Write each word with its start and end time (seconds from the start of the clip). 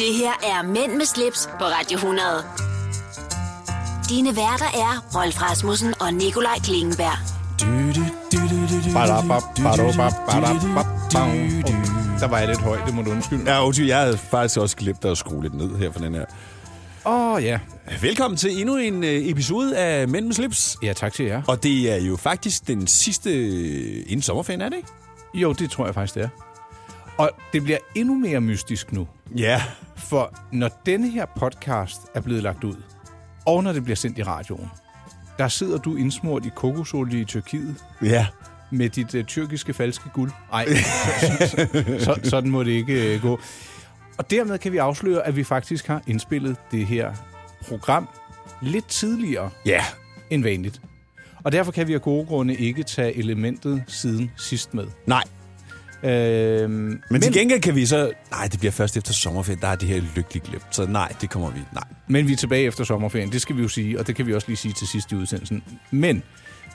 Det 0.00 0.14
her 0.14 0.32
er 0.42 0.62
Mænd 0.62 0.92
med 0.92 1.04
slips 1.04 1.48
på 1.58 1.64
Radio 1.64 1.96
100. 1.96 2.26
Dine 4.08 4.36
værter 4.36 4.64
er 4.64 5.18
Rolf 5.18 5.42
Rasmussen 5.42 5.94
og 6.00 6.14
Nikolaj 6.14 6.58
Klingenberg. 6.64 7.18
Der 12.20 12.28
var 12.28 12.38
jeg 12.38 12.48
lidt 12.48 12.60
høj, 12.60 12.78
det 12.86 12.94
må 12.94 13.02
du 13.02 13.10
undskylde. 13.10 13.52
Ja, 13.52 13.66
undskyld, 13.66 13.86
jeg 13.86 13.98
havde 13.98 14.18
faktisk 14.18 14.60
også 14.60 14.76
glemt 14.76 15.04
at 15.04 15.18
skrue 15.18 15.42
lidt 15.42 15.54
ned 15.54 15.76
her 15.76 15.92
for 15.92 16.00
den 16.00 16.14
her. 16.14 16.24
Åh, 17.06 17.34
oh, 17.34 17.44
ja. 17.44 17.58
Velkommen 18.00 18.38
til 18.38 18.60
endnu 18.60 18.76
en 18.76 19.04
øh, 19.04 19.28
episode 19.28 19.78
af 19.78 20.08
Mænd 20.08 20.26
med 20.26 20.34
slips. 20.34 20.76
Ja, 20.82 20.92
tak 20.92 21.12
til 21.12 21.24
jer. 21.24 21.42
Og 21.48 21.62
det 21.62 21.92
er 21.92 21.96
jo 21.96 22.16
faktisk 22.16 22.66
den 22.66 22.86
sidste 22.86 23.30
øh, 23.30 24.02
inden 24.06 24.22
sommerferien, 24.22 24.60
er 24.60 24.68
det 24.68 24.76
ikke? 24.76 24.88
Jo, 25.34 25.52
det 25.52 25.70
tror 25.70 25.84
jeg 25.84 25.94
faktisk, 25.94 26.14
det 26.14 26.22
er. 26.22 26.28
Og 27.18 27.30
det 27.52 27.62
bliver 27.62 27.78
endnu 27.94 28.14
mere 28.14 28.40
mystisk 28.40 28.92
nu. 28.92 29.06
Ja. 29.36 29.62
For 29.96 30.34
når 30.52 30.70
denne 30.86 31.10
her 31.10 31.26
podcast 31.36 32.00
er 32.14 32.20
blevet 32.20 32.42
lagt 32.42 32.64
ud, 32.64 32.76
og 33.46 33.62
når 33.64 33.72
det 33.72 33.82
bliver 33.84 33.96
sendt 33.96 34.18
i 34.18 34.22
radioen, 34.22 34.70
der 35.38 35.48
sidder 35.48 35.78
du 35.78 35.96
indsmurt 35.96 36.46
i 36.46 36.50
kokosolie 36.56 37.20
i 37.20 37.24
Tyrkiet 37.24 37.76
Ja. 38.02 38.26
med 38.70 38.88
dit 38.88 39.14
uh, 39.14 39.22
tyrkiske 39.24 39.74
falske 39.74 40.08
guld. 40.14 40.30
Nej, 40.50 40.66
så, 41.40 41.66
så, 41.98 42.20
sådan 42.30 42.50
må 42.50 42.62
det 42.64 42.70
ikke 42.70 43.14
uh, 43.16 43.22
gå. 43.22 43.40
Og 44.18 44.30
dermed 44.30 44.58
kan 44.58 44.72
vi 44.72 44.76
afsløre, 44.76 45.26
at 45.26 45.36
vi 45.36 45.44
faktisk 45.44 45.86
har 45.86 46.02
indspillet 46.06 46.56
det 46.70 46.86
her 46.86 47.12
program 47.68 48.08
lidt 48.62 48.86
tidligere 48.86 49.50
Ja. 49.66 49.84
end 50.30 50.42
vanligt. 50.42 50.80
Og 51.44 51.52
derfor 51.52 51.72
kan 51.72 51.88
vi 51.88 51.94
af 51.94 52.02
gode 52.02 52.26
grunde 52.26 52.54
ikke 52.54 52.82
tage 52.82 53.16
elementet 53.16 53.84
siden 53.88 54.30
sidst 54.36 54.74
med. 54.74 54.86
Nej. 55.06 55.22
Øhm, 56.04 56.70
Men, 56.72 57.02
men 57.10 57.20
til 57.20 57.32
gengæld 57.32 57.60
kan 57.60 57.74
vi 57.74 57.86
så... 57.86 58.10
Nej, 58.30 58.46
det 58.52 58.58
bliver 58.58 58.72
først 58.72 58.96
efter 58.96 59.12
sommerferien. 59.12 59.60
Der 59.60 59.68
er 59.68 59.74
det 59.76 59.88
her 59.88 60.00
lykkeligt 60.16 60.44
glemt. 60.44 60.64
Så 60.70 60.86
nej, 60.86 61.12
det 61.20 61.30
kommer 61.30 61.50
vi... 61.50 61.60
Nej. 61.72 61.84
Men 62.08 62.28
vi 62.28 62.32
er 62.32 62.36
tilbage 62.36 62.64
efter 62.64 62.84
sommerferien, 62.84 63.32
det 63.32 63.40
skal 63.42 63.56
vi 63.56 63.62
jo 63.62 63.68
sige, 63.68 63.98
og 63.98 64.06
det 64.06 64.16
kan 64.16 64.26
vi 64.26 64.34
også 64.34 64.48
lige 64.48 64.56
sige 64.56 64.74
til 64.74 64.86
sidst 64.86 65.12
i 65.12 65.14
udsendelsen. 65.14 65.62
Men, 65.90 66.22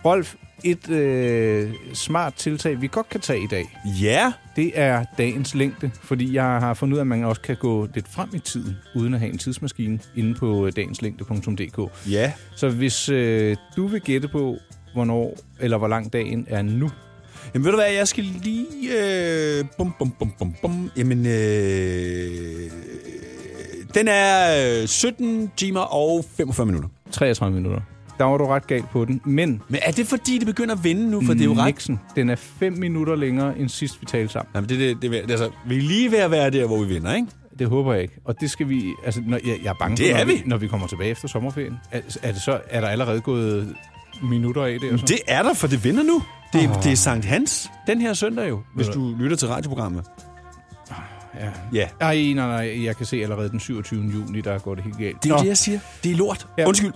Rolf, 0.05 0.35
et 0.63 0.89
øh, 0.89 1.72
smart 1.94 2.33
tiltag, 2.33 2.81
vi 2.81 2.88
godt 2.88 3.09
kan 3.09 3.22
tage 3.22 3.44
i 3.44 3.47
dag, 3.47 3.80
Ja. 4.02 4.31
det 4.55 4.72
er 4.75 5.05
dagens 5.17 5.55
længde, 5.55 5.91
fordi 6.03 6.33
jeg 6.33 6.44
har 6.44 6.73
fundet 6.73 6.94
ud 6.94 6.97
af, 7.00 7.03
at 7.03 7.07
man 7.07 7.23
også 7.23 7.41
kan 7.41 7.55
gå 7.55 7.88
lidt 7.95 8.07
frem 8.11 8.30
i 8.33 8.39
tiden, 8.39 8.75
uden 8.95 9.13
at 9.13 9.19
have 9.19 9.31
en 9.31 9.38
tidsmaskine, 9.38 10.00
inde 10.16 10.33
på 10.33 10.66
øh, 10.66 10.72
dagenslængde.dk. 10.75 12.09
Ja. 12.11 12.31
Så 12.55 12.69
hvis 12.69 13.09
øh, 13.09 13.55
du 13.75 13.88
vil 13.88 14.02
gætte 14.02 14.28
på, 14.28 14.57
hvornår 14.94 15.38
eller 15.59 15.78
hvor 15.78 15.88
lang 15.88 16.13
dagen 16.13 16.45
er 16.50 16.61
nu, 16.61 16.91
Jamen 17.56 17.66
ved 17.66 17.72
du 17.72 17.78
hvad, 17.78 17.92
jeg 17.92 18.08
skal 18.08 18.23
lige... 18.23 18.67
Øh, 19.59 19.66
bum, 19.78 19.94
bum, 20.00 20.11
bum, 20.11 20.31
bum, 20.39 20.53
bum. 20.61 20.92
Jamen, 20.98 21.25
øh, 21.25 22.72
den 23.94 24.08
er 24.08 24.81
øh, 24.81 24.88
17 24.88 25.52
timer 25.58 25.80
og 25.80 26.25
45 26.38 26.66
minutter. 26.66 26.89
33 27.12 27.56
minutter. 27.56 27.81
Der 28.17 28.23
var 28.23 28.38
du 28.38 28.45
ret 28.45 28.67
galt 28.67 28.89
på 28.89 29.06
den, 29.06 29.22
men 29.25 29.62
Men 29.67 29.80
er 29.84 29.92
det 29.92 30.08
fordi, 30.08 30.38
det 30.38 30.45
begynder 30.47 30.75
at 30.75 30.84
vinde 30.84 31.12
nu? 31.12 31.22
For 31.25 31.34
det 31.34 31.42
er 31.42 31.45
jo 31.45 31.53
ret... 31.53 31.66
Nixon, 31.66 32.00
den 32.16 32.30
er 32.30 32.36
5 32.36 32.73
minutter 32.73 33.16
længere 33.16 33.58
end 33.59 33.69
sidst 33.69 34.02
vi 34.02 34.06
talte 34.06 34.34
sammen. 34.34 34.52
Jamen, 34.56 34.69
det, 34.69 34.80
det, 34.80 35.02
det, 35.02 35.12
det, 35.12 35.31
altså, 35.31 35.50
vi 35.67 35.78
er 35.78 35.81
lige 35.81 36.12
ved 36.12 36.19
at 36.19 36.31
være 36.31 36.50
der, 36.50 36.66
hvor 36.67 36.84
vi 36.84 36.94
vinder, 36.94 37.16
ikke? 37.16 37.28
Det 37.59 37.67
håber 37.67 37.94
jeg 37.94 38.02
ikke. 38.02 38.14
Og 38.25 38.42
det 38.42 38.52
skal 38.52 38.69
vi... 38.69 38.94
Altså, 39.06 39.22
når, 39.28 39.40
jeg, 39.45 39.59
jeg 39.64 39.69
er 39.69 39.75
bange 39.80 39.97
Det 39.97 40.12
for, 40.12 40.19
er 40.19 40.25
når, 40.25 40.34
vi. 40.34 40.42
når 40.45 40.58
vi 40.58 40.67
kommer 40.67 40.88
tilbage 40.88 41.12
efter 41.12 41.28
sommerferien. 41.28 41.73
Er, 41.92 42.02
er, 42.23 42.31
det 42.31 42.42
så, 42.42 42.59
er 42.69 42.81
der 42.81 42.88
allerede 42.88 43.22
gået 43.22 43.75
minutter 44.23 44.64
af 44.66 44.80
det? 44.80 44.92
Og 44.92 45.00
så? 45.00 45.06
Det 45.06 45.19
er 45.28 45.44
der, 45.44 45.53
for 45.53 45.67
det 45.67 45.84
vinder 45.84 46.03
nu. 46.03 46.22
Det, 46.56 46.70
oh. 46.70 46.84
det 46.84 46.92
er 46.92 46.95
Sankt 46.95 47.25
Hans 47.25 47.72
den 47.88 48.02
her 48.02 48.14
søndag 48.14 48.50
jo, 48.50 48.61
hvis 48.75 48.88
du 48.88 49.16
lytter 49.20 49.38
til 49.38 49.48
radioprogrammet. 49.48 50.06
Ja. 51.39 51.50
Ja. 51.73 51.88
Ej, 52.02 52.16
nej, 52.36 52.47
nej, 52.47 52.86
jeg 52.86 52.97
kan 52.97 53.06
se 53.06 53.17
allerede 53.17 53.50
den 53.50 53.59
27. 53.59 54.03
juni, 54.03 54.42
der 54.42 54.59
går 54.59 54.75
det 54.75 54.84
helt 54.84 54.97
galt. 54.97 55.23
Det 55.23 55.31
er 55.31 55.36
Nå, 55.36 55.42
det, 55.42 55.47
jeg 55.47 55.58
siger. 55.58 55.80
Det 56.03 56.12
er 56.12 56.16
lort. 56.16 56.47
Ja. 56.58 56.67
Undskyld. 56.67 56.94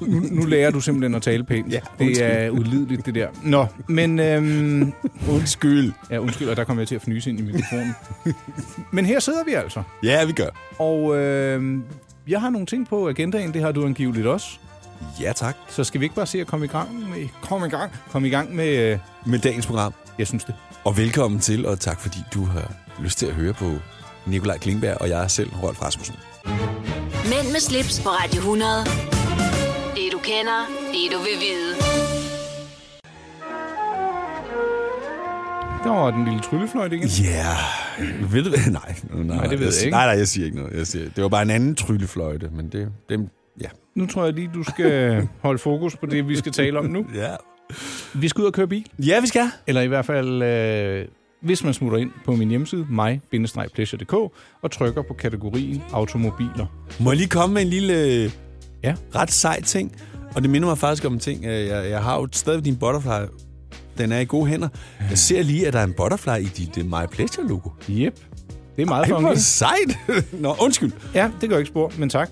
nu, 0.00 0.20
nu 0.30 0.46
lærer 0.46 0.70
du 0.70 0.80
simpelthen 0.80 1.14
at 1.14 1.22
tale 1.22 1.44
pænt. 1.44 1.72
Ja, 1.72 1.80
det 1.98 2.22
er 2.22 2.50
ulideligt, 2.50 3.06
det 3.06 3.14
der. 3.14 3.28
Nå, 3.42 3.66
men... 3.86 4.18
Øhm, 4.18 4.92
Undskyld. 5.30 5.92
ja, 6.10 6.18
undskyld, 6.18 6.48
og 6.48 6.56
der 6.56 6.64
kommer 6.64 6.80
jeg 6.80 6.88
til 6.88 6.94
at 6.94 7.02
fnyse 7.02 7.30
ind 7.30 7.40
i 7.40 7.42
mikrofonen. 7.42 7.94
men 8.92 9.06
her 9.06 9.20
sidder 9.20 9.44
vi 9.44 9.52
altså. 9.52 9.82
Ja, 10.02 10.24
vi 10.24 10.32
gør. 10.32 10.48
Og 10.78 11.16
øh, 11.16 11.78
jeg 12.28 12.40
har 12.40 12.50
nogle 12.50 12.66
ting 12.66 12.88
på 12.88 13.08
agendaen, 13.08 13.54
det 13.54 13.62
har 13.62 13.72
du 13.72 13.86
angiveligt 13.86 14.26
også. 14.26 14.58
Ja, 15.20 15.32
tak. 15.32 15.56
Så 15.68 15.84
skal 15.84 16.00
vi 16.00 16.04
ikke 16.04 16.14
bare 16.16 16.26
se 16.26 16.40
at 16.40 16.46
komme 16.46 16.64
i 16.64 16.68
gang 16.68 17.08
med... 17.10 17.28
Kom 17.42 17.64
i 17.64 17.68
gang. 17.68 17.92
Kom 18.10 18.24
i 18.24 18.28
gang 18.28 18.54
med... 18.54 18.68
Øh, 18.92 18.98
Med 19.26 19.38
dagens 19.38 19.66
program. 19.66 19.94
jeg 20.18 20.26
synes 20.26 20.44
det. 20.44 20.54
Og 20.84 20.96
velkommen 20.96 21.40
til, 21.40 21.66
og 21.66 21.80
tak 21.80 22.00
fordi 22.00 22.18
du 22.34 22.44
har 22.44 22.72
lyst 23.00 23.18
til 23.18 23.26
at 23.26 23.34
høre 23.34 23.52
på 23.52 23.72
Nikolaj 24.26 24.58
Klingberg 24.58 24.96
og 25.00 25.08
jeg 25.08 25.30
selv, 25.30 25.50
Rolf 25.62 25.82
Rasmussen. 25.82 26.14
Mænd 27.24 27.52
med 27.52 27.60
slips 27.60 28.00
på 28.00 28.08
Radio 28.08 28.38
100. 28.38 28.70
Det 29.94 30.12
du 30.12 30.18
kender, 30.18 30.66
det 30.92 31.12
du 31.12 31.18
vil 31.18 31.38
vide. 31.40 31.74
Der 35.84 35.90
var 35.90 36.10
den 36.10 36.24
lille 36.24 36.40
tryllefløjt 36.40 36.92
igen. 36.92 37.08
Ja, 37.08 37.56
yeah. 38.00 38.32
ved 38.32 38.42
du 38.44 38.48
hvad? 38.50 38.70
Nej, 38.80 38.94
nej, 39.12 39.36
Nej, 39.36 39.46
det 39.46 39.58
ved 39.58 39.66
jeg 39.66 39.74
siger- 39.74 39.84
ikke. 39.86 39.96
Nej, 39.96 40.06
nej, 40.06 40.18
jeg 40.18 40.28
siger 40.28 40.44
ikke 40.44 40.56
noget. 40.58 40.76
Jeg 40.78 40.86
siger, 40.86 41.08
det 41.16 41.22
var 41.22 41.28
bare 41.28 41.42
en 41.42 41.50
anden 41.50 41.74
tryllefløjte, 41.74 42.48
men 42.52 42.68
det, 42.68 42.88
det. 43.08 43.28
Nu 43.98 44.06
tror 44.06 44.24
jeg 44.24 44.34
lige, 44.34 44.50
du 44.54 44.62
skal 44.62 45.22
holde 45.42 45.58
fokus 45.58 45.96
på 45.96 46.06
det, 46.06 46.28
vi 46.28 46.36
skal 46.36 46.52
tale 46.52 46.78
om 46.78 46.84
nu. 46.84 47.06
Ja. 47.14 47.28
Vi 48.14 48.28
skal 48.28 48.42
ud 48.42 48.46
og 48.46 48.52
køre 48.52 48.68
bil. 48.68 48.86
Ja, 48.98 49.20
vi 49.20 49.26
skal. 49.26 49.46
Eller 49.66 49.80
i 49.80 49.86
hvert 49.86 50.04
fald, 50.06 50.42
øh, 50.42 51.06
hvis 51.42 51.64
man 51.64 51.74
smutter 51.74 51.98
ind 51.98 52.10
på 52.24 52.32
min 52.36 52.48
hjemmeside, 52.48 52.86
mig-pleasure.dk, 52.90 54.12
og 54.62 54.70
trykker 54.70 55.02
på 55.02 55.14
kategorien 55.14 55.82
automobiler. 55.92 56.66
Må 57.00 57.10
jeg 57.10 57.16
lige 57.16 57.28
komme 57.28 57.54
med 57.54 57.62
en 57.62 57.68
lille 57.68 58.04
øh, 58.04 58.30
Ja. 58.84 58.94
ret 59.14 59.30
sej 59.30 59.62
ting? 59.62 59.92
Og 60.36 60.42
det 60.42 60.50
minder 60.50 60.68
mig 60.68 60.78
faktisk 60.78 61.04
om 61.04 61.12
en 61.12 61.18
ting. 61.18 61.44
Øh, 61.44 61.66
Jeg, 61.66 61.90
jeg 61.90 62.02
har 62.02 62.16
jo 62.20 62.28
stadig 62.32 62.64
din 62.64 62.76
butterfly. 62.76 63.26
Den 63.98 64.12
er 64.12 64.18
i 64.18 64.24
gode 64.24 64.46
hænder. 64.46 64.68
Jeg 65.10 65.18
ser 65.18 65.42
lige, 65.42 65.66
at 65.66 65.72
der 65.72 65.78
er 65.78 65.84
en 65.84 65.94
butterfly 65.96 66.38
i 66.40 66.44
dit 66.44 66.76
uh, 66.78 66.84
My 66.86 67.06
Pleasure-logo. 67.12 67.70
Yep. 67.90 68.14
Det 68.76 68.82
er 68.82 68.86
meget 68.86 69.02
Ej, 69.02 69.08
funky. 69.20 69.36
sejt. 69.36 69.98
Nå, 70.42 70.56
undskyld. 70.60 70.92
Ja, 71.14 71.30
det 71.40 71.48
gør 71.48 71.58
ikke 71.58 71.68
spor, 71.68 71.92
men 71.98 72.08
tak. 72.08 72.30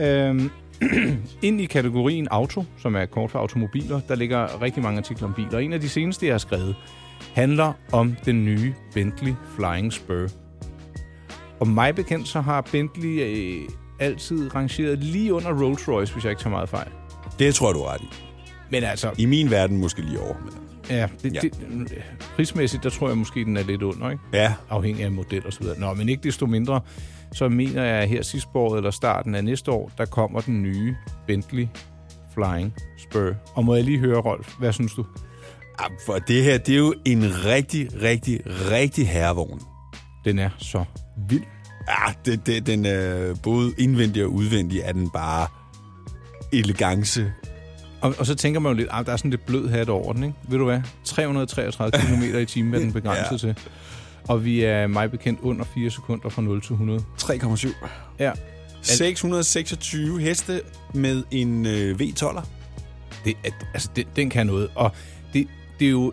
Øhm, 0.00 0.50
ind 1.42 1.60
i 1.60 1.64
kategorien 1.64 2.28
auto, 2.30 2.64
som 2.78 2.96
er 2.96 3.06
kort 3.06 3.30
for 3.30 3.38
automobiler, 3.38 4.00
der 4.08 4.14
ligger 4.14 4.62
rigtig 4.62 4.82
mange 4.82 4.98
artikler 4.98 5.28
om 5.28 5.34
biler. 5.34 5.58
En 5.58 5.72
af 5.72 5.80
de 5.80 5.88
seneste, 5.88 6.26
jeg 6.26 6.34
har 6.34 6.38
skrevet, 6.38 6.76
handler 7.34 7.72
om 7.92 8.16
den 8.24 8.44
nye 8.44 8.74
Bentley 8.94 9.34
Flying 9.56 9.92
Spur. 9.92 10.26
Og 11.60 11.68
mig 11.68 11.94
bekendt, 11.94 12.28
så 12.28 12.40
har 12.40 12.60
Bentley 12.60 13.20
øh, 13.20 13.68
altid 14.00 14.54
rangeret 14.54 14.98
lige 14.98 15.34
under 15.34 15.50
Rolls-Royce, 15.50 16.12
hvis 16.12 16.24
jeg 16.24 16.30
ikke 16.30 16.42
tager 16.42 16.50
meget 16.50 16.68
fejl. 16.68 16.88
Det 17.38 17.54
tror 17.54 17.68
jeg, 17.68 17.74
du 17.74 17.80
har 17.80 17.94
ret 17.94 18.00
i. 18.00 18.08
Men 18.70 18.84
altså, 18.84 19.10
I 19.18 19.26
min 19.26 19.50
verden 19.50 19.76
måske 19.76 20.02
lige 20.02 20.20
over. 20.20 20.34
Men... 20.44 20.52
ja, 20.90 21.08
det, 21.22 21.34
Ja. 21.34 21.40
Det, 21.40 21.54
prismæssigt, 22.36 22.82
der 22.82 22.90
tror 22.90 23.08
jeg 23.08 23.18
måske, 23.18 23.44
den 23.44 23.56
er 23.56 23.62
lidt 23.62 23.82
under, 23.82 24.10
ikke? 24.10 24.22
Ja, 24.32 24.54
afhængig 24.70 25.04
af 25.04 25.12
model 25.12 25.46
og 25.46 25.52
så 25.52 25.60
videre. 25.60 25.78
Nå, 25.78 25.94
men 25.94 26.08
ikke 26.08 26.22
desto 26.22 26.46
mindre, 26.46 26.80
så 27.32 27.48
mener 27.48 27.84
jeg, 27.84 28.02
at 28.02 28.08
her 28.08 28.22
sidste 28.22 28.50
år 28.54 28.76
eller 28.76 28.90
starten 28.90 29.34
af 29.34 29.44
næste 29.44 29.70
år, 29.70 29.90
der 29.98 30.04
kommer 30.04 30.40
den 30.40 30.62
nye 30.62 30.96
Bentley 31.26 31.68
Flying 32.34 32.74
Spur. 32.98 33.34
Og 33.54 33.64
må 33.64 33.74
jeg 33.74 33.84
lige 33.84 33.98
høre, 33.98 34.20
Rolf, 34.20 34.54
hvad 34.58 34.72
synes 34.72 34.94
du? 34.94 35.04
Ah, 35.78 35.90
for 36.06 36.18
det 36.18 36.44
her, 36.44 36.58
det 36.58 36.74
er 36.74 36.78
jo 36.78 36.94
en 37.04 37.44
rigtig, 37.44 38.02
rigtig, 38.02 38.40
rigtig 38.70 39.08
herrevogn. 39.08 39.60
Den 40.24 40.38
er 40.38 40.50
så 40.58 40.84
vild. 41.28 41.44
Ja, 41.88 42.12
det, 42.24 42.46
det, 42.46 42.66
den 42.66 42.86
er 42.86 43.34
både 43.42 43.72
indvendig 43.78 44.24
og 44.24 44.32
udvendig 44.32 44.80
er 44.80 44.92
den 44.92 45.10
bare 45.10 45.46
elegance. 46.52 47.32
Og, 48.00 48.14
og 48.18 48.26
så 48.26 48.34
tænker 48.34 48.60
man 48.60 48.72
jo 48.72 48.76
lidt, 48.76 48.88
at 48.92 49.06
der 49.06 49.12
er 49.12 49.16
sådan 49.16 49.30
lidt 49.30 49.46
blød 49.46 49.68
hat 49.68 49.88
over 49.88 50.12
den, 50.12 50.24
ikke? 50.24 50.36
Ved 50.48 50.58
du 50.58 50.64
hvad? 50.64 50.80
333 51.04 52.06
km 52.06 52.36
i 52.36 52.44
timen 52.44 52.74
er 52.74 52.78
den 52.78 52.92
begrænset 53.02 53.46
ja. 53.46 53.52
til. 53.52 53.62
Og 54.28 54.44
vi 54.44 54.60
er 54.62 54.86
mig 54.86 55.10
bekendt 55.10 55.40
under 55.40 55.64
4 55.74 55.90
sekunder 55.90 56.28
fra 56.28 56.42
0 56.42 56.60
til 56.62 56.72
100. 56.72 57.04
3,7. 57.22 57.74
Ja, 58.18 58.32
626 58.82 60.20
heste 60.20 60.60
med 60.94 61.22
en 61.30 61.66
øh, 61.66 62.00
V12'er. 62.00 62.44
det, 63.24 63.34
er- 63.44 63.50
altså, 63.74 63.88
det, 63.96 64.06
den 64.16 64.30
kan 64.30 64.46
noget. 64.46 64.68
Og 64.74 64.90
det, 65.32 65.46
det 65.80 65.86
er 65.86 65.90
jo 65.90 66.12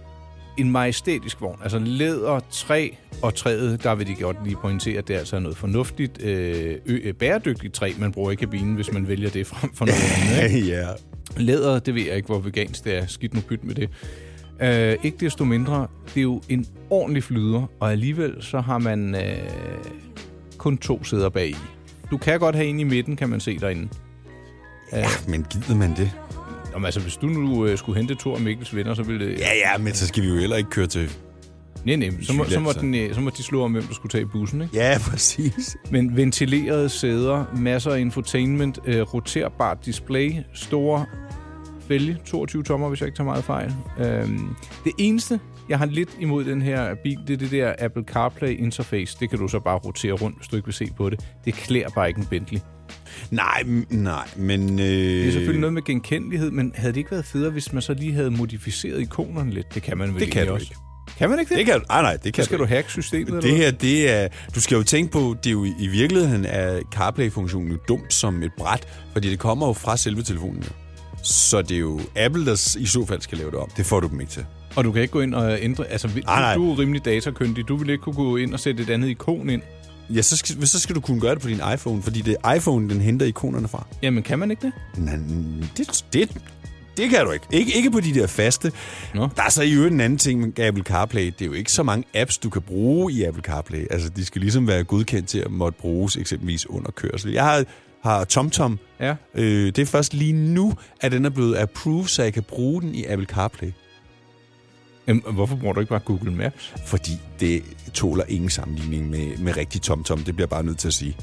en 0.58 0.72
majestætisk 0.72 1.42
vogn. 1.42 1.60
Altså 1.64 1.80
læder, 1.80 2.40
træ 2.52 2.90
og 3.22 3.36
træet, 3.36 3.84
der 3.84 3.96
vil 3.96 4.08
de 4.08 4.16
godt 4.16 4.38
lige 4.44 4.56
pointere, 4.62 4.98
at 4.98 5.08
det 5.08 5.14
altså 5.14 5.36
er 5.36 5.40
noget 5.40 5.58
fornuftigt, 5.58 6.22
øh, 6.22 6.76
ø, 6.86 7.00
øh, 7.04 7.14
bæredygtigt 7.14 7.74
træ, 7.74 7.92
man 8.00 8.12
bruger 8.12 8.32
i 8.32 8.36
kabinen, 8.36 8.76
hvis 8.76 8.92
man 8.94 9.08
vælger 9.08 9.30
det 9.30 9.48
frem 9.48 9.74
for 9.76 9.86
noget 9.86 10.00
andet. 10.42 10.68
Ja. 10.78 10.88
Læder, 11.38 11.80
det 11.80 11.96
ved 11.96 12.06
jeg 12.06 12.16
ikke, 12.16 12.26
hvor 12.26 12.40
vegansk 12.40 12.84
det 12.84 12.98
er. 12.98 13.06
Skidt 13.08 13.34
nu 13.34 13.42
pyt 13.42 13.64
med 13.64 13.76
det. 13.76 13.90
Øh, 14.62 14.96
ikke 15.04 15.18
desto 15.20 15.46
mindre, 15.46 15.88
det 16.06 16.18
er 16.18 16.22
jo 16.22 16.42
en 16.50 16.66
ordentlig 16.90 17.24
flyder, 17.24 17.64
og 17.80 17.92
alligevel 17.92 18.36
så 18.40 18.60
har 18.60 18.78
man 18.78 19.16
øh, 19.16 19.38
kun 20.58 20.78
to 20.78 21.04
sæder 21.04 21.30
bag 21.30 21.50
i. 21.50 21.56
Du 22.12 22.18
kan 22.18 22.40
godt 22.40 22.56
have 22.56 22.68
en 22.68 22.80
i 22.80 22.84
midten, 22.84 23.16
kan 23.16 23.30
man 23.30 23.40
se 23.40 23.60
derinde. 23.60 23.90
Ja, 24.94 25.06
men 25.28 25.46
gider 25.50 25.76
man 25.76 25.96
det? 25.96 26.12
Jamen, 26.74 26.86
altså, 26.86 27.00
hvis 27.00 27.16
du 27.16 27.28
nu 27.28 27.66
øh, 27.66 27.78
skulle 27.78 27.98
hente 27.98 28.16
to 28.16 28.36
af 28.36 28.42
Mikkels 28.42 28.76
venner, 28.76 28.94
så 28.94 29.04
ville 29.04 29.26
det... 29.26 29.40
Ja, 29.40 29.56
ja, 29.56 29.78
men 29.78 29.94
så 29.94 30.08
skal 30.08 30.24
vi 30.24 30.28
jo 30.28 30.36
heller 30.36 30.56
ikke 30.56 30.70
køre 30.70 30.88
til 30.88 31.10
Nej, 31.86 31.96
nej, 31.96 32.12
så 32.22 32.34
må, 32.34 32.46
så, 32.46 32.60
må 32.60 32.72
den, 32.72 32.96
øh, 32.96 33.16
så 33.16 33.22
må 33.22 33.30
de 33.30 33.44
slå 33.44 33.64
om, 33.64 33.72
hvem 33.72 33.84
der 33.84 33.94
skulle 33.94 34.12
tage 34.12 34.26
bussen, 34.26 34.62
ikke? 34.62 34.76
Ja, 34.76 34.98
præcis. 35.10 35.78
Men 35.92 36.18
ventilerede 36.18 36.90
sæder, 36.90 37.46
masser 37.56 37.92
af 37.92 38.00
infotainment, 38.00 38.80
øh, 38.86 39.02
roterbart 39.02 39.86
display, 39.86 40.34
store 40.54 41.06
vælge, 41.90 42.18
22 42.26 42.64
tommer, 42.64 42.90
hvis 42.90 43.00
jeg 43.02 43.08
ikke 43.08 43.18
tager 43.18 43.26
meget 43.30 43.44
fejl. 43.44 43.74
Øhm, 44.00 44.56
det 44.84 44.92
eneste, 44.98 45.40
jeg 45.70 45.78
har 45.78 45.86
lidt 45.86 46.10
imod 46.20 46.44
den 46.44 46.62
her 46.62 46.96
bil, 47.04 47.18
det 47.28 47.34
er 47.34 47.38
det 47.38 47.52
der 47.52 47.74
Apple 47.80 48.04
CarPlay 48.04 48.58
interface. 48.60 49.18
Det 49.20 49.30
kan 49.30 49.40
du 49.40 49.48
så 49.48 49.60
bare 49.60 49.78
rotere 49.78 50.14
rundt, 50.14 50.38
hvis 50.38 50.48
du 50.48 50.56
ikke 50.56 50.66
vil 50.66 50.74
se 50.74 50.88
på 50.98 51.10
det. 51.10 51.26
Det 51.46 51.54
klæder 51.54 51.90
bare 51.90 52.08
ikke 52.08 52.20
en 52.20 52.26
Bentley. 52.26 52.60
Nej, 53.32 53.64
nej, 53.90 54.28
men... 54.36 54.80
Øh... 54.80 54.86
Det 54.86 55.28
er 55.28 55.32
selvfølgelig 55.32 55.62
noget 55.62 55.74
med 55.74 55.82
genkendelighed, 55.84 56.52
men 56.52 56.72
havde 56.76 56.94
det 56.94 56.98
ikke 56.98 57.12
været 57.12 57.26
federe, 57.26 57.50
hvis 57.52 57.74
man 57.74 57.82
så 57.82 57.94
lige 57.94 58.14
havde 58.14 58.32
modificeret 58.32 59.02
ikonerne 59.02 59.52
lidt? 59.52 59.74
Det 59.74 59.84
kan 59.84 59.98
man 59.98 60.14
vel 60.14 60.20
Det 60.22 60.32
kan 60.32 60.48
du 60.48 60.54
også. 60.54 60.64
ikke. 60.66 60.76
Kan 61.18 61.30
man 61.30 61.40
ikke 61.40 61.50
det? 61.50 61.58
Det 61.58 61.66
kan 61.66 61.80
du... 61.80 61.86
Ah, 61.90 62.04
nej, 62.04 62.18
det 62.18 62.34
kan 62.34 62.44
så 62.44 62.46
skal 62.46 62.58
du 62.60 62.64
du 62.64 62.68
hacke 62.70 62.92
systemet, 62.92 63.28
eller 63.28 63.42
Det 63.42 63.50
hvad? 63.52 63.60
her, 63.60 63.72
det 63.72 64.12
er... 64.14 64.28
Du 64.56 64.62
skal 64.62 64.76
jo 64.76 64.84
tænke 64.84 65.12
på, 65.12 65.36
det 65.44 65.50
er 65.50 65.52
jo 65.54 65.66
i 65.80 65.88
virkeligheden 65.88 66.46
er 66.46 66.80
CarPlay-funktionen 66.94 67.72
jo 67.72 67.78
dumt 67.88 68.14
som 68.14 68.44
et 68.44 68.52
bræt, 68.58 68.88
fordi 69.14 69.30
det 69.30 69.40
kommer 69.40 69.68
jo 69.68 69.74
fra 69.74 69.98
selve 69.98 70.22
telefonen. 70.24 70.64
Jo. 70.64 70.70
Så 71.28 71.62
det 71.62 71.76
er 71.76 71.80
jo 71.80 72.00
Apple, 72.16 72.46
der 72.46 72.76
i 72.80 72.86
så 72.86 73.06
fald 73.06 73.22
skal 73.22 73.38
lave 73.38 73.52
det 73.52 73.60
om. 73.60 73.70
Det 73.78 73.86
får 73.86 74.00
du 74.00 74.08
dem 74.08 74.22
ikke 74.22 74.32
til. 74.32 74.46
Og 74.76 74.84
du 74.84 74.92
kan 74.92 75.02
ikke 75.02 75.12
gå 75.12 75.22
ind 75.22 75.36
og 75.36 75.58
ændre... 75.62 75.88
Altså, 75.88 76.08
Nej, 76.08 76.22
nej. 76.26 76.56
du 76.56 76.72
er 76.72 76.80
rimelig 76.80 77.06
datakyndig. 77.06 77.68
Du 77.68 77.76
vil 77.76 77.90
ikke 77.90 78.02
kunne 78.02 78.16
gå 78.16 78.38
ind 78.38 78.54
og 78.54 78.60
sætte 78.60 78.84
et 78.84 78.90
andet 78.90 79.08
ikon 79.08 79.50
ind. 79.50 79.62
Ja, 80.10 80.22
så 80.22 80.38
skal, 80.38 80.68
så 80.68 80.80
skal 80.80 80.96
du 80.96 81.02
kunne 81.02 81.20
gøre 81.22 81.36
det 81.36 81.42
på 81.42 81.48
din 81.48 81.62
iPhone, 81.74 82.04
fordi 82.04 82.22
det 82.22 82.36
er 82.44 82.54
iPhone, 82.54 82.90
den 82.90 83.02
henter 83.02 83.26
ikonerne 83.26 83.68
fra. 83.68 83.88
Jamen, 84.02 84.24
kan 84.24 84.40
man 84.40 84.52
ikke 84.52 84.62
det? 84.62 84.74
Nej, 84.98 85.16
det, 85.78 86.04
det, 86.14 86.38
det 86.98 87.10
kan 87.10 87.26
du 87.26 87.32
ikke. 87.32 87.46
ikke. 87.52 87.76
Ikke 87.76 87.92
på 87.92 88.00
de 88.00 88.14
der 88.14 88.28
faste. 88.28 88.72
Nå. 89.16 89.30
Der 89.36 89.44
er 89.44 89.50
så 89.50 89.64
i 89.64 89.72
øvrigt 89.74 89.94
en 89.94 90.02
anden 90.02 90.20
ting 90.20 90.40
med 90.40 90.60
Apple 90.60 90.84
CarPlay. 90.84 91.26
Det 91.26 91.42
er 91.42 91.46
jo 91.46 91.54
ikke 91.54 91.72
så 91.72 91.84
mange 91.84 92.04
apps, 92.14 92.38
du 92.38 92.50
kan 92.50 92.62
bruge 92.62 93.14
i 93.14 93.24
Apple 93.24 93.44
CarPlay. 93.44 93.88
Altså, 93.92 94.10
de 94.10 94.26
skal 94.26 94.42
ligesom 94.42 94.68
være 94.68 94.84
godkendt 94.84 95.30
til 95.30 95.40
at 95.40 95.52
måtte 95.52 95.80
bruges 95.82 96.16
eksempelvis 96.18 96.70
under 96.70 96.92
kørsel. 96.92 97.32
Jeg 97.32 97.44
har, 97.44 97.64
har 98.08 98.24
TomTom. 98.24 98.80
Ja. 99.00 99.16
Øh, 99.36 99.66
det 99.66 99.80
er 99.80 99.86
først 99.86 100.14
lige 100.14 100.34
nu, 100.34 100.74
at 101.02 101.12
den 101.12 101.26
er 101.26 101.30
blevet 101.30 101.58
approved, 101.58 102.08
så 102.08 102.24
jeg 102.24 102.34
kan 102.34 102.44
bruge 102.44 102.82
den 102.82 102.96
i 102.96 103.06
Apple 103.06 103.28
CarPlay. 103.28 103.72
Jamen, 105.08 105.24
hvorfor 105.32 105.56
bruger 105.56 105.74
du 105.74 105.80
ikke 105.80 105.90
bare 105.90 106.00
Google 106.00 106.32
Maps? 106.32 106.74
Fordi 106.86 107.12
det 107.40 107.64
tåler 107.94 108.24
ingen 108.28 108.50
sammenligning 108.50 109.10
med, 109.10 109.38
med 109.38 109.58
rigtig 109.58 109.82
TomTom. 109.82 110.24
Det 110.24 110.36
bliver 110.36 110.48
bare 110.48 110.64
nødt 110.64 110.78
til 110.78 110.88
at 110.88 110.94
sige. 110.94 111.18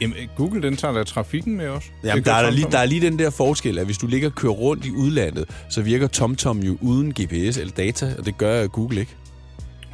Jamen, 0.00 0.16
Google, 0.36 0.62
den 0.62 0.76
tager 0.76 0.94
da 0.94 1.04
trafikken 1.04 1.56
med 1.56 1.68
os. 1.68 1.92
Jamen, 2.04 2.24
der 2.24 2.32
er, 2.32 2.42
der, 2.42 2.50
lige, 2.50 2.66
der 2.70 2.78
er 2.78 2.84
lige 2.84 3.00
den 3.00 3.18
der 3.18 3.30
forskel, 3.30 3.78
at 3.78 3.84
hvis 3.84 3.98
du 3.98 4.06
ligger 4.06 4.28
og 4.28 4.34
kører 4.34 4.52
rundt 4.52 4.86
i 4.86 4.90
udlandet, 4.90 5.44
så 5.68 5.82
virker 5.82 6.06
TomTom 6.06 6.58
jo 6.58 6.78
uden 6.80 7.12
GPS 7.12 7.56
eller 7.56 7.72
data, 7.72 8.14
og 8.18 8.26
det 8.26 8.38
gør 8.38 8.66
Google 8.66 9.00
ikke. 9.00 9.16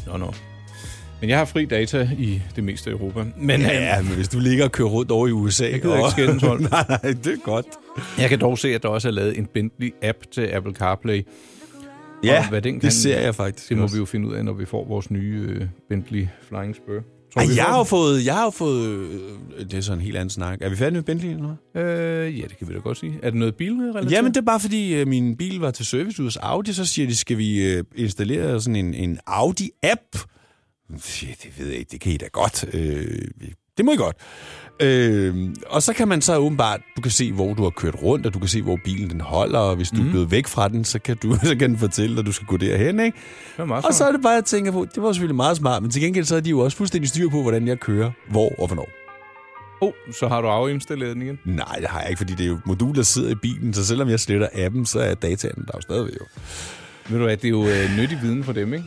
Nå, 0.07 0.17
nå. 0.17 0.35
Men 1.21 1.31
jeg 1.31 1.39
har 1.39 1.45
fri 1.45 1.65
data 1.65 2.11
i 2.19 2.43
det 2.57 2.65
meste 2.65 2.91
af 2.91 2.95
Europa. 2.95 3.25
Men 3.41 3.61
ja, 3.61 3.73
Ja, 3.97 4.03
men 4.03 4.13
hvis 4.13 4.29
du 4.29 4.39
ligger 4.39 4.65
og 4.65 4.73
kører 4.73 4.89
rundt 4.89 5.11
over 5.11 5.29
i 5.29 5.31
USA... 5.31 5.71
Jeg 5.71 5.83
gider 5.83 5.97
ikke 5.97 6.11
skændes, 6.11 6.43
nej, 6.71 6.85
nej, 6.89 6.99
det 7.13 7.27
er 7.27 7.37
godt. 7.45 7.67
jeg 8.19 8.29
kan 8.29 8.41
dog 8.41 8.59
se, 8.59 8.69
at 8.75 8.83
der 8.83 8.89
også 8.89 9.09
er 9.09 9.13
lavet 9.13 9.39
en 9.39 9.49
Bentley-app 9.59 10.31
til 10.33 10.41
Apple 10.53 10.73
CarPlay. 10.75 11.27
Ja, 12.25 12.39
Og 12.39 12.49
hvad 12.49 12.63
den 12.63 12.73
kan- 12.75 12.81
det 12.81 12.93
ser 12.93 13.21
jeg 13.21 13.35
faktisk 13.35 13.69
Det 13.69 13.77
må 13.77 13.83
også. 13.83 13.95
vi 13.95 13.99
jo 13.99 14.05
finde 14.05 14.29
ud 14.29 14.35
af, 14.35 14.45
når 14.45 14.53
vi 14.53 14.65
får 14.65 14.85
vores 14.85 15.11
nye 15.11 15.47
øh, 15.49 15.67
Bentley 15.89 16.27
Flying 16.49 16.77
Spur. 16.77 16.95
Tror 17.35 17.41
Ej, 17.43 17.47
vi 17.49 17.55
jeg 17.57 17.65
har 17.65 17.85
fået... 17.85 18.25
Jeg 18.27 18.35
har 18.35 18.51
fået 18.51 18.89
øh, 18.89 19.21
det 19.71 19.75
er 19.75 19.81
så 19.81 19.93
en 19.93 20.01
helt 20.01 20.17
anden 20.17 20.31
snak. 20.31 20.59
Er 20.61 20.69
vi 20.69 20.77
færdige 20.77 20.95
med 20.95 21.03
Bentley 21.03 21.29
eller 21.31 21.57
noget? 21.75 21.89
Øh, 22.27 22.39
ja, 22.39 22.45
det 22.45 22.59
kan 22.59 22.69
vi 22.69 22.75
da 22.75 22.79
godt 22.79 22.99
sige. 22.99 23.13
Er 23.23 23.31
det 23.31 23.39
noget 23.39 23.55
bilrelateret? 23.55 24.13
Jamen, 24.13 24.31
det 24.35 24.41
er 24.41 24.45
bare 24.45 24.61
fordi, 24.61 24.95
øh, 24.95 25.09
min 25.09 25.37
bil 25.37 25.61
var 25.61 25.71
til 25.71 25.87
service 25.87 26.23
hos 26.23 26.37
Audi, 26.37 26.73
så 26.73 26.85
siger 26.85 27.09
de, 27.09 27.17
skal 27.17 27.39
vi 27.39 27.73
øh, 27.73 27.85
installere 27.97 28.61
sådan 28.61 28.77
en, 28.77 28.95
en 28.95 29.19
Audi-app? 29.31 30.27
Det 30.91 31.53
ved 31.59 31.67
jeg 31.67 31.79
ikke, 31.79 31.89
det 31.91 32.01
kan 32.01 32.13
I 32.13 32.17
da 32.17 32.27
godt. 32.33 32.65
Øh, 32.73 33.29
det 33.77 33.85
må 33.85 33.93
I 33.93 33.97
godt. 33.97 34.17
Øh, 34.83 35.55
og 35.67 35.83
så 35.83 35.93
kan 35.93 36.09
man 36.09 36.23
så 36.23 36.37
åbenbart, 36.37 36.81
du 36.97 37.01
kan 37.03 37.11
se, 37.11 37.33
hvor 37.33 37.55
du 37.55 37.63
har 37.63 37.71
kørt 37.71 38.03
rundt, 38.03 38.27
og 38.27 38.35
du 38.35 38.39
kan 38.39 38.49
se, 38.49 38.63
hvor 38.63 38.79
bilen 38.85 39.11
den 39.11 39.21
holder, 39.21 39.59
og 39.59 39.77
hvis 39.77 39.91
du 39.91 39.97
Mhm. 39.97 40.07
er 40.07 40.11
blevet 40.11 40.31
væk 40.31 40.47
fra 40.47 40.69
den, 40.69 40.85
så 40.85 40.99
kan, 40.99 41.17
du, 41.17 41.35
så 41.45 41.57
kan 41.59 41.71
den 41.71 41.79
fortælle, 41.79 42.21
at 42.21 42.27
du 42.27 42.33
skal 42.33 42.47
gå 42.47 42.57
derhen, 42.57 43.01
ikke? 43.01 43.19
Det 43.57 43.71
Og 43.71 43.95
så 43.95 44.05
er 44.05 44.13
det 44.13 44.23
bare, 44.23 44.33
jeg 44.33 44.45
tænker 44.45 44.73
på, 44.73 44.87
det 44.95 45.03
var 45.03 45.13
selvfølgelig 45.13 45.37
meget 45.37 45.57
smart, 45.57 45.83
men 45.83 45.91
til 45.91 46.03
gengæld 46.03 46.25
så 46.25 46.37
er 46.37 46.41
de 46.41 46.51
jo 46.51 46.59
også 46.59 46.77
fuldstændig 46.77 47.09
styr 47.09 47.29
på, 47.29 47.43
hvordan 47.43 47.69
jeg 47.69 47.81
kører, 47.81 48.11
hvor 48.31 48.53
og 48.61 48.67
hvornår. 48.67 48.89
Oh, 49.81 49.93
så 50.19 50.29
har 50.29 50.41
du 50.41 50.49
afinstalleret 50.49 51.15
den 51.15 51.23
igen? 51.23 51.39
Nej, 51.45 51.77
det 51.81 51.89
har 51.89 52.01
jeg 52.01 52.11
ikke, 52.11 52.19
fordi 52.19 52.33
det 52.35 52.45
er 52.45 52.49
jo 52.49 52.59
modul, 52.67 52.95
der 52.97 53.03
sidder 53.03 53.31
i 53.31 53.35
bilen, 53.35 53.75
så 53.75 53.87
selvom 53.87 54.09
jeg 54.09 54.21
sletter 54.21 54.49
appen, 54.53 54.87
så 54.87 55.01
er 55.01 55.15
dataen 55.15 55.65
der 55.67 55.73
jo 55.75 55.81
stadigvæk 55.81 56.15
jo. 56.21 56.27
Ved 57.09 57.19
du 57.19 57.25
hvad, 57.25 57.37
det 57.37 57.45
er 57.45 57.49
jo 57.51 57.67
øh, 57.67 57.97
nyttig 57.99 58.19
viden 58.23 58.45
for 58.45 58.53
dem, 58.53 58.75
ikke? 58.75 58.85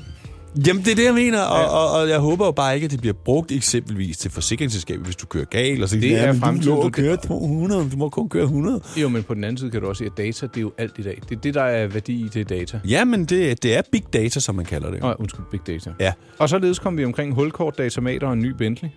Jamen, 0.67 0.83
det 0.85 0.91
er 0.91 0.95
det, 0.95 1.05
jeg 1.05 1.13
mener, 1.13 1.41
og, 1.41 1.59
Ja. 1.61 1.67
og, 1.67 2.01
og 2.01 2.09
jeg 2.09 2.19
håber 2.19 2.45
jo 2.45 2.51
bare 2.51 2.75
ikke, 2.75 2.85
at 2.85 2.91
det 2.91 2.99
bliver 3.01 3.13
brugt 3.25 3.51
eksempelvis 3.51 4.17
til 4.17 4.31
forsikringsselskabet, 4.31 5.05
hvis 5.05 5.15
du 5.15 5.25
kører 5.25 5.45
galt, 5.45 5.83
og 5.83 5.89
så 5.89 5.95
Det 5.95 6.15
er 6.15 6.21
"Ja, 6.25 6.31
men 6.31 6.41
fremtiden, 6.41 6.69
Du 6.69 6.75
må 6.75 6.81
du- 6.83 6.89
køre 6.89 7.17
200, 7.17 7.89
du 7.91 7.97
må 7.97 8.09
kun 8.09 8.29
køre 8.29 8.43
100. 8.43 8.81
Jo, 8.97 9.09
men 9.09 9.23
på 9.23 9.33
den 9.33 9.43
anden 9.43 9.57
side 9.57 9.71
kan 9.71 9.81
du 9.81 9.87
også 9.87 9.97
sige, 9.99 10.07
at 10.11 10.17
data, 10.17 10.45
det 10.45 10.57
er 10.57 10.61
jo 10.61 10.71
alt 10.77 10.93
i 10.97 11.01
dag. 11.01 11.21
Det 11.29 11.35
er 11.37 11.39
det, 11.41 11.53
der 11.53 11.63
er 11.63 11.87
værdi 11.87 12.25
i, 12.25 12.27
det 12.33 12.39
er 12.51 12.57
data. 12.57 12.79
Jamen, 12.87 13.25
det, 13.25 13.63
det 13.63 13.77
er 13.77 13.81
big 13.91 14.03
data, 14.13 14.39
som 14.39 14.55
man 14.55 14.65
kalder 14.65 14.91
det. 14.91 15.01
Nå, 15.01 15.13
undskyld, 15.19 15.45
big 15.51 15.59
data. 15.67 15.89
Ja, 15.99 16.13
Og 16.39 16.49
således 16.49 16.79
kom 16.79 16.97
vi 16.97 17.05
omkring 17.05 17.33
hulkort, 17.35 17.77
datamater 17.77 18.27
og 18.27 18.33
en 18.33 18.39
ny 18.39 18.49
Bentley. 18.57 18.89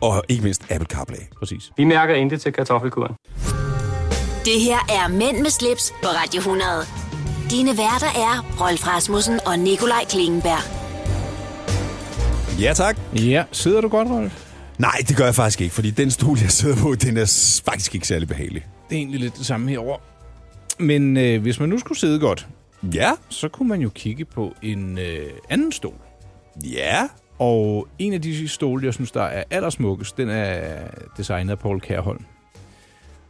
og 0.00 0.22
ikke 0.28 0.42
mindst 0.42 0.62
Apple 0.70 0.86
CarPlay. 0.86 1.18
Præcis. 1.38 1.70
Vi 1.76 1.84
mærker 1.84 2.14
intet 2.14 2.40
til 2.40 2.52
kartoffelkuren. 2.52 3.14
Det 4.44 4.60
her 4.60 4.78
er 4.88 5.08
Mænd 5.08 5.38
med 5.42 5.50
slips 5.50 5.92
på 6.02 6.08
Radio 6.08 6.38
100. 6.38 6.64
Dine 7.50 7.68
værter 7.70 8.06
er 8.06 8.44
Rolf 8.60 8.86
Rasmussen 8.86 9.38
og 9.46 9.58
Nikolaj 9.58 10.04
Klingenberg. 10.10 10.77
Ja, 12.60 12.72
tak. 12.74 12.96
Ja, 13.14 13.44
sidder 13.52 13.80
du 13.80 13.88
godt, 13.88 14.08
Rolf? 14.08 14.44
Nej, 14.78 14.96
det 15.08 15.16
gør 15.16 15.24
jeg 15.24 15.34
faktisk 15.34 15.60
ikke, 15.60 15.74
fordi 15.74 15.90
den 15.90 16.10
stol, 16.10 16.38
jeg 16.42 16.50
sidder 16.50 16.76
på, 16.76 16.94
den 16.94 17.16
er 17.16 17.60
faktisk 17.64 17.94
ikke 17.94 18.06
særlig 18.08 18.28
behagelig. 18.28 18.66
Det 18.88 18.94
er 18.94 18.98
egentlig 18.98 19.20
lidt 19.20 19.36
det 19.38 19.46
samme 19.46 19.70
herover. 19.70 19.96
Men 20.78 21.16
øh, 21.16 21.42
hvis 21.42 21.60
man 21.60 21.68
nu 21.68 21.78
skulle 21.78 21.98
sidde 21.98 22.20
godt, 22.20 22.48
Ja, 22.94 23.10
så 23.28 23.48
kunne 23.48 23.68
man 23.68 23.80
jo 23.80 23.88
kigge 23.88 24.24
på 24.24 24.54
en 24.62 24.98
øh, 24.98 25.30
anden 25.50 25.72
stol. 25.72 25.94
ja. 26.72 27.02
Og 27.40 27.88
en 27.98 28.12
af 28.12 28.22
de 28.22 28.48
stole, 28.48 28.86
jeg 28.86 28.94
synes, 28.94 29.10
der 29.10 29.22
er 29.22 29.44
allersmukkest, 29.50 30.16
den 30.16 30.28
er 30.28 30.62
designet 31.16 31.50
af 31.50 31.58
Paul 31.58 31.80
Kærholm. 31.80 32.24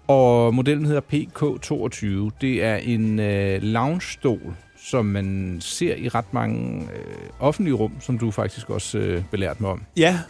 Og 0.07 0.55
modellen 0.55 0.87
hedder 0.87 1.01
PK22. 1.01 2.31
Det 2.41 2.65
er 2.65 2.77
en 2.77 3.19
øh, 3.19 3.63
lounge-stol, 3.63 4.55
som 4.91 5.05
man 5.07 5.57
ser 5.61 5.95
i 5.97 6.09
ret 6.09 6.35
mange 6.35 6.83
øh, 6.83 7.15
offentlige 7.41 7.75
rum, 7.75 7.93
som 8.01 8.19
du 8.19 8.31
faktisk 8.31 8.71
også 8.71 8.99
øh, 8.99 9.23
belært 9.31 9.61
mig 9.61 9.71
om. 9.71 9.83
Ja, 9.97 10.21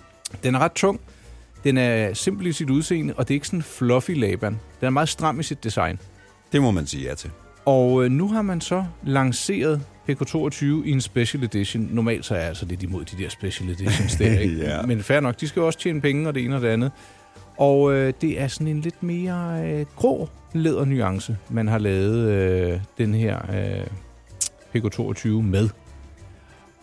Den 0.43 0.55
er 0.55 0.58
ret 0.58 0.72
tung. 0.72 1.00
Den 1.64 1.76
er 1.78 2.14
simpel 2.14 2.46
i 2.46 2.52
sit 2.52 2.70
udseende, 2.70 3.14
og 3.16 3.28
det 3.28 3.34
er 3.34 3.37
ikke 3.37 3.46
sådan 3.46 3.62
fluffy 3.62 4.10
laban. 4.10 4.53
Den 4.81 4.86
er 4.86 4.91
meget 4.91 5.08
stram 5.08 5.41
i 5.41 5.43
sit 5.43 5.65
design. 5.65 5.98
det 6.53 6.62
må 6.62 6.70
man 6.70 6.86
sige 6.86 7.08
ja 7.08 7.15
til. 7.15 7.31
Og 7.65 8.05
øh, 8.05 8.10
nu 8.10 8.29
har 8.29 8.43
man 8.43 8.60
så 8.60 8.84
lanceret 9.05 9.82
PK22 10.10 10.65
i 10.65 10.91
en 10.91 11.00
special 11.00 11.44
edition. 11.44 11.88
Normalt 11.93 12.24
så 12.24 12.34
er 12.34 12.38
jeg 12.38 12.48
altså 12.48 12.67
lidt 12.67 12.82
imod 12.82 13.05
de 13.05 13.22
der 13.22 13.29
special 13.29 13.70
editions 13.70 14.15
der, 14.17 14.38
ikke? 14.44 14.56
Ja. 14.56 14.82
Men 14.82 15.03
fair 15.03 15.20
nok, 15.20 15.41
de 15.41 15.48
skal 15.48 15.60
jo 15.60 15.67
også 15.67 15.79
tjene 15.79 16.00
penge 16.00 16.29
og 16.29 16.34
det 16.34 16.44
ene 16.44 16.56
og 16.56 16.62
det 16.62 16.69
andet. 16.69 16.91
Og 17.58 17.93
øh, 17.94 18.12
det 18.20 18.41
er 18.41 18.48
sådan 18.48 18.67
en 18.67 18.81
lidt 18.81 19.03
mere 19.03 19.62
øh, 19.67 19.86
grå 19.96 20.29
lædernuance, 20.53 21.36
man 21.50 21.69
har 21.69 21.79
lavet 21.79 22.29
øh, 22.31 22.81
den 22.98 23.15
her 23.15 23.38
øh, 23.56 23.86
PK22 24.77 25.29
med. 25.29 25.69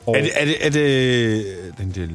Og 0.06 0.16
Er 0.18 0.22
det, 0.22 0.32
er 0.40 0.46
det, 0.46 0.66
er 0.66 0.70
det, 0.70 1.74
den 1.78 1.92
der, 1.96 2.08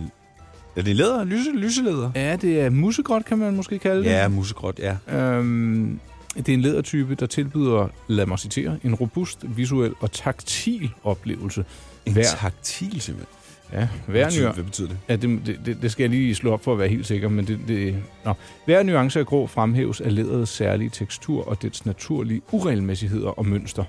er 0.76 0.82
det 0.82 0.96
læder? 0.96 1.24
Lyse, 1.24 1.50
lyselæder? 1.54 2.10
Ja, 2.14 2.36
det 2.36 2.60
er 2.60 2.70
musegråt, 2.70 3.24
kan 3.24 3.38
man 3.38 3.56
måske 3.56 3.78
kalde 3.78 4.04
det. 4.04 4.10
Ja, 4.10 4.28
musegråt, 4.28 4.78
ja. 4.78 5.18
Øhm, 5.18 6.00
det 6.36 6.48
er 6.48 6.52
en 6.54 6.60
lædertype, 6.60 7.14
der 7.14 7.26
tilbyder, 7.26 7.88
lad 8.08 8.26
mig 8.26 8.38
citere, 8.38 8.78
en 8.84 8.94
robust, 8.94 9.38
visuel 9.56 9.92
og 10.00 10.12
taktil 10.12 10.90
oplevelse. 11.04 11.64
En 12.06 12.12
Hver- 12.12 12.36
taktil, 12.38 13.00
simpelthen. 13.00 13.36
Ja, 13.72 13.88
hver, 14.06 14.12
Hvad 14.12 14.24
betyder, 14.24 14.52
hvad 14.52 14.64
betyder 14.64 14.88
det? 14.88 14.98
ja, 15.08 15.16
det, 15.16 15.40
det- 15.46 15.60
det, 15.66 15.82
det 15.82 15.92
skal 15.92 16.02
jeg 16.02 16.10
lige 16.10 16.34
slå 16.34 16.52
op 16.52 16.64
for 16.64 16.72
at 16.72 16.78
være 16.78 16.88
helt 16.88 17.06
sikker, 17.06 17.28
men 17.28 17.46
det, 17.46 17.58
det, 17.68 17.96
nå. 18.24 18.32
hver 18.64 18.82
nuance 18.82 19.20
af 19.20 19.26
grå 19.26 19.46
fremhæves 19.46 20.00
af 20.00 20.14
læderets 20.14 20.50
særlige 20.52 20.90
tekstur 20.90 21.48
og 21.48 21.62
dets 21.62 21.86
naturlige 21.86 22.42
uregelmæssigheder 22.52 23.28
og 23.38 23.46
mønster. 23.46 23.84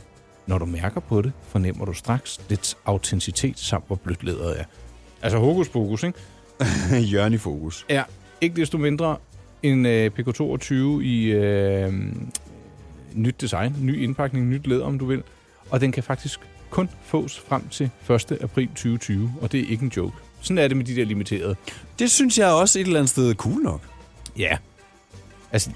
Når 0.48 0.58
du 0.58 0.66
mærker 0.66 1.00
på 1.00 1.22
det, 1.22 1.32
fornemmer 1.48 1.86
du 1.86 1.94
straks 1.94 2.38
dets 2.38 2.78
autenticitet 2.86 3.60
samt 3.60 3.88
hvor 3.88 3.96
blødt 3.96 4.24
læderet 4.24 4.60
er. 4.60 4.64
Altså 5.22 5.38
hokus 5.38 5.70
pokus, 5.70 6.04
ikke? 6.04 6.20
Jørgen 7.14 7.34
i 7.34 7.38
fokus. 7.38 7.86
er 7.90 8.04
ikke 8.42 8.56
desto 8.56 8.78
mindre 8.78 9.18
en 9.64 9.86
øh, 9.86 10.12
PK22 10.20 10.74
i 11.02 11.24
øh, 11.26 11.94
nyt 13.14 13.42
design, 13.42 13.76
ny 13.82 14.04
indpakning, 14.04 14.50
nyt 14.50 14.68
læder, 14.68 14.86
om 14.86 15.00
du 15.00 15.06
vil. 15.06 15.24
Og 15.70 15.82
den 15.82 15.92
kan 15.92 16.04
faktisk 16.04 16.40
kun 16.70 16.90
fås 17.04 17.40
frem 17.40 17.68
til 17.68 17.90
1. 18.10 18.38
april 18.42 18.68
2020, 18.68 19.34
og 19.42 19.52
det 19.52 19.60
er 19.60 19.70
ikke 19.70 19.84
en 19.84 19.92
joke. 19.98 20.16
Sådan 20.42 20.58
er 20.58 20.68
det 20.68 20.78
med 20.78 20.86
de 20.86 20.96
der 20.96 21.06
limiterede. 21.06 21.56
Det 22.00 22.12
synes 22.12 22.38
jeg 22.38 22.52
også 22.52 22.80
et 22.80 22.86
eller 22.86 23.00
andet 23.00 23.10
sted 23.10 23.30
er 23.30 23.34
cool 23.34 23.62
nok. 23.62 23.82
Ja. 24.38 24.58
Altså, 25.52 25.72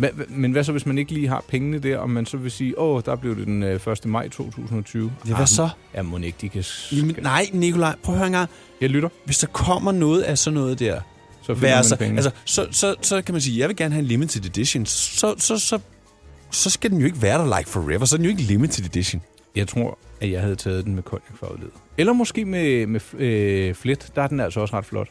Hva, 0.00 0.08
hva- 0.08 0.24
men 0.30 0.52
hvad 0.52 0.64
så, 0.64 0.72
hvis 0.72 0.86
man 0.86 0.98
ikke 0.98 1.12
lige 1.12 1.28
har 1.28 1.44
pengene 1.48 1.78
der, 1.78 1.98
og 1.98 2.10
man 2.10 2.26
så 2.26 2.36
vil 2.36 2.50
sige, 2.50 2.78
åh, 2.78 3.02
der 3.06 3.16
blev 3.16 3.36
det 3.36 3.46
den 3.46 3.62
øh, 3.62 3.86
1. 3.86 4.06
maj 4.06 4.28
2020. 4.28 5.12
Ja, 5.28 5.36
hvad 5.36 5.46
så? 5.46 5.68
Ja, 5.94 6.02
må 6.02 6.18
ikke, 6.18 6.38
de 6.40 6.48
kan... 6.48 6.64
Jamen, 6.92 7.16
nej, 7.22 7.46
Nikolaj, 7.52 7.96
prøv 8.02 8.14
at 8.14 8.18
høre 8.18 8.26
en 8.26 8.32
gang. 8.32 8.48
Jeg 8.80 8.90
lytter, 8.90 9.08
Hvis 9.24 9.38
der 9.38 9.46
kommer 9.46 9.92
noget 9.92 10.22
af 10.22 10.38
sådan 10.38 10.54
noget 10.54 10.78
der, 10.78 11.00
så 11.42 11.54
finder 11.54 11.74
man 11.74 11.84
så, 11.84 11.96
pengene. 11.96 12.18
altså, 12.18 12.30
så, 12.44 12.66
så, 12.70 12.94
så 13.02 13.22
kan 13.22 13.32
man 13.34 13.40
sige, 13.42 13.58
jeg 13.60 13.68
vil 13.68 13.76
gerne 13.76 13.94
have 13.94 14.00
en 14.02 14.06
limited 14.06 14.44
edition. 14.44 14.86
Så, 14.86 15.34
så, 15.38 15.58
så, 15.58 15.78
så 16.50 16.70
skal 16.70 16.90
den 16.90 16.98
jo 17.00 17.06
ikke 17.06 17.22
være 17.22 17.38
der 17.38 17.58
like 17.58 17.70
forever. 17.70 18.04
Så 18.04 18.14
er 18.14 18.18
den 18.18 18.24
jo 18.24 18.30
ikke 18.30 18.42
limited 18.42 18.84
edition. 18.84 19.22
Jeg 19.56 19.68
tror, 19.68 19.98
at 20.20 20.30
jeg 20.30 20.40
havde 20.40 20.56
taget 20.56 20.84
den 20.84 20.94
med 20.94 21.02
konjakfarvet. 21.02 21.60
Eller 21.98 22.12
måske 22.12 22.44
med, 22.44 22.86
med 22.86 23.00
øh, 23.18 23.74
flet. 23.74 24.12
Der 24.16 24.22
er 24.22 24.26
den 24.26 24.40
altså 24.40 24.60
også 24.60 24.76
ret 24.76 24.84
flot. 24.86 25.08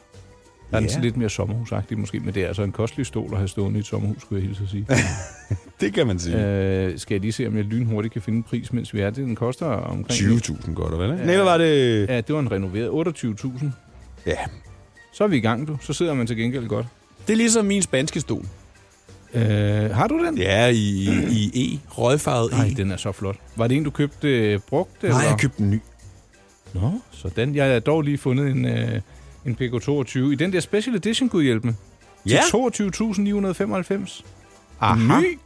Der 0.70 0.76
er 0.76 0.80
Ja. 0.80 0.82
den 0.82 0.88
sådan 0.90 1.02
lidt 1.04 1.16
mere 1.16 1.30
sommerhusagtig 1.30 1.98
måske, 1.98 2.20
men 2.20 2.34
det 2.34 2.42
er 2.42 2.48
altså 2.48 2.62
en 2.62 2.72
kostelig 2.72 3.06
stol 3.06 3.28
at 3.32 3.36
have 3.38 3.48
stående 3.48 3.76
i 3.78 3.80
et 3.80 3.86
sommerhus, 3.86 4.22
skulle 4.22 4.40
jeg 4.42 4.48
hilse 4.48 4.62
at 4.64 4.68
sige. 4.70 4.86
Det 5.80 5.94
kan 5.94 6.06
man 6.06 6.18
sige. 6.18 6.46
øh, 6.46 6.98
skal 6.98 7.14
jeg 7.14 7.20
lige 7.20 7.32
se, 7.32 7.46
om 7.46 7.56
jeg 7.56 7.64
lynhurtigt 7.64 8.12
kan 8.12 8.22
finde 8.22 8.36
en 8.36 8.42
pris, 8.42 8.72
mens 8.72 8.94
vi 8.94 9.00
er 9.00 9.10
det. 9.10 9.16
Den 9.16 9.34
koster 9.36 9.66
omkring... 9.66 10.20
20.000 10.20 10.72
godt, 10.74 10.92
og 10.92 10.98
vel? 11.00 11.08
Ja. 11.10 11.16
Nej, 11.16 11.34
hvad 11.34 11.44
var 11.44 11.58
det? 11.58 12.08
Ja, 12.08 12.16
det 12.20 12.34
var 12.34 12.40
en 12.40 12.50
renoveret 12.52 13.08
28.000. 13.24 13.66
Ja. 14.26 14.36
Så 15.12 15.24
er 15.24 15.28
vi 15.28 15.36
i 15.36 15.40
gang, 15.40 15.68
du. 15.68 15.78
Så 15.80 15.92
sidder 15.92 16.14
man 16.14 16.26
til 16.26 16.36
gengæld 16.36 16.66
godt. 16.68 16.86
Det 17.26 17.32
er 17.32 17.36
ligesom 17.36 17.64
min 17.64 17.82
spanske 17.82 18.20
stol. 18.20 18.44
Øh, 19.34 19.42
har 19.90 20.06
du 20.06 20.24
den? 20.24 20.38
Ja, 20.38 20.66
i, 20.66 21.08
i 21.30 21.74
E. 21.74 21.78
Rødfarvet 21.90 22.52
Nej, 22.52 22.66
E. 22.66 22.70
den 22.74 22.90
er 22.90 22.96
så 22.96 23.12
flot. 23.12 23.36
Var 23.56 23.66
det 23.66 23.76
en, 23.76 23.84
du 23.84 23.90
købte 23.90 24.28
øh, 24.52 24.60
brugt? 24.68 25.02
Nej, 25.02 25.10
eller? 25.12 25.28
jeg 25.30 25.38
købte 25.38 25.60
en 25.62 25.70
ny. 25.70 25.80
Nå, 26.74 26.92
sådan. 27.10 27.54
Jeg 27.54 27.72
har 27.72 27.78
dog 27.80 28.02
lige 28.02 28.18
fundet 28.18 28.50
en, 28.50 28.64
øh, 28.64 29.00
en 29.46 29.56
PK22 29.60 30.18
i 30.18 30.34
den 30.34 30.52
der 30.52 30.60
Special 30.60 30.96
Edition, 30.96 31.28
Gud 31.28 31.42
hjælp 31.42 31.64
mig. 31.64 31.74
Ja. 32.26 32.40
Til 32.72 32.90
22.995. 32.90 34.24
Aha. 34.80 35.20
Ny. 35.20 35.38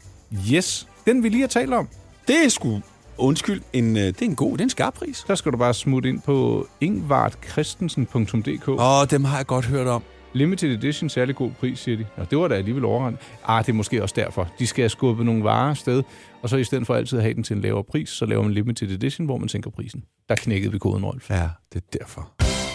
Yes. 0.53 0.89
Den 1.07 1.23
vi 1.23 1.29
lige 1.29 1.41
har 1.41 1.49
talt 1.49 1.73
om. 1.75 1.89
Det 2.29 2.45
er 2.45 2.49
sgu, 2.49 2.81
undskyld, 3.19 3.63
en, 3.73 3.97
øh, 3.97 4.03
det 4.03 4.23
er 4.23 4.27
en 4.27 4.37
god, 4.37 4.53
det 4.53 4.61
er 4.61 4.65
en 4.65 4.71
skarp 4.71 4.95
pris. 4.95 5.25
Der 5.29 5.35
skal 5.35 5.53
du 5.53 5.57
bare 5.57 5.75
smutte 5.75 6.09
ind 6.09 6.23
på 6.23 6.67
ingvartchristensen.dk. 6.81 8.69
Oh. 8.69 9.01
Åh, 9.01 9.07
dem 9.11 9.25
har 9.25 9.37
jeg 9.37 9.47
godt 9.47 9.65
hørt 9.67 9.87
om. 9.87 10.03
Limited 10.33 10.71
Edition, 10.71 11.09
særlig 11.09 11.37
god 11.37 11.51
pris, 11.51 11.79
siger 11.79 11.97
de. 11.97 12.07
Og 12.17 12.31
det 12.31 12.39
var 12.39 12.49
da 12.49 12.55
alligevel 12.55 12.85
overrendt. 12.85 13.21
Ah, 13.45 13.65
det 13.67 13.73
er 13.73 13.77
måske 13.77 14.03
også 14.03 14.15
derfor. 14.19 14.49
De 14.59 14.67
skal 14.67 14.91
skubbe 14.91 15.25
nogle 15.25 15.45
varer 15.45 15.71
afsted, 15.71 16.03
og 16.43 16.49
så 16.49 16.57
i 16.57 16.65
stedet 16.65 16.87
for 16.87 16.95
altid 16.95 17.19
at 17.19 17.25
have 17.25 17.35
den 17.35 17.43
til 17.43 17.57
en 17.57 17.63
lavere 17.63 17.85
pris, 17.85 18.09
så 18.09 18.27
laver 18.27 18.43
man 18.43 18.53
Limited 18.53 18.91
Edition, 18.91 19.25
hvor 19.27 19.37
man 19.37 19.49
sænker 19.49 19.71
prisen. 19.71 20.05
Der 20.29 20.35
knækkede 20.35 20.73
vi 20.73 20.79
koden, 20.79 21.05
Rolf. 21.05 21.31
Ja, 21.31 21.49
det 21.73 21.83
er 21.83 21.99
derfor. 21.99 22.34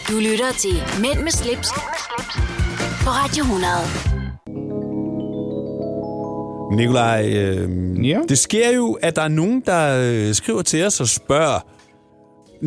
Du 0.09 0.19
lytter 0.19 0.51
til 0.57 1.01
Mænd 1.01 1.23
med 1.23 1.31
slips, 1.31 1.69
på 3.03 3.09
Radio 3.09 3.43
100. 3.43 3.73
Nikolaj, 6.77 7.33
øh, 7.35 8.07
Ja? 8.09 8.19
det 8.29 8.37
sker 8.37 8.75
jo, 8.75 8.93
at 9.01 9.15
der 9.15 9.21
er 9.21 9.27
nogen, 9.27 9.63
der 9.65 10.11
øh, 10.11 10.33
skriver 10.33 10.61
til 10.61 10.85
os 10.85 11.01
og 11.01 11.07
spørger, 11.07 11.59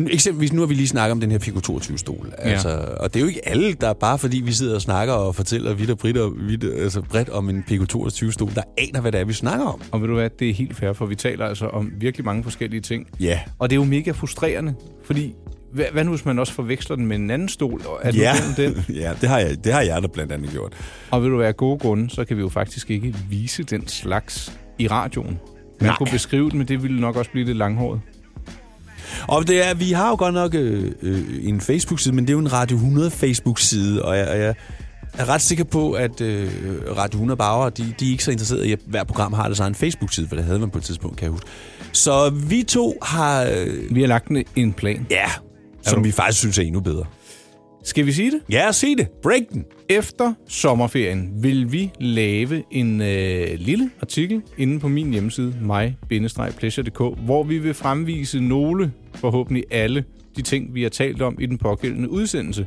Eksempelvis 0.09 0.53
nu 0.53 0.61
har 0.61 0.67
vi 0.67 0.73
lige 0.73 0.87
snakket 0.87 1.11
om 1.11 1.19
den 1.19 1.31
her 1.31 1.37
Pico 1.37 1.59
22-stol. 1.73 2.33
Ja. 2.37 2.49
Altså, 2.49 2.95
og 2.99 3.13
det 3.13 3.19
er 3.19 3.21
jo 3.21 3.27
ikke 3.27 3.47
alle, 3.47 3.73
der 3.73 3.93
bare 3.93 4.17
fordi 4.19 4.41
vi 4.41 4.51
sidder 4.51 4.75
og 4.75 4.81
snakker 4.81 5.13
og 5.13 5.35
fortæller 5.35 5.73
vidt 5.73 5.89
og 5.89 5.97
bredt, 5.97 6.17
og 6.17 6.31
vidt, 6.47 6.63
altså 6.63 7.01
bredt 7.01 7.29
om 7.29 7.49
en 7.49 7.63
Pico 7.67 7.99
22-stol, 7.99 8.55
der 8.55 8.61
aner, 8.77 9.01
hvad 9.01 9.11
det 9.11 9.19
er, 9.19 9.25
vi 9.25 9.33
snakker 9.33 9.65
om. 9.65 9.81
Og 9.91 10.01
ved 10.01 10.07
du 10.07 10.13
hvad, 10.13 10.29
det 10.39 10.49
er 10.49 10.53
helt 10.53 10.75
fair, 10.77 10.93
for 10.93 11.05
vi 11.05 11.15
taler 11.15 11.45
altså 11.45 11.65
om 11.65 11.91
virkelig 11.97 12.25
mange 12.25 12.43
forskellige 12.43 12.81
ting. 12.81 13.07
Ja. 13.19 13.39
Og 13.59 13.69
det 13.69 13.75
er 13.75 13.79
jo 13.79 13.83
mega 13.85 14.11
frustrerende, 14.11 14.73
fordi 15.03 15.35
hvad, 15.73 15.85
hvad 15.93 16.03
nu 16.03 16.11
hvis 16.11 16.25
man 16.25 16.39
også 16.39 16.53
forveksler 16.53 16.95
den 16.95 17.05
med 17.07 17.15
en 17.15 17.29
anden 17.31 17.49
stol? 17.49 17.81
Og 17.87 17.99
er 18.03 18.11
Ja, 18.15 18.33
den, 18.57 18.85
ja 19.01 19.11
det, 19.21 19.29
har 19.29 19.39
jeg, 19.39 19.63
det 19.63 19.73
har 19.73 19.81
jeg 19.81 20.01
da 20.01 20.07
blandt 20.07 20.31
andet 20.31 20.51
gjort. 20.51 20.73
Og 21.11 21.23
vil 21.23 21.31
du 21.31 21.37
være 21.37 21.53
gode 21.53 21.79
grunde, 21.79 22.09
så 22.09 22.25
kan 22.25 22.37
vi 22.37 22.41
jo 22.41 22.49
faktisk 22.49 22.91
ikke 22.91 23.15
vise 23.29 23.63
den 23.63 23.87
slags 23.87 24.53
i 24.79 24.87
radioen. 24.87 25.39
Man 25.81 25.87
Nej. 25.89 25.95
kunne 25.97 26.11
beskrive 26.11 26.49
den, 26.49 26.57
men 26.57 26.67
det 26.67 26.83
ville 26.83 26.99
nok 27.01 27.15
også 27.15 27.31
blive 27.31 27.45
lidt 27.45 27.57
langhåret. 27.57 28.01
Og 29.27 29.47
det 29.47 29.67
er, 29.69 29.73
vi 29.73 29.91
har 29.91 30.09
jo 30.09 30.15
godt 30.15 30.33
nok 30.33 30.55
øh, 30.55 30.91
øh, 31.01 31.19
en 31.41 31.61
Facebook-side, 31.61 32.15
men 32.15 32.23
det 32.23 32.29
er 32.29 32.33
jo 32.33 32.39
en 32.39 32.53
Radio 32.53 32.75
100 32.77 33.11
Facebook-side, 33.11 34.05
og 34.05 34.17
jeg, 34.17 34.27
og 34.27 34.37
jeg 34.39 34.55
er 35.17 35.29
ret 35.29 35.41
sikker 35.41 35.63
på, 35.63 35.91
at 35.91 36.21
øh, 36.21 36.49
Radio 36.97 37.17
100 37.17 37.37
Bauer, 37.37 37.69
de, 37.69 37.93
de 37.99 38.07
er 38.07 38.11
ikke 38.11 38.23
så 38.23 38.31
interesserede 38.31 38.67
i, 38.67 38.71
at 38.71 38.79
hver 38.85 39.03
program 39.03 39.33
har 39.33 39.47
det 39.47 39.57
så 39.57 39.63
en 39.63 39.75
Facebook-side, 39.75 40.27
for 40.27 40.35
det 40.35 40.45
havde 40.45 40.59
man 40.59 40.69
på 40.69 40.77
et 40.77 40.83
tidspunkt, 40.83 41.17
kan 41.17 41.23
jeg 41.25 41.31
huske. 41.31 41.47
Så 41.91 42.29
vi 42.29 42.63
to 42.63 42.97
har, 43.01 43.43
øh, 43.43 43.95
Vi 43.95 44.01
har 44.01 44.07
lagt 44.07 44.27
en- 44.27 44.43
en 44.55 44.73
plan. 44.73 45.07
ja, 45.11 45.25
som 45.83 45.97
du- 45.97 46.03
vi 46.03 46.11
faktisk 46.11 46.39
synes 46.39 46.57
er 46.57 46.63
endnu 46.63 46.79
bedre. 46.79 47.05
Skal 47.85 48.05
vi 48.05 48.11
sige 48.11 48.31
det? 48.31 48.39
Ja, 48.49 48.71
se 48.71 48.95
det. 48.95 49.07
Break 49.23 49.41
den. 49.53 49.65
Efter 49.89 50.33
sommerferien 50.47 51.43
vil 51.43 51.71
vi 51.71 51.91
lave 51.99 52.63
en 52.71 53.01
øh, 53.01 53.47
lille 53.57 53.89
artikel 54.01 54.41
inde 54.57 54.79
på 54.79 54.87
min 54.87 55.11
hjemmeside, 55.11 55.55
mig-pleasure.dk, 55.61 57.19
hvor 57.25 57.43
vi 57.43 57.57
vil 57.57 57.73
fremvise 57.73 58.39
nogle, 58.39 58.91
forhåbentlig 59.15 59.63
alle, 59.71 60.03
de 60.35 60.41
ting, 60.41 60.73
vi 60.73 60.83
har 60.83 60.89
talt 60.89 61.21
om 61.21 61.37
i 61.41 61.45
den 61.45 61.57
pågældende 61.57 62.09
udsendelse. 62.09 62.65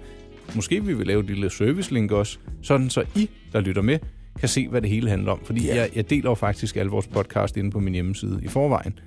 Måske 0.54 0.85
vi 0.85 0.94
vil 0.94 1.06
lave 1.06 1.20
et 1.20 1.26
lille 1.26 1.50
service-link 1.50 2.12
også, 2.12 2.38
sådan 2.62 2.90
så 2.90 3.02
I, 3.16 3.30
der 3.52 3.61
lytter 3.61 3.82
med, 3.82 3.99
kan 4.40 4.49
se, 4.49 4.68
hvad 4.68 4.80
det 4.82 4.90
hele 4.90 5.11
handler 5.11 5.32
om. 5.32 5.40
Fordi 5.44 5.66
Ja. 5.66 5.76
jeg, 5.76 5.90
jeg 5.96 6.11
deler 6.11 6.30
jo 6.30 6.35
faktisk 6.35 6.76
alle 6.76 6.90
vores 6.90 7.06
podcast 7.06 7.56
inde 7.56 7.70
på 7.70 7.78
min 7.80 7.94
hjemmeside 7.94 8.40
i 8.44 8.49
forvejen. 8.49 8.99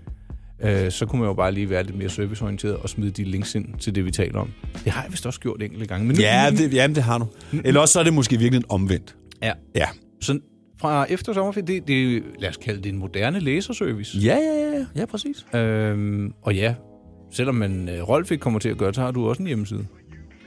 Øh, 0.64 0.92
så 0.92 1.06
kunne 1.06 1.20
man 1.20 1.28
jo 1.28 1.34
bare 1.34 1.52
lige 1.52 1.70
være 1.70 1.84
lidt 1.84 1.98
mere 1.98 2.10
serviceorienteret 2.10 2.76
og 2.76 2.90
smide 2.90 3.12
de 3.12 3.24
links 3.24 3.56
ind 3.56 3.66
til 3.80 3.96
det, 3.96 4.06
vi 4.06 4.12
taler 4.12 4.40
om. 4.40 4.50
Det 4.84 4.92
har 4.92 5.04
jeg 5.04 5.12
vist 5.12 5.26
også 5.26 5.40
gjort 5.40 5.64
enkelte 5.64 5.86
gange. 5.86 6.08
Men 6.08 6.16
nu, 6.16 6.22
Ja, 6.22 6.50
det, 6.58 6.74
jamen, 6.74 6.96
det 6.96 7.04
har 7.04 7.18
du. 7.18 7.26
Eller 7.66 7.82
også 7.82 7.92
så 7.94 8.00
er 8.00 8.04
det 8.04 8.14
måske 8.14 8.38
virkelig 8.38 8.64
omvendt. 8.70 9.16
ja. 9.44 9.52
Ja. 9.76 9.86
Så 10.22 10.40
fra 10.82 11.06
efter 11.10 11.34
sommerferien, 11.34 11.68
det, 11.68 11.88
det, 11.88 12.24
lad 12.40 12.50
os 12.50 12.58
kalde 12.58 12.84
det 12.84 12.90
en 12.92 12.98
moderne 12.98 13.40
læserservice. 13.40 14.18
Ja, 14.18 14.36
ja, 14.38 14.78
ja. 14.80 14.86
Ja, 14.96 15.06
præcis. 15.06 15.46
Øhm, 15.56 16.32
og 16.42 16.56
ja, 16.56 16.74
selvom 17.34 17.56
man 17.56 17.90
øh, 17.90 18.10
Rolf 18.10 18.32
ikke 18.32 18.42
kommer 18.42 18.60
til 18.60 18.70
at 18.70 18.78
gøre, 18.78 18.94
så 18.94 19.02
har 19.02 19.12
du 19.12 19.30
også 19.30 19.42
en 19.42 19.48
hjemmeside. 19.48 19.86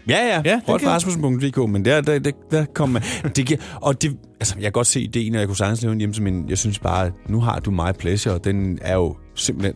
Ja, 0.09 0.27
ja. 0.27 0.43
Ja, 0.45 0.61
Rolfrasmussen.dk, 0.69 1.71
men 1.71 1.85
der, 1.85 2.01
der, 2.01 2.19
der, 2.19 2.31
der 2.51 2.65
kommer. 2.65 3.01
Det, 3.37 3.47
giver- 3.47 3.79
og 3.83 4.03
det, 4.03 4.17
altså, 4.41 4.55
jeg 4.57 4.63
kan 4.63 4.73
godt 4.73 4.87
se 4.87 5.01
ideen, 5.01 5.35
og 5.35 5.41
jeg 5.41 5.49
kunne 5.49 5.57
sagtens 5.57 5.83
lave 5.83 5.93
en 5.93 5.99
hjemmeside, 5.99 6.25
men 6.25 6.49
jeg 6.49 6.59
synes 6.59 6.79
bare, 6.79 7.07
at 7.07 7.13
nu 7.29 7.41
har 7.41 7.59
du 7.59 7.71
My 7.71 7.93
Pleasure, 7.99 8.35
og 8.35 8.45
den 8.45 8.79
er 8.83 8.95
jo 8.95 9.17
simpelthen... 9.35 9.75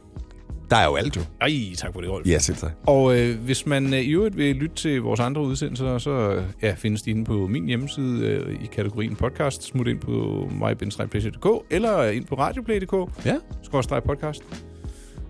Der 0.70 0.76
er 0.76 0.85
jo 0.85 0.94
alt 0.96 1.16
jo. 1.16 1.20
Ej, 1.40 1.50
tak 1.76 1.92
for 1.92 2.00
det, 2.00 2.11
Rolf. 2.11 2.26
Ja, 2.26 2.38
selv 2.38 2.56
tak. 2.56 2.70
Og 2.87 3.18
øh, 3.20 3.38
hvis 3.38 3.66
man 3.66 3.94
øh, 3.94 4.00
i 4.00 4.11
øvrigt 4.11 4.37
vil 4.37 4.56
lytte 4.56 4.76
til 4.76 5.02
vores 5.02 5.20
andre 5.20 5.42
udsendelser, 5.42 5.99
så 5.99 6.11
øh, 6.11 6.42
ja, 6.62 6.75
findes 6.78 7.02
de 7.02 7.11
inde 7.11 7.25
på 7.25 7.46
min 7.46 7.66
hjemmeside 7.66 8.26
øh, 8.26 8.54
i 8.62 8.66
kategorien 8.66 9.16
podcast. 9.16 9.62
Smut 9.62 9.88
ind 9.88 9.99
på 10.00 10.49
mybinstregblæsje.dk 10.70 11.46
eller 11.70 12.04
ind 12.04 12.25
på 12.25 12.35
radioplay.dk, 12.35 13.26
Ja, 13.26 13.37
skrådstræk 13.62 14.02
podcast. 14.02 14.42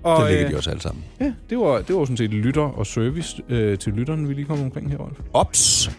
der 0.03 0.11
Og, 0.11 0.29
ligger 0.31 0.45
øh, 0.47 0.53
de 0.53 0.57
også 0.57 0.71
alle 0.71 0.83
sammen. 0.83 1.05
Ja, 1.21 1.33
det 1.51 1.59
var, 1.59 1.79
det 1.83 1.97
var 1.97 2.05
sådan 2.05 2.17
set 2.17 2.31
lytter 2.31 2.63
og 2.63 2.87
service 2.87 3.43
øh, 3.49 3.79
til 3.79 3.93
lytteren, 3.93 4.29
vi 4.29 4.35
lige 4.35 4.45
kom 4.45 4.61
omkring 4.63 4.91
her, 4.91 4.99
Rolf. 4.99 5.19
Ops! 5.33 5.91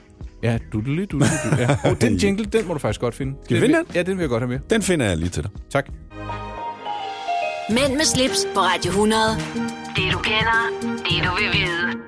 Ja, 0.44 0.58
dudeli, 0.74 1.06
dudeli, 1.06 1.30
dudeli. 1.46 1.62
Ja. 1.62 1.78
Og 1.92 2.02
den 2.02 2.14
jingle, 2.24 2.46
den 2.46 2.68
må 2.68 2.74
du 2.74 2.80
faktisk 2.80 3.02
godt 3.02 3.16
finde. 3.16 3.34
Skal 3.44 3.56
vi 3.56 3.62
Den 3.62 3.68
finde 3.70 3.86
vil- 3.88 3.96
Ja, 3.96 4.04
den 4.04 4.18
vil 4.18 4.22
jeg 4.24 4.30
godt 4.30 4.42
have 4.42 4.50
med. 4.50 4.60
Den 4.70 4.82
finder 4.82 5.06
jeg 5.06 5.18
lige 5.18 5.30
til 5.30 5.44
dig. 5.44 5.52
Tak. 5.70 5.90
Mænd 7.70 7.94
med 7.96 8.06
slips 8.06 8.48
på 8.54 8.60
Radio 8.60 8.90
100. 8.90 9.22
Det 9.96 10.14
du 10.14 10.18
kender, 10.18 10.60
det 10.82 11.24
du 11.24 11.32
vil 11.36 11.50
vide. 11.54 12.00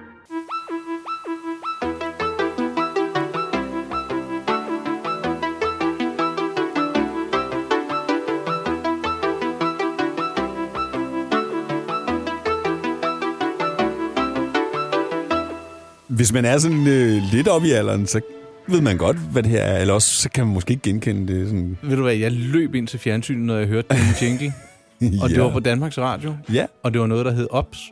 Hvis 16.08 16.34
man 16.34 16.46
er 16.46 16.58
sådan 16.58 16.88
øh, 16.88 17.22
lidt 17.32 17.48
oppe 17.48 17.68
i 17.68 17.72
alderen, 17.72 18.08
så 18.08 18.22
ved 18.68 18.82
man 18.82 18.98
godt, 18.98 19.18
hvad 19.32 19.44
det 19.44 19.52
her 19.52 19.62
er. 19.62 19.82
Eller 19.82 19.94
også 19.94 20.22
så 20.22 20.30
kan 20.30 20.46
man 20.46 20.54
måske 20.54 20.72
ikke 20.72 20.84
genkende 20.84 21.34
det. 21.34 21.48
Sådan. 21.48 21.78
Ved 21.82 21.96
du 21.96 22.04
hvad, 22.04 22.16
jeg 22.16 22.32
løb 22.32 22.76
ind 22.76 22.88
til 22.88 23.00
fjernsynet, 23.00 23.46
når 23.46 23.58
jeg 23.58 23.68
hørte 23.68 23.88
den 23.90 24.00
jingle. 24.22 24.54
Og 25.24 25.30
det 25.30 25.42
var 25.42 25.52
på 25.52 25.60
Danmarks 25.60 25.98
Radio. 25.98 26.36
Ja, 26.54 26.66
Og 26.84 26.94
det 26.94 27.02
var 27.02 27.08
noget, 27.08 27.26
der 27.26 27.32
hed 27.32 27.48
OPS. 27.52 27.92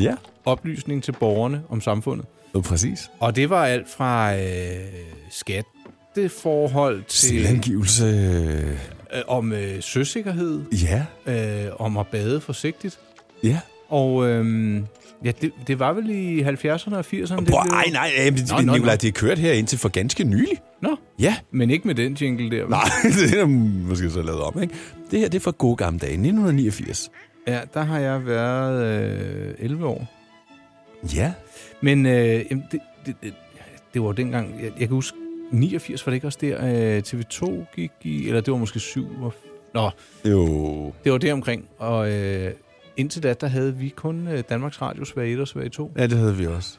ja. 0.00 0.14
Oplysning 0.44 1.02
til 1.02 1.12
borgerne 1.12 1.62
om 1.68 1.80
samfundet. 1.80 2.26
Og 2.54 2.62
præcis. 2.62 3.10
Og 3.20 3.36
det 3.36 3.50
var 3.50 3.64
alt 3.66 3.88
fra 3.88 4.36
øh, 4.36 4.40
skatteforhold 5.30 7.02
til 7.08 7.28
Selvangivelse. 7.28 8.04
øh, 9.14 9.22
om 9.28 9.52
øh, 9.52 9.82
søsikkerhed, 9.82 10.62
Ja, 10.72 11.04
øh, 11.26 11.70
om 11.78 11.96
at 11.96 12.06
bade 12.06 12.40
forsigtigt. 12.40 12.98
ja. 13.44 13.60
Og 13.88 14.26
øh, 14.28 14.80
ja, 15.24 15.32
det, 15.40 15.52
det 15.66 15.78
var 15.78 15.92
vel 15.92 16.10
i 16.10 16.42
70'erne 16.42 16.94
og 16.94 17.00
80'erne? 17.00 17.20
det 17.20 17.28
Prøv, 17.28 17.44
blev- 17.44 17.54
ej, 17.54 17.84
nej, 17.92 18.10
nej, 18.18 18.30
det, 18.36 18.50
Nå, 18.50 18.60
nå, 18.60 18.72
Nicolaj, 18.72 18.96
det 18.96 19.08
er 19.08 19.12
kørt 19.12 19.38
her 19.38 19.52
indtil 19.52 19.78
for 19.78 19.88
ganske 19.88 20.24
nylig. 20.24 20.58
Nå, 20.82 20.96
Ja. 21.18 21.36
men 21.50 21.70
ikke 21.70 21.86
med 21.86 21.94
den 21.94 22.12
jingle 22.14 22.50
der. 22.58 22.68
Nej, 22.68 22.80
det 23.30 23.40
er 23.40 23.44
måske 23.88 24.10
så 24.10 24.22
lavet 24.22 24.40
om, 24.40 24.62
ikke? 24.62 24.74
Det 25.10 25.18
her, 25.20 25.28
det 25.28 25.38
er 25.38 25.40
fra 25.42 25.52
gode 25.58 25.76
gamle 25.76 25.98
dage, 25.98 26.12
1989. 26.12 27.10
Ja, 27.48 27.60
der 27.74 27.82
har 27.82 27.98
jeg 27.98 28.26
været 28.26 28.84
øh, 29.08 29.54
11 29.58 29.86
år. 29.86 30.06
Ja. 31.14 31.32
Men 31.80 32.06
øh, 32.06 32.12
det, 32.12 32.62
det, 33.06 33.14
det, 33.22 33.34
det 33.94 34.02
var 34.02 34.12
dengang, 34.12 34.54
jeg, 34.62 34.70
jeg 34.70 34.88
kan 34.88 34.94
huske, 34.94 35.16
89 35.52 36.06
var 36.06 36.10
det 36.10 36.14
ikke 36.14 36.26
også 36.26 36.38
der, 36.40 36.96
øh, 36.96 37.02
TV2 37.06 37.64
gik 37.76 37.90
i, 38.02 38.28
eller 38.28 38.40
det 38.40 38.52
var 38.52 38.58
måske 38.58 38.80
7, 38.80 39.06
Nå, 39.74 39.90
Jo. 40.24 40.92
det 41.04 41.12
var 41.12 41.18
det 41.18 41.32
omkring. 41.32 41.64
Og 41.78 42.12
øh, 42.12 42.52
indtil 42.96 43.22
da, 43.22 43.32
der 43.32 43.46
havde 43.46 43.76
vi 43.76 43.88
kun 43.88 44.28
øh, 44.28 44.42
Danmarks 44.48 44.82
Radio 44.82 45.04
Svag 45.04 45.32
1 45.32 45.40
og 45.40 45.48
Svag 45.48 45.72
2. 45.72 45.92
Ja, 45.98 46.06
det 46.06 46.18
havde 46.18 46.36
vi 46.36 46.46
også. 46.46 46.70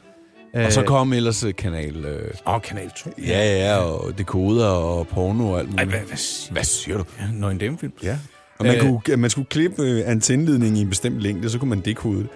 Og 0.54 0.72
så 0.72 0.82
kom 0.82 1.12
ellers 1.12 1.44
øh, 1.44 1.54
kanal... 1.54 2.04
Øh, 2.04 2.30
oh, 2.44 2.60
Kanal 2.60 2.90
2. 2.96 3.10
ja, 3.18 3.66
ja, 3.66 3.76
og 3.76 4.18
dekoder 4.18 4.66
og 4.66 5.08
porno 5.08 5.50
og 5.50 5.58
alt 5.58 5.68
muligt. 5.70 5.80
Ej, 5.80 5.84
hvad, 5.84 6.08
hvad, 6.08 6.16
siger, 6.16 6.52
Hvad 6.52 6.64
siger 6.64 6.96
du? 6.98 7.04
Ja, 7.20 7.26
Nå, 7.32 7.50
en 7.50 7.60
dem 7.60 7.78
film. 7.78 7.92
Ja. 8.02 8.18
Og 8.58 8.66
man, 8.66 8.76
Øh. 8.76 8.80
kunne, 8.80 9.16
man 9.16 9.30
skulle 9.30 9.48
klippe 9.48 9.82
øh, 9.82 10.02
antenneledningen 10.06 10.76
i 10.76 10.80
en 10.80 10.88
bestemt 10.88 11.20
længde, 11.20 11.50
så 11.50 11.58
kunne 11.58 11.70
man 11.70 11.80
dekode 11.80 12.18
det. 12.18 12.28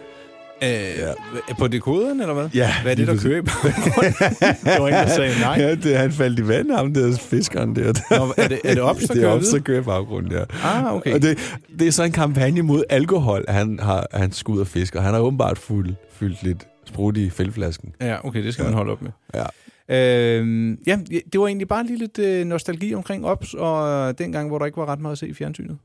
Øh, 0.62 0.70
ja. 0.98 1.12
På 1.58 1.68
dekoderen, 1.68 2.20
eller 2.20 2.34
hvad? 2.34 2.48
Ja, 2.54 2.70
Hvad 2.82 2.92
er 2.92 2.96
det, 2.96 3.06
der 3.06 3.16
kører 3.22 3.42
baggrunden? 3.42 4.12
Det 4.72 4.80
var 4.82 4.88
ingen, 4.88 5.02
der 5.02 5.08
sagde 5.08 5.40
nej. 5.40 5.56
Ja, 5.58 5.74
det, 5.74 5.96
han 5.96 6.12
faldt 6.12 6.38
i 6.38 6.48
vand, 6.48 6.70
ham 6.70 6.94
der 6.94 7.16
fiskeren 7.16 7.76
der. 7.76 7.92
Nå, 8.18 8.34
er 8.36 8.48
det, 8.48 8.60
er 8.64 8.74
det 8.74 8.82
Ops, 8.82 9.00
der 9.00 9.06
det 9.06 9.16
er 9.16 9.22
kører 9.22 9.36
Ops, 9.36 9.48
der 9.48 9.58
kører 9.58 9.82
baggrunden, 9.82 10.32
ja. 10.32 10.44
Ah, 10.64 10.94
okay. 10.94 11.14
Og 11.14 11.22
det, 11.22 11.38
det 11.78 11.86
er 11.88 11.92
så 11.92 12.02
en 12.02 12.12
kampagne 12.12 12.62
mod 12.62 12.84
alkohol, 12.90 13.44
han, 13.48 13.78
har, 13.82 14.06
han 14.12 14.32
skal 14.32 14.52
ud 14.52 14.60
og 14.60 14.66
fiske, 14.66 14.98
og 14.98 15.04
han 15.04 15.14
har 15.14 15.20
åbenbart 15.20 15.58
fuld, 15.58 15.94
fyldt 16.12 16.42
lidt 16.42 16.66
sprut 16.84 17.16
i 17.16 17.30
fældflasken. 17.30 17.92
Ja, 18.00 18.26
okay, 18.26 18.44
det 18.44 18.52
skal 18.54 18.64
man 18.64 18.74
holde 18.74 18.92
op 18.92 19.02
med. 19.02 19.10
Ja. 19.34 19.44
Øhm, 19.88 20.78
ja, 20.86 20.98
det 21.32 21.40
var 21.40 21.46
egentlig 21.46 21.68
bare 21.68 21.86
lige 21.86 21.98
lidt 21.98 22.18
øh, 22.18 22.46
nostalgi 22.46 22.94
omkring 22.94 23.26
Ops, 23.26 23.54
og 23.54 24.18
dengang, 24.18 24.48
hvor 24.48 24.58
der 24.58 24.66
ikke 24.66 24.76
var 24.76 24.86
ret 24.86 25.00
meget 25.00 25.12
at 25.12 25.18
se 25.18 25.28
i 25.28 25.34
fjernsynet. 25.34 25.78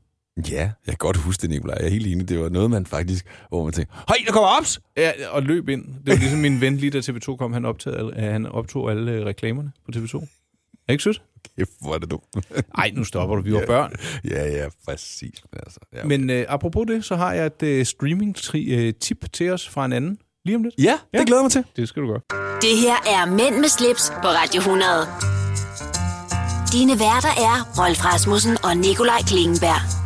Ja, 0.50 0.60
jeg 0.60 0.70
kan 0.86 0.96
godt 0.98 1.16
huske 1.16 1.42
det, 1.42 1.50
Nicolaj. 1.50 1.76
Jeg 1.80 1.86
er 1.86 1.90
helt 1.90 2.06
enig. 2.06 2.28
Det 2.28 2.38
var 2.40 2.48
noget, 2.48 2.70
man 2.70 2.86
faktisk, 2.86 3.26
hvor 3.48 3.64
man 3.64 3.72
tænkte, 3.72 3.94
hej, 4.08 4.16
der 4.26 4.32
kommer 4.32 4.48
ops! 4.58 4.80
Ja, 4.96 5.12
og 5.30 5.42
løb 5.42 5.68
ind. 5.68 5.84
Det 5.86 6.06
var 6.06 6.14
ligesom 6.14 6.38
min 6.38 6.60
ven 6.60 6.76
lige 6.76 6.90
da 6.90 6.98
TV2 6.98 7.36
kom, 7.36 7.52
han, 7.52 7.64
optagede, 7.64 7.98
alle- 7.98 8.26
øh, 8.26 8.32
han 8.32 8.46
optog 8.46 8.90
alle 8.90 9.12
øh, 9.12 9.24
reklamerne 9.26 9.72
på 9.84 9.90
TV2. 9.96 10.26
Er 10.88 10.92
ikke 10.92 11.04
sødt? 11.04 11.22
Kæft, 11.58 11.70
hvor 11.80 11.94
er 11.94 11.98
det 11.98 12.10
dumt. 12.10 12.24
Nej, 12.76 12.90
nu 12.94 13.04
stopper 13.04 13.36
du. 13.36 13.42
Vi 13.42 13.52
var 13.52 13.62
børn. 13.66 13.92
ja, 14.30 14.48
ja, 14.56 14.66
præcis. 14.88 15.42
Men 15.52 15.60
altså, 15.66 15.80
ja. 15.94 16.04
Men 16.04 16.30
øh, 16.30 16.44
apropos 16.48 16.86
det, 16.88 17.04
så 17.04 17.16
har 17.16 17.32
jeg 17.32 17.46
et 17.46 17.62
øh, 17.62 17.84
streaming-tip 17.86 19.32
til 19.32 19.50
os 19.50 19.68
fra 19.68 19.84
en 19.84 19.92
anden. 19.92 20.18
Lige 20.44 20.56
om 20.56 20.62
lidt. 20.62 20.74
ja, 20.78 20.82
det 21.12 21.18
Ja. 21.18 21.24
glæder 21.26 21.40
jeg 21.40 21.44
mig 21.44 21.52
til. 21.52 21.64
Det 21.76 21.88
skal 21.88 22.02
du 22.02 22.06
gøre. 22.08 22.20
Det 22.60 22.78
her 22.78 22.96
er 23.14 23.26
Mænd 23.30 23.54
med 23.60 23.68
slips 23.68 24.10
på 24.22 24.28
Radio 24.28 24.58
100. 24.58 24.88
Dine 26.72 26.92
værter 26.92 27.32
er 27.48 27.56
Rolf 27.80 28.04
Rasmussen 28.04 28.56
og 28.64 28.76
Nikolaj 28.76 29.20
Klingenberg. 29.26 30.05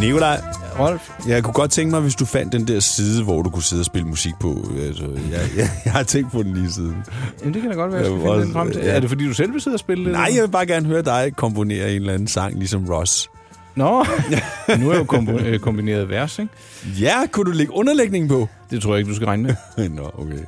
Nicolaj, 0.00 0.40
Rolf, 0.78 1.10
jeg 1.28 1.42
kunne 1.44 1.54
godt 1.54 1.70
tænke 1.70 1.90
mig, 1.90 2.00
hvis 2.00 2.14
du 2.14 2.24
fandt 2.24 2.52
den 2.52 2.66
der 2.68 2.80
side, 2.80 3.24
hvor 3.24 3.42
du 3.42 3.50
kunne 3.50 3.62
sidde 3.62 3.80
og 3.80 3.86
spille 3.86 4.08
musik 4.08 4.32
på. 4.40 4.68
Altså, 4.86 5.04
jeg, 5.04 5.40
jeg, 5.56 5.68
jeg 5.84 5.92
har 5.92 6.02
tænkt 6.02 6.32
på 6.32 6.42
den 6.42 6.54
lige 6.54 6.72
siden. 6.72 6.96
jamen, 7.40 7.54
det 7.54 7.62
kan 7.62 7.70
da 7.70 7.76
godt 7.76 7.92
være, 7.92 8.00
jeg 8.00 8.06
skal 8.10 8.20
finde 8.20 8.44
den 8.44 8.52
frem 8.52 8.70
til. 8.72 8.80
ja. 8.82 8.90
Er 8.90 9.00
det 9.00 9.08
fordi, 9.08 9.26
du 9.26 9.34
selv 9.34 9.52
vil 9.52 9.60
sidde 9.60 9.74
og 9.74 9.80
spille 9.80 10.04
det? 10.04 10.12
Nej, 10.12 10.30
jeg 10.34 10.42
vil 10.42 10.48
bare 10.50 10.66
gerne 10.66 10.86
høre 10.86 11.02
dig 11.02 11.32
komponere 11.36 11.90
en 11.90 11.96
eller 11.96 12.12
anden 12.12 12.28
sang, 12.28 12.58
ligesom 12.58 12.86
Ross. 12.90 13.30
Nå, 13.74 14.06
nu 14.80 14.90
er 14.90 14.96
jo 14.96 15.04
kombo- 15.12 15.42
øh, 15.44 15.58
kombineret 15.58 16.08
vers, 16.10 16.38
ikke? 16.38 16.52
Ja, 17.00 17.14
kunne 17.32 17.44
du 17.52 17.56
lægge 17.56 17.72
underlægning 17.74 18.28
på? 18.28 18.48
Det 18.70 18.82
tror 18.82 18.90
jeg 18.92 18.98
ikke, 18.98 19.10
du 19.10 19.14
skal 19.16 19.26
regne 19.26 19.42
med. 19.76 19.88
Nå, 19.88 20.10
okay. 20.18 20.38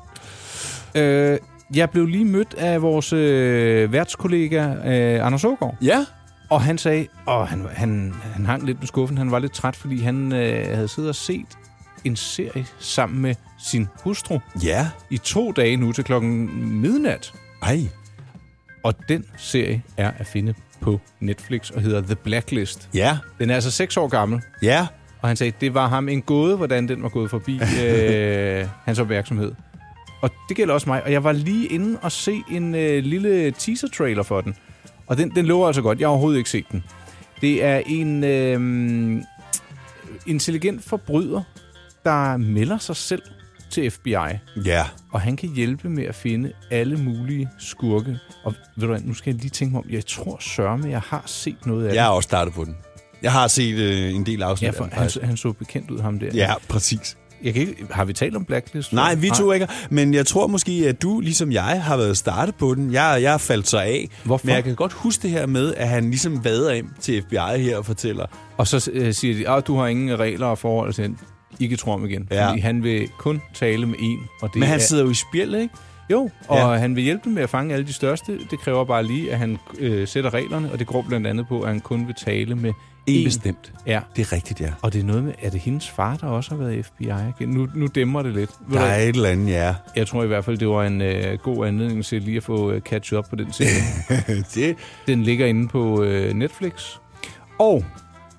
Øh, 1.02 1.38
jeg 1.74 1.90
blev 1.90 2.06
lige 2.06 2.24
mødt 2.24 2.54
af 2.58 2.82
vores 2.82 3.12
øh, 3.12 3.92
værtskollega, 3.92 4.62
øh, 4.66 5.26
Anders 5.26 5.44
Ågaard. 5.44 5.74
Ja, 5.82 6.04
Og 6.50 6.62
han 6.62 6.78
sagde, 6.78 7.06
og 7.26 7.48
han, 7.48 7.66
han, 7.72 8.14
han 8.34 8.46
hang 8.46 8.66
lidt 8.66 8.78
med 8.80 8.86
skuffen, 8.86 9.18
han 9.18 9.30
var 9.30 9.38
lidt 9.38 9.52
træt, 9.52 9.76
fordi 9.76 10.00
han 10.00 10.32
øh, 10.32 10.74
havde 10.74 10.88
siddet 10.88 11.08
og 11.08 11.14
set 11.14 11.46
en 12.04 12.16
serie 12.16 12.66
sammen 12.78 13.22
med 13.22 13.34
sin 13.58 13.88
hustru 14.02 14.38
ja. 14.62 14.88
i 15.10 15.18
to 15.18 15.52
dage 15.52 15.76
nu 15.76 15.92
til 15.92 16.04
klokken 16.04 16.50
midnat. 16.80 17.32
Ej, 17.62 17.78
Og 18.82 18.94
den 19.08 19.24
serie 19.36 19.82
er 19.96 20.10
at 20.18 20.26
finde 20.26 20.54
på 20.80 21.00
Netflix 21.20 21.70
og 21.70 21.80
hedder 21.80 22.00
The 22.00 22.14
Blacklist. 22.14 22.88
ja, 22.94 23.18
Den 23.38 23.50
er 23.50 23.54
altså 23.54 23.70
seks 23.70 23.96
år 23.96 24.08
gammel, 24.08 24.40
ja. 24.62 24.86
og 25.22 25.28
han 25.28 25.36
sagde, 25.36 25.52
det 25.60 25.74
var 25.74 25.88
ham 25.88 26.08
en 26.08 26.22
gåde, 26.22 26.56
hvordan 26.56 26.88
den 26.88 27.02
var 27.02 27.08
gået 27.08 27.30
forbi 27.30 27.60
øh, 27.84 28.66
hans 28.84 28.98
opmærksomhed. 28.98 29.52
Og 30.22 30.30
det 30.48 30.56
gælder 30.56 30.74
også 30.74 30.88
mig, 30.88 31.02
og 31.04 31.12
jeg 31.12 31.24
var 31.24 31.32
lige 31.32 31.66
inde 31.66 31.98
og 32.02 32.12
se 32.12 32.42
en 32.50 32.74
øh, 32.74 33.02
lille 33.04 33.50
teaser-trailer 33.50 34.22
for 34.22 34.40
den. 34.40 34.54
Og 35.06 35.16
den, 35.16 35.30
den 35.34 35.46
lover 35.46 35.66
altså 35.66 35.82
godt. 35.82 36.00
Jeg 36.00 36.06
har 36.06 36.11
overhovedet 36.11 36.38
ikke 36.38 36.50
set 36.50 36.64
den. 36.73 36.84
Det 37.40 37.64
er 37.64 37.83
en 37.87 38.24
øh, 38.24 39.22
intelligent 40.26 40.85
forbryder, 40.85 41.42
der 42.05 42.37
melder 42.37 42.78
sig 42.78 42.96
selv 42.96 43.22
til 43.70 43.90
FBI. 43.90 44.11
Ja, 44.64 44.85
Og 45.12 45.20
han 45.20 45.37
kan 45.37 45.48
hjælpe 45.55 45.88
med 45.88 46.05
at 46.05 46.14
finde 46.14 46.52
alle 46.70 46.96
mulige 46.96 47.48
skurke. 47.59 48.18
Og 48.44 48.55
ved 48.76 48.81
du 48.81 48.87
hvad, 48.87 49.00
nu 49.00 49.14
skal 49.14 49.31
jeg 49.35 49.40
lige 49.40 49.50
tænke 49.50 49.72
mig 49.72 49.85
om, 49.85 49.90
jeg 49.90 50.07
tror 50.07 50.37
sørme, 50.40 50.88
jeg 50.90 51.00
har 51.00 51.22
set 51.26 51.66
noget 51.66 51.87
af 51.87 51.94
jeg 51.94 52.05
har 52.05 52.11
også 52.11 52.26
startet 52.26 52.55
på 52.55 52.64
den. 52.64 52.76
Jeg 53.22 53.33
har 53.33 53.48
set 53.48 53.74
øh, 53.78 54.14
en 54.14 54.26
del 54.26 54.38
det. 54.38 54.44
afsnit 54.44 54.66
Ja, 54.66 54.68
af 54.68 54.74
for 54.74 54.85
den, 54.85 54.92
han, 54.92 55.11
han 55.22 55.37
så 55.37 55.52
bekendt 55.52 55.90
ud, 55.90 56.00
ham 56.00 56.18
der. 56.18 56.31
Ja, 56.35 56.55
præcis. 56.68 57.16
Jeg 57.44 57.52
kan 57.52 57.62
ikke, 57.62 57.87
har 57.90 58.04
vi 58.04 58.12
talt 58.12 58.37
om 58.37 58.44
Blacklist? 58.44 58.92
Nej, 58.92 59.14
vi 59.14 59.30
to 59.30 59.52
ikke. 59.52 59.68
Men 59.90 60.14
jeg 60.14 60.26
tror 60.26 60.46
måske, 60.46 60.85
at 60.88 61.02
du, 61.02 61.20
ligesom 61.20 61.52
jeg, 61.52 61.83
har 61.83 61.96
været 61.96 62.16
startet 62.16 62.54
på 62.54 62.74
den. 62.74 62.92
Jeg, 62.92 63.18
jeg 63.22 63.40
faldt 63.40 63.68
så 63.68 63.78
af. 63.78 64.09
Hvorfor? 64.24 64.46
Men 64.46 64.54
jeg 64.54 64.64
kan 64.64 64.74
godt 64.74 64.92
huske 64.92 65.22
det 65.22 65.30
her 65.30 65.46
med, 65.46 65.74
at 65.74 65.88
han 65.88 66.04
ligesom 66.04 66.44
vader 66.44 66.72
ind 66.72 66.87
til 67.00 67.22
FBI 67.22 67.62
her 67.62 67.76
og 67.76 67.87
fortæller. 67.87 68.26
Og 68.57 68.66
så 68.66 68.90
øh, 68.92 69.14
siger 69.14 69.35
de, 69.35 69.57
at 69.57 69.66
du 69.66 69.76
har 69.76 69.87
ingen 69.87 70.18
regler 70.18 70.46
og 70.46 70.59
forhold 70.59 70.92
til 70.92 71.04
den. 71.04 71.18
I 71.59 71.66
kan 71.66 71.78
tro 71.78 71.90
ham 71.90 72.04
igen. 72.04 72.28
Ja. 72.30 72.48
Fordi 72.48 72.61
han 72.61 72.83
vil 72.83 73.09
kun 73.18 73.42
tale 73.54 73.87
med 73.87 73.96
en. 74.00 74.18
Og 74.42 74.48
det 74.48 74.61
Men 74.61 74.68
han 74.68 74.78
er, 74.78 74.83
sidder 74.83 75.04
jo 75.04 75.11
i 75.11 75.14
spjældet, 75.14 75.61
ikke? 75.61 75.74
Jo, 76.11 76.30
og 76.48 76.59
ja. 76.59 76.66
han 76.66 76.96
vil 76.96 77.04
hjælpe 77.04 77.24
dem 77.24 77.33
med 77.33 77.42
at 77.42 77.50
fange 77.50 77.74
alle 77.74 77.87
de 77.87 77.92
største. 77.92 78.38
Det 78.50 78.59
kræver 78.59 78.85
bare 78.85 79.02
lige, 79.02 79.33
at 79.33 79.38
han 79.38 79.59
øh, 79.78 80.09
sætter 80.09 80.35
reglerne, 80.35 80.72
og 80.72 80.78
det 80.78 80.87
går 80.87 81.04
blandt 81.09 81.26
andet 81.26 81.48
på, 81.48 81.61
at 81.61 81.68
han 81.68 81.80
kun 81.80 82.07
vil 82.07 82.14
tale 82.14 82.54
med 82.54 82.72
En 83.06 83.20
én. 83.20 83.24
bestemt. 83.24 83.72
Ja, 83.86 84.00
Det 84.16 84.22
er 84.22 84.32
rigtigt, 84.32 84.60
ja. 84.60 84.72
og 84.82 84.92
det 84.92 85.00
er 85.00 85.04
noget 85.04 85.24
med, 85.24 85.32
er 85.42 85.50
det 85.50 85.60
hendes 85.60 85.90
far, 85.90 86.16
der 86.16 86.26
også 86.26 86.50
har 86.50 86.56
været 86.56 86.86
FBI? 86.86 87.46
Nu, 87.46 87.68
nu 87.74 87.86
dæmmer 87.86 88.22
det 88.22 88.34
lidt. 88.34 88.50
Ved 88.68 88.78
Der 88.78 88.84
er 88.84 89.02
et 89.02 89.08
eller 89.08 89.28
andet, 89.28 89.52
ja. 89.52 89.74
Jeg 89.96 90.06
tror 90.06 90.22
i 90.24 90.26
hvert 90.26 90.44
fald, 90.44 90.58
det 90.58 90.68
var 90.68 90.84
en 90.84 91.02
øh, 91.02 91.38
god 91.38 91.66
anledning 91.66 92.04
til 92.04 92.22
lige 92.22 92.36
at 92.36 92.42
få 92.42 92.70
øh, 92.70 92.80
catch 92.80 93.14
up 93.14 93.24
på 93.30 93.36
den 93.36 93.52
serie. 93.52 93.82
det, 94.54 94.76
den 95.06 95.22
ligger 95.22 95.46
inde 95.46 95.68
på 95.68 96.02
øh, 96.02 96.32
Netflix. 96.34 96.96
Og 97.58 97.84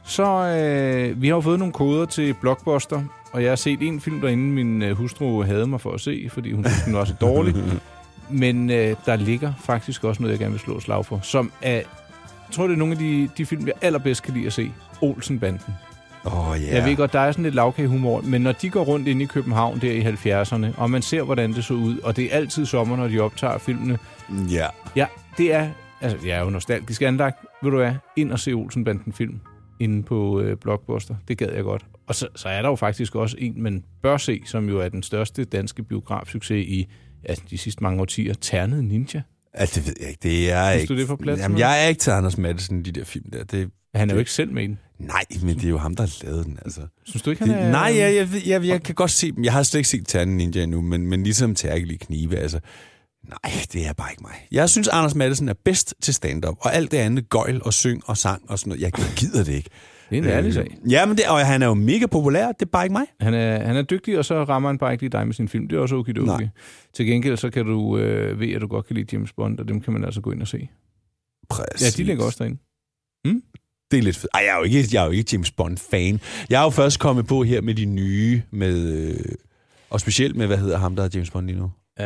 så, 0.04 0.26
øh, 0.26 1.22
vi 1.22 1.28
har 1.28 1.36
jo 1.36 1.42
fået 1.42 1.60
nogle 1.60 1.74
koder 1.74 2.06
til 2.06 2.34
Blockbuster, 2.42 3.04
og 3.32 3.44
jeg 3.44 3.52
har 3.52 3.56
set 3.56 3.82
en 3.82 4.02
film 4.02 4.22
derinde, 4.22 4.44
min 4.44 4.82
øh, 4.82 4.98
hustru 4.98 5.44
havde 5.44 5.68
mig 5.68 5.82
for 5.82 5.92
at 5.92 6.02
se, 6.02 6.30
fordi 6.32 6.52
hun 6.52 6.66
synes, 6.66 6.84
den 6.84 6.94
var 6.94 7.06
så 7.06 7.14
dårlig. 7.22 7.56
Men 8.30 8.70
øh, 8.70 8.96
der 9.06 9.16
ligger 9.16 9.54
faktisk 9.64 10.04
også 10.04 10.22
noget, 10.22 10.32
jeg 10.32 10.40
gerne 10.40 10.52
vil 10.52 10.60
slå 10.60 10.80
slag 10.80 11.06
for, 11.06 11.20
som 11.24 11.52
er, 11.62 11.82
tror, 12.56 12.68
det 12.68 12.74
er 12.74 12.78
nogle 12.78 12.94
af 12.94 13.00
de, 13.00 13.30
de 13.38 13.46
film, 13.46 13.68
jeg 13.68 13.74
allerbedst 13.82 14.24
kan 14.24 14.34
lide 14.34 14.46
at 14.46 14.54
se. 14.54 14.72
Olsenbanden. 15.02 15.74
Åh, 16.26 16.50
oh, 16.50 16.62
ja. 16.62 16.66
Yeah. 16.66 16.76
Jeg 16.76 16.86
ved 16.86 16.96
godt, 16.96 17.14
der 17.14 17.20
er 17.20 17.32
sådan 17.32 17.44
lidt 17.44 17.56
lavkagehumor, 17.56 18.22
men 18.22 18.42
når 18.42 18.52
de 18.52 18.70
går 18.70 18.84
rundt 18.84 19.08
ind 19.08 19.22
i 19.22 19.26
København 19.26 19.82
der 19.82 19.92
i 19.92 20.02
70'erne, 20.02 20.82
og 20.82 20.90
man 20.90 21.02
ser, 21.02 21.24
hvordan 21.24 21.54
det 21.54 21.64
så 21.64 21.74
ud, 21.74 21.98
og 21.98 22.16
det 22.16 22.26
er 22.26 22.38
altid 22.38 22.66
sommer, 22.66 22.96
når 22.96 23.08
de 23.08 23.20
optager 23.20 23.58
filmene, 23.58 23.98
Ja. 24.52 24.68
Ja, 24.96 25.06
det 25.38 25.54
er... 25.54 25.70
Altså, 26.02 26.28
jeg 26.28 26.38
er 26.38 26.44
jo 26.44 26.50
nostalgisk 26.50 27.02
anlagt. 27.02 27.46
Ved 27.64 27.72
du 27.72 27.78
hvad? 27.78 27.94
Ind 28.16 28.32
og 28.32 28.40
se 28.40 28.54
Olsenbanden-film 28.54 29.40
inde 29.80 30.04
på 30.04 30.42
øh, 30.42 30.58
Blockbuster. 30.58 31.16
Det 31.28 31.38
gad 31.38 31.52
jeg 31.54 31.64
godt. 31.64 31.86
Og 32.08 32.16
så, 32.16 32.28
så 32.36 32.50
er 32.50 32.62
der 32.62 32.70
jo 32.70 32.76
faktisk 32.76 33.16
også 33.16 33.36
en, 33.40 33.64
man 33.64 33.84
bør 34.02 34.18
se, 34.18 34.42
som 34.46 34.70
jo 34.70 34.80
er 34.80 34.90
den 34.90 35.04
største 35.04 35.46
danske 35.46 35.84
biografsucces 35.84 36.68
i 36.68 36.88
ja, 37.30 37.34
de 37.50 37.58
sidste 37.58 37.84
mange 37.84 38.02
årtier. 38.02 38.34
Ternet 38.34 38.84
Ninja. 38.84 39.22
Altså, 39.58 39.80
det 39.80 39.88
ved 39.88 39.96
jeg 40.00 40.10
ikke. 40.10 40.20
Det 40.24 40.52
er 40.52 40.72
Synes 40.72 40.82
ikke... 40.82 40.94
du, 40.94 40.98
det 40.98 41.04
er 41.04 41.08
for 41.08 41.16
plat 41.16 41.40
Jamen, 41.40 41.58
jeg 41.58 41.84
er 41.84 41.88
ikke 41.88 42.00
til 42.00 42.12
Anders 42.12 42.38
Madsen, 42.38 42.86
de 42.86 42.92
der 42.92 43.04
film 43.04 43.32
der. 43.32 43.44
Det, 43.44 43.70
Han 43.96 44.10
er 44.10 44.14
jo 44.14 44.20
ikke 44.20 44.32
selv 44.32 44.52
med 44.52 44.64
i 44.64 44.68
den. 44.68 44.80
nej, 45.00 45.24
men 45.42 45.56
det 45.56 45.66
er 45.66 45.70
jo 45.70 45.78
ham, 45.78 45.96
der 45.96 46.04
har 46.04 46.26
lavet 46.26 46.46
den, 46.46 46.60
altså. 46.66 46.82
Synes 47.06 47.22
du 47.22 47.30
ikke, 47.30 47.46
han 47.46 47.56
er... 47.56 47.72
nej, 47.72 47.94
jeg, 47.96 48.16
jeg, 48.16 48.30
jeg, 48.34 48.48
jeg, 48.48 48.64
jeg 48.64 48.84
kan 48.84 48.96
godt 48.96 49.12
se 49.12 49.32
dem. 49.32 49.44
Jeg 49.44 49.54
har 49.54 49.64
slet 49.64 49.80
ikke 49.80 49.90
set 49.90 50.08
Ternen 50.08 50.38
Ninja 50.38 50.64
endnu, 50.64 50.82
men, 50.82 51.08
men 51.08 51.24
ligesom 51.24 51.56
Tærkelige 51.56 51.98
Knive, 51.98 52.38
altså... 52.38 52.60
Nej, 53.30 53.54
det 53.74 53.88
er 53.88 53.94
bare 53.94 54.12
ikke 54.12 54.24
mig. 54.24 54.48
Jeg 54.52 54.70
synes, 54.70 54.88
Anders 54.88 55.16
Madsen 55.16 55.50
er 55.50 55.54
bedst 55.66 55.96
til 56.02 56.14
stand-up, 56.14 56.56
og 56.60 56.76
alt 56.76 56.92
det 56.92 56.98
andet, 56.98 57.30
gøjl 57.30 57.62
og 57.64 57.74
syng 57.74 58.02
og 58.06 58.18
sang 58.18 58.42
og 58.50 58.60
sådan 58.60 58.70
noget, 58.70 58.82
jeg 58.82 58.92
gider 59.16 59.44
det 59.44 59.54
ikke. 59.54 59.70
Det 60.10 60.18
er 60.18 60.22
en 60.22 60.28
ærlig 60.30 60.54
sag. 60.54 60.78
Ja, 60.90 61.06
men 61.06 61.18
det, 61.18 61.26
og 61.30 61.46
han 61.46 61.62
er 61.62 61.68
jo 61.68 61.74
mega 61.74 62.06
populær, 62.06 62.48
det 62.48 62.62
er 62.62 62.66
bare 62.66 62.86
ikke 62.86 62.94
mig. 62.94 63.06
Han 63.20 63.34
er, 63.34 63.66
han 63.66 63.76
er 63.76 63.82
dygtig, 63.82 64.18
og 64.20 64.26
så 64.26 64.44
rammer 64.44 64.70
han 64.70 64.78
bare 64.78 64.92
ikke 64.92 65.04
lige 65.04 65.12
dig 65.12 65.26
med 65.26 65.34
sin 65.34 65.48
film. 65.48 65.68
Det 65.68 65.76
er 65.76 65.80
også 65.80 65.96
okay, 65.96 66.14
Nej. 66.14 66.36
okay. 66.36 66.48
Til 66.94 67.06
gengæld, 67.06 67.38
så 67.38 67.50
kan 67.50 67.66
du 67.66 67.98
øh, 67.98 68.40
ved, 68.40 68.54
at 68.54 68.62
du 68.62 68.68
godt 68.68 68.88
kan 68.88 68.96
lide 68.96 69.08
James 69.14 69.34
Bond, 69.34 69.60
og 69.60 69.68
dem 69.68 69.82
kan 69.82 69.94
man 69.94 70.06
altså 70.06 70.22
gå 70.22 70.32
ind 70.32 70.42
og 70.42 70.48
se. 70.48 70.70
Præcis. 71.50 71.98
Ja, 71.98 72.04
de 72.04 72.08
ligger 72.08 72.24
også 72.26 72.38
derinde. 72.40 72.60
Det 73.92 74.00
er 74.00 74.04
lidt 74.04 74.18
fedt. 74.18 74.30
Ej, 74.34 74.42
jeg 74.46 74.54
er 74.54 74.58
jo 74.58 74.64
ikke, 74.64 74.90
jeg 74.94 75.02
er 75.02 75.06
jo 75.06 75.12
ikke 75.12 75.30
James 75.34 75.52
Bond-fan. 75.52 76.20
Jeg 76.50 76.60
er 76.60 76.64
jo 76.64 76.70
først 76.70 77.00
kommet 77.00 77.28
på 77.28 77.44
her 77.44 77.62
med 77.62 77.76
de 77.76 77.86
nye, 77.86 78.42
med, 78.52 78.94
øh, 78.94 79.16
og 79.90 80.02
specielt 80.02 80.36
med, 80.36 80.48
hvad 80.48 80.58
hedder 80.58 80.78
ham, 80.78 80.96
der 80.96 81.04
er 81.04 81.10
James 81.14 81.32
Bond 81.32 81.48
lige 81.48 81.60
nu? 81.60 81.72
Uh, 82.00 82.06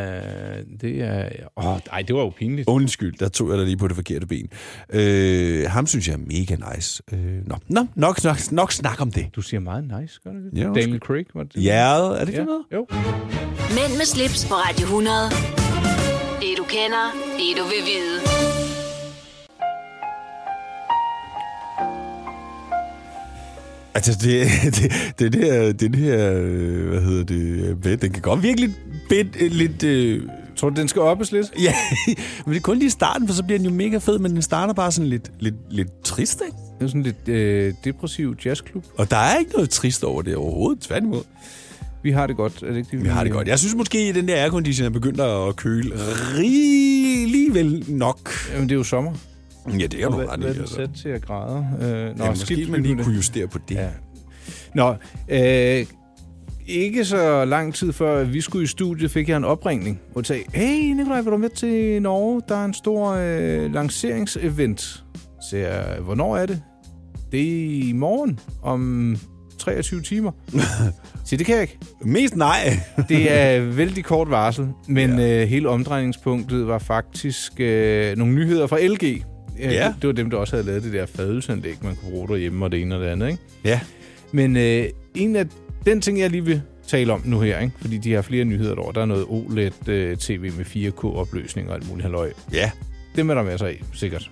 det 0.80 1.02
er... 1.02 1.28
Åh, 1.56 1.66
oh, 1.66 1.78
ej, 1.92 2.02
det 2.02 2.16
var 2.16 2.20
jo 2.20 2.30
pinligt. 2.30 2.68
Undskyld, 2.68 3.14
der 3.18 3.28
tog 3.28 3.50
jeg 3.50 3.58
dig 3.58 3.66
lige 3.66 3.76
på 3.76 3.88
det 3.88 3.96
forkerte 3.96 4.26
ben. 4.26 4.48
Øh, 4.92 5.70
ham 5.70 5.86
synes 5.86 6.08
jeg 6.08 6.14
er 6.14 6.18
mega 6.18 6.74
nice. 6.74 7.02
Øh, 7.12 7.18
nå, 7.20 7.40
no. 7.46 7.56
no, 7.68 7.86
nok, 7.94 8.24
nok, 8.24 8.36
nok 8.52 8.72
snak 8.72 9.00
om 9.00 9.10
det. 9.10 9.26
Du 9.36 9.42
siger 9.42 9.60
meget 9.60 9.84
nice, 10.00 10.20
gør 10.24 10.30
du 10.30 10.38
det? 10.38 10.50
Ja, 10.54 10.62
Daniel 10.62 10.76
undskyld. 10.76 11.00
Craig, 11.00 11.26
var 11.34 11.42
det? 11.42 11.64
Ja, 11.64 12.12
er 12.14 12.18
det 12.20 12.28
ikke 12.28 12.40
ja. 12.40 12.44
noget? 12.44 12.64
Jo. 12.72 12.86
Mænd 13.76 13.96
med 13.98 14.04
slips 14.04 14.46
på 14.48 14.54
Radio 14.54 14.82
100. 14.82 15.14
Det 16.40 16.58
du 16.58 16.64
kender, 16.64 17.04
det 17.38 17.56
du 17.58 17.64
vil 17.64 17.82
vide. 17.90 18.20
Altså, 23.94 24.12
det, 24.12 24.46
det, 24.76 24.92
det, 25.18 25.32
der, 25.32 25.72
det 25.72 25.96
her, 25.96 26.32
øh, 26.36 26.88
hvad 26.88 27.00
hedder 27.00 27.24
det, 27.24 27.78
øh, 27.86 28.02
den 28.02 28.12
kan 28.12 28.22
godt 28.22 28.42
virkelig 28.42 28.74
lidt, 29.10 29.32
bed, 29.32 29.48
lidt 29.50 29.82
øh, 29.82 30.22
Tror 30.56 30.70
du, 30.70 30.80
den 30.80 30.88
skal 30.88 31.02
oppes 31.02 31.32
lidt? 31.32 31.46
ja, 31.62 31.74
men 32.44 32.52
det 32.54 32.56
er 32.56 32.60
kun 32.60 32.76
lige 32.78 32.86
i 32.86 32.90
starten, 32.90 33.28
for 33.28 33.34
så 33.34 33.42
bliver 33.44 33.58
den 33.58 33.66
jo 33.68 33.72
mega 33.74 33.98
fed, 33.98 34.18
men 34.18 34.32
den 34.34 34.42
starter 34.42 34.74
bare 34.74 34.92
sådan 34.92 35.08
lidt, 35.08 35.30
lidt, 35.40 35.54
lidt 35.70 36.02
trist, 36.04 36.42
ikke? 36.46 36.56
Det 36.78 36.84
er 36.84 36.88
sådan 36.88 37.02
lidt 37.02 37.28
øh, 37.28 37.74
depressiv 37.84 38.36
jazzklub. 38.44 38.84
Og 38.98 39.10
der 39.10 39.16
er 39.16 39.38
ikke 39.38 39.52
noget 39.52 39.70
trist 39.70 40.04
over 40.04 40.22
det 40.22 40.36
overhovedet, 40.36 40.82
tværtimod. 40.82 41.22
Vi 42.02 42.10
har 42.10 42.26
det 42.26 42.36
godt, 42.36 42.62
er 42.62 42.66
det 42.66 42.76
ikke 42.76 42.88
det? 42.90 43.02
Vi 43.04 43.08
har 43.08 43.24
det 43.24 43.32
godt. 43.32 43.48
Jeg 43.48 43.58
synes 43.58 43.74
måske, 43.74 43.98
at 43.98 44.14
den 44.14 44.28
der 44.28 44.36
aircondition 44.42 44.86
er 44.86 44.90
begyndt 44.90 45.20
at 45.20 45.56
køle 45.56 45.90
rigeligt 46.38 47.54
vel 47.54 47.84
nok. 47.88 48.30
Jamen, 48.52 48.68
det 48.68 48.74
er 48.74 48.76
jo 48.78 48.84
sommer. 48.84 49.12
Ja, 49.78 49.86
det 49.86 50.02
er 50.02 50.08
du 50.08 50.16
hvad, 50.16 50.28
ret 50.28 50.38
i. 50.38 50.40
hvad 50.42 50.54
er 50.54 50.60
Altså. 50.60 50.74
sat 50.74 50.90
til 51.02 51.08
at 51.08 51.22
grader? 51.22 51.64
Øh, 51.82 52.18
Nå, 52.18 52.24
ja, 52.24 52.30
måske 52.30 52.66
man 52.68 52.82
lige 52.82 52.96
kunne 53.04 53.14
justere 53.14 53.46
på 53.46 53.58
det. 53.68 53.74
Ja. 53.74 53.88
Nå, 54.74 54.94
øh, 55.28 55.86
ikke 56.70 57.04
så 57.04 57.44
lang 57.44 57.74
tid 57.74 57.92
før 57.92 58.24
vi 58.24 58.40
skulle 58.40 58.64
i 58.64 58.66
studiet, 58.66 59.10
fik 59.10 59.28
jeg 59.28 59.36
en 59.36 59.44
opringning, 59.44 60.00
de 60.18 60.24
sagde, 60.24 60.42
hey 60.54 60.92
Nikolaj, 60.92 61.20
vil 61.20 61.32
du 61.32 61.36
med 61.36 61.48
til 61.48 62.02
Norge? 62.02 62.42
Der 62.48 62.56
er 62.56 62.64
en 62.64 62.74
stor 62.74 63.10
øh, 63.10 63.74
lanceringsevent. 63.74 65.04
Så 65.50 65.56
jeg, 65.56 65.96
hvornår 66.00 66.36
er 66.36 66.46
det? 66.46 66.62
Det 67.32 67.40
er 67.40 67.88
i 67.88 67.92
morgen, 67.94 68.40
om 68.62 69.16
23 69.58 70.00
timer. 70.00 70.32
Så 71.24 71.36
det 71.36 71.46
kan 71.46 71.54
jeg 71.54 71.62
ikke. 71.62 71.78
Mest 72.02 72.36
nej. 72.36 72.80
Det 73.08 73.32
er 73.32 73.60
vældig 73.60 74.04
kort 74.04 74.30
varsel, 74.30 74.68
men 74.88 75.18
ja. 75.18 75.42
øh, 75.42 75.48
hele 75.48 75.68
omdrejningspunktet 75.68 76.66
var 76.66 76.78
faktisk 76.78 77.60
øh, 77.60 78.16
nogle 78.16 78.34
nyheder 78.34 78.66
fra 78.66 78.78
LG. 78.86 79.04
Øh, 79.04 79.20
Ja. 79.60 79.86
Det, 79.86 79.94
det 80.02 80.08
var 80.08 80.12
dem, 80.14 80.30
der 80.30 80.36
også 80.36 80.56
havde 80.56 80.66
lavet 80.66 80.82
det 80.82 80.92
der 80.92 81.06
fadelsanlæg, 81.06 81.74
man 81.82 81.96
kunne 81.96 82.10
bruge 82.10 82.28
derhjemme 82.28 82.64
og 82.64 82.72
det 82.72 82.82
ene 82.82 82.94
og 82.94 83.00
det 83.00 83.06
andet. 83.08 83.28
Ikke? 83.28 83.42
ja. 83.64 83.80
Men 84.32 84.56
øh, 84.56 84.84
en 85.14 85.36
af 85.36 85.46
den 85.86 86.00
ting, 86.00 86.18
jeg 86.18 86.30
lige 86.30 86.44
vil 86.44 86.62
tale 86.86 87.12
om 87.12 87.22
nu 87.24 87.40
her, 87.40 87.58
ikke? 87.58 87.72
fordi 87.80 87.98
de 87.98 88.12
har 88.12 88.22
flere 88.22 88.44
nyheder 88.44 88.74
derovre. 88.74 88.92
Der 88.94 89.00
er 89.00 89.06
noget 89.06 89.24
OLED-TV 89.28 90.40
med 90.56 90.64
4K-opløsning 90.66 91.68
og 91.68 91.74
alt 91.74 91.88
muligt 91.88 92.02
halløj. 92.02 92.32
Ja. 92.52 92.70
Dem 93.16 93.30
er 93.30 93.34
der 93.34 93.42
masser 93.42 93.66
af, 93.66 93.82
sikkert. 93.94 94.30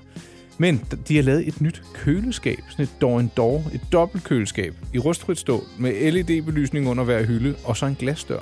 Men 0.59 0.85
de 1.09 1.17
har 1.17 1.23
lavet 1.23 1.49
et 1.49 1.61
nyt 1.61 1.83
køleskab, 1.95 2.59
sådan 2.71 2.83
et 2.83 2.91
door 3.01 3.21
en 3.21 3.31
door, 3.37 3.59
et 3.75 3.81
dobbeltkøleskab 3.93 4.75
i 4.95 4.99
rustfrit 4.99 5.39
stål 5.39 5.63
med 5.79 6.13
LED-belysning 6.13 6.89
under 6.89 7.05
hver 7.05 7.23
hylde 7.25 7.55
og 7.65 7.77
så 7.77 7.87
en 7.87 7.97
glasdør. 7.99 8.39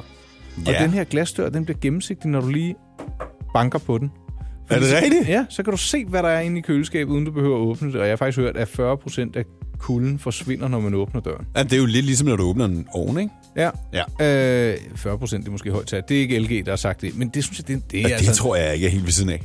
Og 0.67 0.73
Ja. 0.73 0.83
den 0.83 0.91
her 0.91 1.05
glasdør, 1.05 1.49
den 1.49 1.65
bliver 1.65 1.79
gennemsigtig, 1.79 2.31
når 2.31 2.41
du 2.41 2.49
lige 2.49 2.75
banker 3.55 3.79
på 3.79 3.99
den. 3.99 4.11
Er 4.71 4.79
det 4.81 4.89
rigtigt? 5.03 5.29
Ja, 5.29 5.47
så 5.49 5.63
kan 5.63 5.71
du 5.71 5.77
se, 5.77 6.05
hvad 6.05 6.23
der 6.23 6.29
er 6.29 6.41
inde 6.41 6.59
i 6.59 6.61
køleskabet, 6.61 7.13
uden 7.13 7.25
du 7.25 7.31
behøver 7.31 7.57
at 7.57 7.61
åbne 7.61 7.89
det. 7.93 7.97
Og 8.01 8.07
jeg 8.07 8.13
har 8.13 8.17
faktisk 8.17 8.39
hørt, 8.39 8.57
at 8.57 8.69
40% 8.69 9.21
af 9.39 9.45
kulden 9.79 10.19
forsvinder, 10.19 10.69
når 10.69 10.81
man 10.81 10.95
åbner 10.95 11.21
døren. 11.21 11.47
ja. 11.57 11.63
det 11.63 11.73
er 11.73 11.77
jo 11.77 11.87
lidt 11.87 12.05
ligesom, 12.07 12.29
når 12.29 12.37
du 12.37 12.43
åbner 12.43 12.65
en 12.65 12.87
ovn, 12.93 13.19
ikke? 13.19 13.31
Ja. 13.57 13.71
Ja. 14.21 14.73
Øh, 14.73 14.79
40 14.97 15.19
procent 15.19 15.47
er 15.47 15.51
måske 15.51 15.71
højt 15.71 15.87
tal. 15.87 16.03
Det 16.09 16.17
er 16.17 16.21
ikke 16.21 16.39
LG, 16.39 16.67
der 16.67 16.73
har 16.73 16.77
sagt 16.77 17.01
det, 17.01 17.19
men 17.19 17.29
det 17.29 17.45
synes 17.45 17.59
jeg, 17.59 17.69
det, 17.69 17.91
det 17.93 18.01
er 18.05 18.09
Ja, 18.09 18.15
altså... 18.15 18.31
det 18.31 18.37
tror 18.39 18.57
jeg 18.57 18.75
ikke 18.75 18.87
er 18.87 18.91
helt 18.91 19.05
ved 19.05 19.13
siden 19.13 19.31
af. 19.31 19.43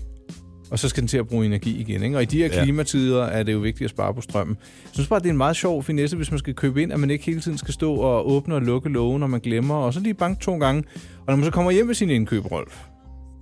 Og 0.71 0.79
så 0.79 0.89
skal 0.89 1.01
den 1.01 1.07
til 1.07 1.17
at 1.17 1.27
bruge 1.27 1.45
energi 1.45 1.79
igen. 1.81 2.03
Ikke? 2.03 2.17
Og 2.17 2.21
i 2.21 2.25
de 2.25 2.37
her 2.37 2.45
Ja. 2.53 2.63
klimatider 2.63 3.23
er 3.23 3.43
det 3.43 3.53
jo 3.53 3.57
vigtigt 3.59 3.85
at 3.85 3.89
spare 3.89 4.13
på 4.13 4.21
strømmen. 4.21 4.57
Jeg 4.83 4.89
synes 4.93 5.07
bare, 5.07 5.19
det 5.19 5.25
er 5.25 5.29
en 5.29 5.37
meget 5.37 5.55
sjov 5.55 5.83
finesse, 5.83 6.17
hvis 6.17 6.31
man 6.31 6.39
skal 6.39 6.53
købe 6.53 6.81
ind, 6.81 6.93
at 6.93 6.99
man 6.99 7.09
ikke 7.09 7.25
hele 7.25 7.41
tiden 7.41 7.57
skal 7.57 7.73
stå 7.73 7.93
og 7.95 8.31
åbne 8.31 8.55
og 8.55 8.61
lukke 8.61 8.89
lågen, 8.89 9.19
når 9.19 9.27
man 9.27 9.39
glemmer, 9.39 9.75
og 9.75 9.93
så 9.93 9.99
lige 9.99 10.13
banke 10.13 10.41
to 10.43 10.57
gange. 10.57 10.83
Og 11.19 11.25
når 11.27 11.35
man 11.35 11.45
så 11.45 11.51
kommer 11.51 11.71
hjem 11.71 11.85
med 11.85 11.95
sin 11.95 12.09
indkøb, 12.09 12.45
Rolf, 12.51 12.79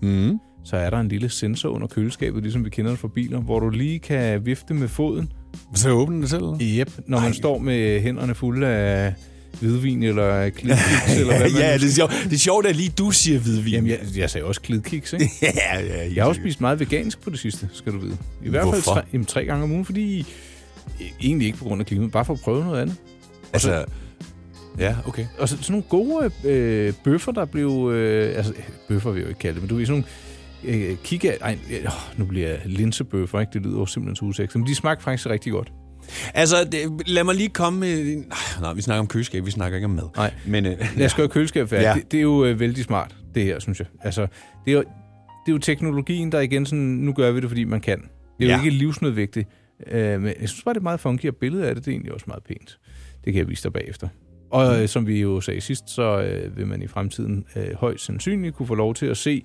Mm. 0.02 0.40
Så 0.64 0.78
er 0.78 0.90
der 0.90 1.00
en 1.00 1.08
lille 1.08 1.30
sensor 1.30 1.70
under 1.70 1.88
køleskabet, 1.88 2.44
ligesom 2.44 2.66
vi 2.66 2.70
kender 2.70 2.92
det 2.92 3.00
fra 3.00 3.08
biler, 3.08 3.40
hvor 3.40 3.60
du 3.60 3.70
lige 3.70 4.00
kan 4.00 4.46
vifte 4.46 4.74
med 4.74 4.88
foden. 4.88 5.32
Så 5.76 5.90
åbner 5.90 6.20
det 6.22 6.30
selv? 6.30 6.44
Yep, 6.62 6.92
når 7.08 7.18
man 7.20 7.28
Ej. 7.28 7.34
står 7.34 7.58
med 7.58 8.02
hænderne 8.02 8.36
fulde 8.36 8.68
af 8.68 9.14
hvidvin 9.60 10.04
eller 10.04 10.50
klidkiks, 10.50 11.20
eller 11.20 11.38
hvad 11.38 11.52
man 11.54 11.62
ja, 11.62 11.74
det 11.74 11.84
er, 11.84 11.92
sjovt. 11.92 12.12
det 12.24 12.34
er 12.34 12.38
sjovt, 12.38 12.66
at 12.66 12.76
lige 12.76 12.90
du 12.98 13.12
siger 13.12 13.40
hvidvin. 13.40 13.74
Jamen, 13.74 13.90
jeg, 13.90 14.00
jeg 14.16 14.30
sagde 14.30 14.46
også 14.46 14.62
klidkiks, 14.62 15.14
ikke? 15.14 15.30
ja, 15.42 15.80
ja, 15.80 16.14
Jeg 16.16 16.24
har 16.24 16.30
også 16.30 16.42
spist 16.42 16.62
meget 16.62 16.80
vegansk 16.80 17.22
på 17.22 17.30
det 17.30 17.40
sidste, 17.40 17.70
skal 17.74 17.94
du 17.94 18.00
vide. 18.00 18.18
I 18.44 18.50
hvert 18.50 18.68
fald 18.74 18.82
tre, 18.82 19.02
jamen, 19.14 19.26
tre 19.26 19.46
gange 19.46 19.64
om 19.64 19.72
ugen, 19.72 19.86
fordi 19.86 20.26
egentlig 21.22 21.46
ikke 21.46 21.58
på 21.58 21.64
grund 21.64 21.82
af 21.82 21.86
klimaet, 21.86 22.12
bare 22.12 22.26
for 22.26 22.34
at 22.34 22.40
prøve 22.40 22.66
noget 22.66 22.82
andet. 22.82 22.96
Altså, 23.54 23.86
ja, 24.80 24.96
okay. 25.08 25.26
Og 25.38 25.50
så 25.50 25.58
sådan 25.62 25.72
nogle 25.74 25.84
gode 25.90 26.32
øh, 26.44 26.94
bøffer, 27.04 27.32
der 27.32 27.46
blev... 27.46 27.92
Øh, 27.94 28.38
altså, 28.38 28.54
bøffer 28.88 29.12
vil 29.12 29.20
jeg 29.20 29.26
jo 29.26 29.30
ikke 29.30 29.40
kalde 29.40 29.54
det, 29.54 29.64
men 29.64 29.70
du 29.70 29.76
ved, 29.76 29.86
sådan 29.86 29.94
nogle 30.00 30.06
øh, 30.64 30.98
kigge... 31.04 31.32
Ej, 31.42 31.58
øh, 31.72 31.86
nu 32.18 32.26
bliver 32.26 32.48
jeg 32.50 32.60
linsebøffer, 32.66 33.40
ikke? 33.40 33.52
Det 33.54 33.62
lyder 33.62 33.80
jo 33.80 33.86
simpelthen 33.86 34.16
så 34.16 34.26
usexet, 34.26 34.56
men 34.60 34.68
de 34.68 34.76
smagte 34.76 35.04
faktisk 35.04 35.30
rigtig 35.30 35.52
godt. 35.52 35.72
Altså, 36.34 36.56
det, 36.72 37.08
lad 37.08 37.24
mig 37.24 37.36
lige 37.36 37.50
komme 37.50 37.80
med... 37.80 38.06
Nej, 38.16 38.22
nej, 38.62 38.74
vi 38.74 38.82
snakker 38.82 39.00
om 39.00 39.08
køleskab, 39.08 39.46
vi 39.46 39.52
snakker 39.52 39.76
ikke 39.78 39.86
om 39.86 39.92
mad. 39.92 40.04
Nej. 40.16 40.34
Men, 40.48 40.66
øh, 40.66 40.78
Lad 40.98 41.06
os 41.06 41.14
gøre 41.14 41.28
køleskab 41.28 41.70
færdigt. 41.70 41.86
Ja. 41.86 41.90
Ja. 41.90 41.96
Det, 42.00 42.12
det 42.12 42.18
er 42.18 42.22
jo 42.22 42.46
øh, 42.46 42.60
vældig 42.60 42.84
smart, 42.84 43.16
det 43.36 43.44
her, 43.44 43.60
synes 43.60 43.80
jeg. 43.80 43.88
Altså, 44.02 44.22
det 44.66 44.72
er 44.72 44.76
jo, 44.76 44.80
det 45.46 45.48
er 45.48 45.52
jo 45.52 45.58
teknologien, 45.58 46.32
der 46.32 46.40
igen 46.40 46.66
sådan, 46.66 46.84
nu 46.86 47.14
gør 47.14 47.32
vi 47.32 47.40
det, 47.42 47.50
fordi 47.50 47.64
man 47.64 47.82
kan. 47.82 47.98
Det 48.00 48.06
er 48.46 48.50
jo 48.52 48.58
Ja. 48.58 48.64
ikke 48.64 48.78
livsnødvendigt. 48.78 49.50
Øh, 49.92 50.22
men 50.22 50.34
jeg 50.42 50.50
synes 50.50 50.64
bare, 50.64 50.74
det 50.74 50.80
er 50.80 50.84
meget 50.84 51.00
funky, 51.00 51.26
og 51.26 51.36
billedet 51.36 51.64
af 51.66 51.76
det, 51.76 51.86
det 51.86 51.92
er 51.92 51.96
egentlig 51.96 52.14
også 52.14 52.26
meget 52.28 52.44
pænt. 52.44 52.80
Det 53.26 53.34
kan 53.34 53.40
jeg 53.40 53.50
vise 53.50 53.64
dig 53.64 53.74
bagefter. 53.74 54.08
Og 54.52 54.82
øh, 54.82 54.88
som 54.88 55.08
vi 55.08 55.22
jo 55.22 55.42
sagde 55.42 55.62
sidst, 55.62 55.90
så 55.90 56.22
øh, 56.22 56.58
vil 56.58 56.68
man 56.68 56.82
i 56.82 56.88
fremtiden 56.88 57.46
øh, 57.56 57.76
højst 57.76 58.06
sandsynligt 58.06 58.56
kunne 58.56 58.68
få 58.68 58.76
lov 58.76 58.94
til 58.96 59.06
at 59.06 59.18
se 59.18 59.44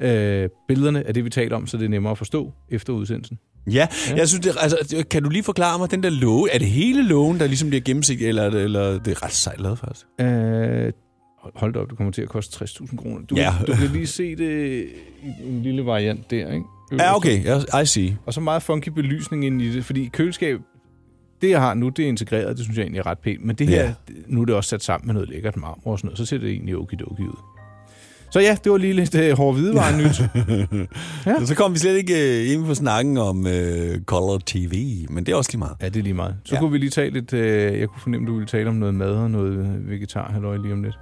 øh, 0.00 0.48
billederne 0.68 1.06
af 1.06 1.14
det, 1.14 1.24
vi 1.24 1.30
taler 1.30 1.56
om, 1.56 1.66
så 1.66 1.76
det 1.76 1.84
er 1.84 1.88
nemmere 1.88 2.10
at 2.10 2.18
forstå 2.18 2.52
efter 2.70 2.92
udsendelsen. 2.92 3.38
ja, 3.72 3.86
jeg 4.16 4.28
synes, 4.28 4.46
det, 4.46 4.56
altså, 4.60 5.04
kan 5.10 5.22
du 5.22 5.28
lige 5.30 5.42
forklare 5.42 5.78
mig, 5.78 5.90
den 5.90 6.02
der 6.02 6.10
låge, 6.10 6.50
er 6.52 6.58
det 6.58 6.66
hele 6.68 7.02
lågen, 7.08 7.40
der 7.40 7.46
ligesom 7.46 7.68
bliver 7.68 7.82
gennemsigtig, 7.82 8.28
eller, 8.28 8.42
er 8.42 8.50
det- 8.50 8.62
eller 8.64 8.98
det 8.98 9.08
er 9.10 9.24
ret 9.24 9.32
sejt 9.32 9.60
lavet 9.60 9.78
faktisk? 9.78 10.06
Øh, 10.20 10.92
hold 11.54 11.72
da 11.72 11.78
op, 11.78 11.88
det 11.90 11.96
kommer 11.96 12.12
til 12.12 12.22
at 12.22 12.28
koste 12.28 12.64
60.000 12.64 12.96
kroner. 12.96 13.26
Du, 13.26 13.34
Ja. 13.36 13.52
du 13.66 13.72
kan 13.72 13.88
lige 13.92 14.06
se 14.06 14.36
det 14.36 14.84
i 15.42 15.48
en 15.48 15.62
lille 15.62 15.86
variant 15.86 16.30
der, 16.30 16.52
ikke? 16.52 16.64
Ja, 16.98 17.16
okay, 17.16 17.44
ja, 17.44 17.78
I 17.80 17.86
see. 17.86 18.16
Og 18.26 18.34
så 18.34 18.40
meget 18.40 18.62
funky 18.62 18.88
belysning 18.88 19.44
ind 19.44 19.62
i 19.62 19.72
det, 19.72 19.84
fordi 19.84 20.06
køleskab, 20.12 20.60
det 21.42 21.50
jeg 21.50 21.60
har 21.60 21.74
nu, 21.74 21.88
det 21.88 22.04
er 22.04 22.08
integreret, 22.08 22.56
det 22.56 22.64
synes 22.64 22.76
jeg 22.78 22.82
egentlig 22.82 22.98
er 22.98 23.06
ret 23.06 23.18
pænt. 23.18 23.44
Men 23.44 23.56
det 23.56 23.68
her, 23.68 23.82
Ja. 23.82 23.86
ja. 23.86 23.94
nu 24.26 24.40
er 24.40 24.44
det 24.44 24.54
også 24.54 24.68
sat 24.70 24.82
sammen 24.82 25.06
med 25.06 25.14
noget 25.14 25.28
lækkert 25.28 25.56
marmor 25.56 25.92
og 25.92 25.98
sådan 25.98 26.08
noget, 26.08 26.18
så 26.18 26.26
ser 26.26 26.38
det 26.38 26.50
egentlig 26.50 26.76
okidoki 26.76 27.22
ud. 27.22 27.36
Så 28.32 28.40
ja, 28.40 28.56
det 28.64 28.72
var 28.72 28.78
lige 28.78 28.92
lidt 28.92 29.14
uh, 29.14 29.36
hård 29.38 29.54
hvidevare 29.54 29.96
nyt. 29.98 30.20
Ja. 31.26 31.44
Så 31.44 31.54
kom 31.54 31.72
vi 31.74 31.78
slet 31.78 31.96
ikke 31.96 32.40
øh, 32.44 32.52
ind 32.52 32.66
på 32.66 32.74
snakken 32.74 33.16
om 33.18 33.46
øh, 33.46 34.00
Color 34.06 34.40
TV, 34.46 35.06
men 35.10 35.26
det 35.26 35.32
er 35.32 35.36
også 35.36 35.50
lige 35.52 35.58
meget. 35.58 35.72
ja, 35.82 35.88
det 35.88 35.96
er 35.96 36.02
lige 36.02 36.14
meget. 36.14 36.34
Så 36.44 36.54
Ja. 36.54 36.60
kunne 36.60 36.72
vi 36.72 36.78
lige 36.78 36.90
tale 36.90 37.10
lidt, 37.10 37.32
uh, 37.32 37.38
jeg 37.80 37.88
kunne 37.88 38.00
fornemme, 38.02 38.26
du 38.26 38.34
ville 38.34 38.46
tale 38.46 38.68
om 38.68 38.74
noget 38.74 38.94
mad 38.94 39.10
og 39.10 39.30
noget 39.30 39.52
øh, 39.52 39.90
vegetar 39.90 40.32
halløj 40.32 40.56
lige 40.56 40.72
om 40.72 40.82
lidt. 40.82 40.94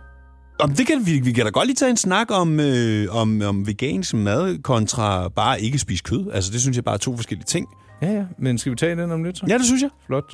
Om 0.60 0.70
det 0.70 0.86
kan, 0.86 1.06
vi, 1.06 1.20
vi 1.20 1.32
kan 1.32 1.44
da 1.44 1.50
godt 1.50 1.66
lige 1.66 1.76
tage 1.76 1.90
en 1.90 1.96
snak 1.96 2.26
om, 2.30 2.60
øh, 2.60 3.06
om, 3.16 3.42
om 3.42 3.66
vegansk 3.66 4.14
mad 4.14 4.62
kontra 4.62 5.28
bare 5.28 5.60
ikke 5.60 5.78
spise 5.78 6.02
kød. 6.02 6.30
Altså, 6.34 6.50
det 6.52 6.60
synes 6.60 6.76
jeg 6.76 6.84
bare 6.84 6.94
er 6.94 6.98
to 6.98 7.16
forskellige 7.16 7.44
ting. 7.46 7.66
Ja, 8.02 8.12
ja, 8.12 8.22
men 8.38 8.58
skal 8.58 8.72
vi 8.72 8.76
tage 8.76 8.96
den 8.96 9.10
om 9.12 9.24
lidt 9.24 9.38
så? 9.38 9.44
Ja, 9.48 9.58
det 9.58 9.64
synes 9.66 9.82
jeg. 9.82 9.90
Flot. 10.06 10.24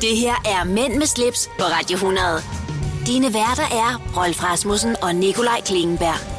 Det 0.00 0.16
her 0.18 0.34
er 0.44 0.64
Mænd 0.64 0.94
med 0.98 1.06
slips 1.06 1.48
på 1.58 1.64
Radio 1.64 1.94
100. 1.94 2.20
Dine 3.06 3.24
værter 3.24 3.62
er 3.62 4.02
Rolf 4.16 4.42
Rasmussen 4.42 4.96
og 5.02 5.14
Nikolaj 5.14 5.60
Klingenberg. 5.66 6.34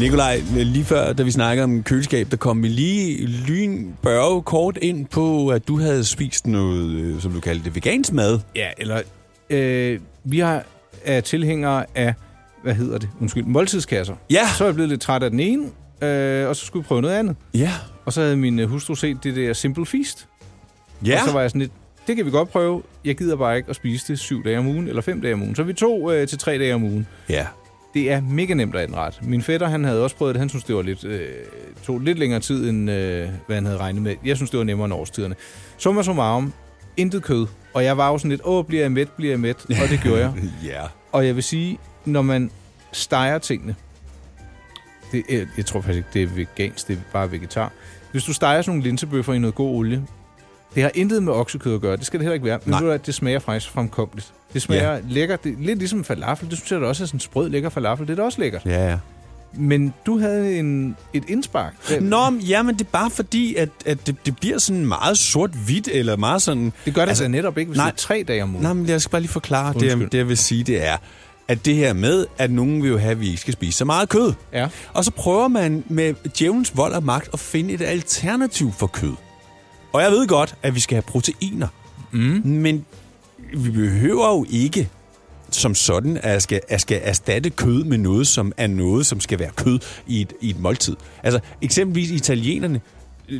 Nikolaj, 0.00 0.40
lige 0.54 0.84
før, 0.84 1.12
da 1.12 1.22
vi 1.22 1.30
snakkede 1.30 1.64
om 1.64 1.82
køleskab, 1.82 2.30
der 2.30 2.36
kom 2.36 2.62
vi 2.62 2.68
lige 2.68 3.26
lynbørge 3.26 4.42
kort 4.42 4.76
ind 4.82 5.06
på, 5.06 5.48
at 5.48 5.68
du 5.68 5.80
havde 5.80 6.04
spist 6.04 6.46
noget, 6.46 6.90
øh, 6.90 7.20
som 7.20 7.32
du 7.32 7.40
kaldte 7.40 7.64
det, 7.64 7.74
vegansk 7.74 8.12
mad. 8.12 8.40
Ja, 8.56 8.68
eller 8.78 9.02
øh, 9.50 10.00
vi 10.24 10.38
har 10.38 10.64
er 11.04 11.20
tilhængere 11.20 11.84
af, 11.94 12.14
hvad 12.62 12.74
hedder 12.74 12.98
det, 12.98 13.08
undskyld, 13.20 13.44
måltidskasser. 13.44 14.14
Ja. 14.30 14.48
Så 14.58 14.64
er 14.64 14.68
jeg 14.68 14.74
blevet 14.74 14.88
lidt 14.88 15.00
træt 15.00 15.22
af 15.22 15.30
den 15.30 15.40
ene, 15.40 15.66
øh, 16.02 16.48
og 16.48 16.56
så 16.56 16.66
skulle 16.66 16.82
vi 16.82 16.86
prøve 16.86 17.02
noget 17.02 17.14
andet. 17.14 17.36
Ja. 17.54 17.72
Og 18.04 18.12
så 18.12 18.20
havde 18.20 18.36
min 18.36 18.68
hustru 18.68 18.94
set 18.94 19.24
det 19.24 19.36
der 19.36 19.52
Simple 19.52 19.86
Feast. 19.86 20.26
Ja. 21.06 21.22
Og 21.22 21.28
så 21.28 21.32
var 21.32 21.40
jeg 21.40 21.50
sådan 21.50 21.60
lidt, 21.60 21.72
det 22.06 22.16
kan 22.16 22.26
vi 22.26 22.30
godt 22.30 22.48
prøve. 22.48 22.82
Jeg 23.04 23.16
gider 23.16 23.36
bare 23.36 23.56
ikke 23.56 23.70
at 23.70 23.76
spise 23.76 24.08
det 24.08 24.18
syv 24.18 24.44
dage 24.44 24.58
om 24.58 24.66
ugen, 24.66 24.88
eller 24.88 25.02
fem 25.02 25.20
dage 25.20 25.34
om 25.34 25.42
ugen. 25.42 25.54
Så 25.54 25.62
vi 25.62 25.72
to 25.72 26.12
øh, 26.12 26.28
til 26.28 26.38
tre 26.38 26.58
dage 26.58 26.74
om 26.74 26.82
ugen. 26.84 27.06
ja. 27.28 27.46
Det 27.94 28.10
er 28.12 28.20
mega 28.20 28.54
nemt 28.54 28.76
at 28.76 28.88
indrette. 28.88 29.18
Min 29.22 29.42
fætter, 29.42 29.68
han 29.68 29.84
havde 29.84 30.02
også 30.04 30.16
prøvet 30.16 30.34
det. 30.34 30.40
Han 30.40 30.48
synes, 30.48 30.64
det 30.64 30.76
var 30.76 30.82
lidt, 30.82 31.04
øh, 31.04 31.28
tog 31.84 32.00
lidt 32.00 32.18
længere 32.18 32.40
tid, 32.40 32.70
end 32.70 32.90
øh, 32.90 33.28
hvad 33.46 33.56
han 33.56 33.64
havde 33.64 33.78
regnet 33.78 34.02
med. 34.02 34.14
Jeg 34.24 34.36
synes, 34.36 34.50
det 34.50 34.58
var 34.58 34.64
nemmere 34.64 34.84
end 34.84 34.94
årstiderne. 34.94 35.34
Summa 35.78 36.02
summarum, 36.02 36.52
intet 36.96 37.22
kød. 37.22 37.46
Og 37.74 37.84
jeg 37.84 37.96
var 37.96 38.10
jo 38.10 38.18
sådan 38.18 38.30
lidt, 38.30 38.40
åh, 38.44 38.64
bliver 38.64 38.82
jeg 38.82 38.92
mæt, 38.92 39.08
bliver 39.08 39.32
jeg 39.32 39.40
mæt? 39.40 39.64
Og 39.82 39.88
det 39.90 40.00
gjorde 40.02 40.20
jeg. 40.20 40.32
Ja. 40.64 40.80
Og 41.12 41.26
jeg 41.26 41.34
vil 41.34 41.42
sige, 41.42 41.78
når 42.04 42.22
man 42.22 42.50
steger 42.92 43.38
tingene, 43.38 43.74
det, 45.12 45.22
jeg, 45.30 45.46
jeg 45.56 45.66
tror 45.66 45.80
faktisk 45.80 45.96
ikke, 45.96 46.08
det 46.14 46.22
er 46.22 46.26
vegansk, 46.26 46.88
det 46.88 46.96
er 46.96 47.00
bare 47.12 47.32
vegetar. 47.32 47.72
Hvis 48.12 48.24
du 48.24 48.32
steger 48.32 48.62
sådan 48.62 48.70
nogle 48.76 48.82
linsebøffer 48.88 49.32
i 49.32 49.38
noget 49.38 49.54
god 49.54 49.76
olie, 49.76 50.06
det 50.74 50.82
har 50.82 50.90
intet 50.94 51.22
med 51.22 51.32
oksekød 51.32 51.74
at 51.74 51.80
gøre, 51.80 51.96
det 51.96 52.06
skal 52.06 52.20
det 52.20 52.24
heller 52.24 52.34
ikke 52.34 52.46
være. 52.46 52.58
Men 52.64 52.70
Nej. 52.70 52.78
ved 52.80 52.86
du 52.86 52.90
hvad, 52.90 52.98
det 52.98 53.14
smager 53.14 53.38
faktisk 53.38 53.70
fremkommeligt. 53.72 54.32
Det 54.52 54.62
smager 54.62 54.92
ja. 54.92 54.98
lækkert, 55.08 55.44
det 55.44 55.52
er 55.52 55.56
lidt 55.60 55.78
ligesom 55.78 56.04
falafel. 56.04 56.50
Det 56.50 56.58
synes 56.58 56.72
jeg 56.72 56.80
da 56.80 56.86
også 56.86 57.02
er 57.04 57.06
sådan 57.06 57.16
en 57.16 57.20
sprød, 57.20 57.48
lækker 57.48 57.68
falafel. 57.68 58.06
Det 58.06 58.12
er 58.12 58.16
da 58.16 58.22
også 58.22 58.40
lækkert. 58.40 58.62
Ja, 58.66 58.90
ja. 58.90 58.98
Men 59.56 59.94
du 60.06 60.18
havde 60.18 60.58
en, 60.58 60.96
et 61.12 61.24
indspark. 61.28 61.74
Nå, 62.00 62.30
men- 62.30 62.40
ja, 62.40 62.62
men 62.62 62.74
det 62.74 62.80
er 62.84 62.90
bare 62.92 63.10
fordi, 63.10 63.54
at, 63.54 63.68
at 63.86 64.06
det, 64.06 64.16
det 64.26 64.36
bliver 64.36 64.58
sådan 64.58 64.86
meget 64.86 65.18
sort-hvidt, 65.18 65.88
eller 65.92 66.16
meget 66.16 66.42
sådan... 66.42 66.72
Det 66.84 66.94
gør 66.94 67.02
det 67.02 67.08
altså 67.08 67.28
netop 67.28 67.58
ikke, 67.58 67.68
hvis 67.68 67.76
nej. 67.78 67.86
det 67.86 67.92
er 67.92 67.96
tre 67.96 68.24
dage 68.28 68.42
om 68.42 68.50
ugen. 68.54 68.62
Nej, 68.62 68.72
men 68.72 68.88
jeg 68.88 69.00
skal 69.00 69.10
bare 69.10 69.20
lige 69.20 69.30
forklare. 69.32 69.68
Det, 69.68 69.74
Undskyld. 69.82 70.00
jeg- 70.02 70.12
det, 70.12 70.18
jeg 70.18 70.28
vil 70.28 70.36
sige, 70.38 70.64
det 70.64 70.86
er, 70.86 70.96
at 71.48 71.64
det 71.64 71.74
her 71.74 71.92
med, 71.92 72.26
at 72.38 72.50
nogen 72.50 72.82
vil 72.82 72.90
jo 72.90 72.98
have, 72.98 73.10
at 73.10 73.20
vi 73.20 73.26
ikke 73.28 73.40
skal 73.40 73.52
spise 73.52 73.78
så 73.78 73.84
meget 73.84 74.08
kød. 74.08 74.32
Ja. 74.52 74.68
Og 74.92 75.04
så 75.04 75.10
prøver 75.10 75.48
man 75.48 75.84
med 75.88 76.14
djævelens 76.38 76.76
vold 76.76 76.92
og 76.92 77.04
magt 77.04 77.28
at 77.32 77.40
finde 77.40 77.74
et 77.74 77.82
alternativ 77.82 78.72
for 78.72 78.86
kød. 78.86 79.12
Og 79.94 80.02
jeg 80.02 80.10
ved 80.10 80.26
godt, 80.26 80.54
at 80.62 80.74
vi 80.74 80.80
skal 80.80 80.94
have 80.94 81.02
proteiner. 81.02 81.68
Mm. 82.12 82.42
Men 82.44 82.84
vi 83.54 83.70
behøver 83.70 84.28
jo 84.28 84.46
ikke 84.50 84.88
som 85.50 85.74
sådan 85.74 86.18
at 86.22 86.42
skal, 86.42 86.60
at 86.68 86.80
skal 86.80 87.00
erstatte 87.02 87.50
kød 87.50 87.84
med 87.84 87.98
noget, 87.98 88.26
som 88.26 88.52
er 88.56 88.66
noget, 88.66 89.06
som 89.06 89.20
skal 89.20 89.38
være 89.38 89.50
kød 89.56 89.78
i 90.06 90.20
et, 90.20 90.32
i 90.40 90.50
et 90.50 90.60
måltid. 90.60 90.96
Altså 91.22 91.40
eksempelvis 91.62 92.10
italienerne, 92.10 92.80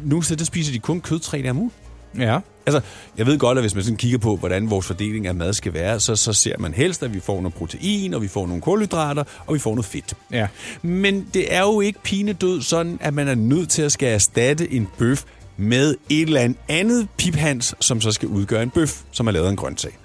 nogle 0.03 0.25
steder 0.25 0.39
der 0.39 0.45
spiser 0.45 0.73
de 0.73 0.79
kun 0.79 1.01
kød 1.01 1.19
tre 1.19 1.39
dage 1.39 1.51
om 1.51 1.59
ugen. 1.59 1.73
Ja. 2.19 2.39
Altså, 2.67 2.81
jeg 3.19 3.27
ved 3.27 3.39
godt, 3.39 3.59
at 3.59 3.65
hvis 3.65 3.75
man 3.75 3.85
sådan 3.85 3.97
kigger 3.97 4.19
på, 4.19 4.37
hvordan 4.37 4.71
vores 4.71 4.87
fordeling 4.87 5.27
af 5.27 5.35
mad 5.35 5.53
skal 5.53 5.75
være, 5.75 6.01
så, 6.01 6.17
så 6.17 6.33
ser 6.33 6.59
man 6.59 6.75
helst, 6.75 7.03
at 7.03 7.15
vi 7.15 7.21
får 7.21 7.41
noget 7.41 7.55
protein, 7.55 8.15
og 8.15 8.23
vi 8.23 8.29
får 8.29 8.47
nogle 8.47 8.63
kulhydrater, 8.63 9.25
og 9.47 9.55
vi 9.55 9.59
får 9.59 9.71
noget 9.71 9.87
fedt. 9.87 10.15
Ja. 10.33 10.47
Men 10.83 11.27
det 11.35 11.55
er 11.55 11.61
jo 11.61 11.81
ikke 11.81 11.99
pinedød 12.03 12.63
sådan, 12.63 12.99
at 13.01 13.15
man 13.15 13.29
er 13.29 13.35
nødt 13.35 13.69
til 13.69 13.83
at 13.83 13.93
skal 13.93 14.09
erstatte 14.09 14.73
en 14.73 14.89
bøf 14.99 15.25
med 15.57 15.97
et 16.11 16.23
eller 16.23 16.41
andet 16.41 16.59
andet 16.69 17.09
piphans, 17.19 17.75
som 17.81 18.01
så 18.01 18.13
skal 18.13 18.29
udgøre 18.29 18.63
en 18.63 18.71
bøf, 18.71 19.03
som 19.13 19.27
er 19.27 19.33
lavet 19.33 19.47
af 19.47 19.51
en 19.51 19.57
grøntsag. 19.57 19.99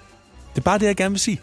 Det 0.54 0.58
er 0.58 0.64
bare 0.64 0.78
det, 0.78 0.86
jeg 0.86 0.96
gerne 0.96 1.10
vil 1.10 1.20
sige. 1.20 1.40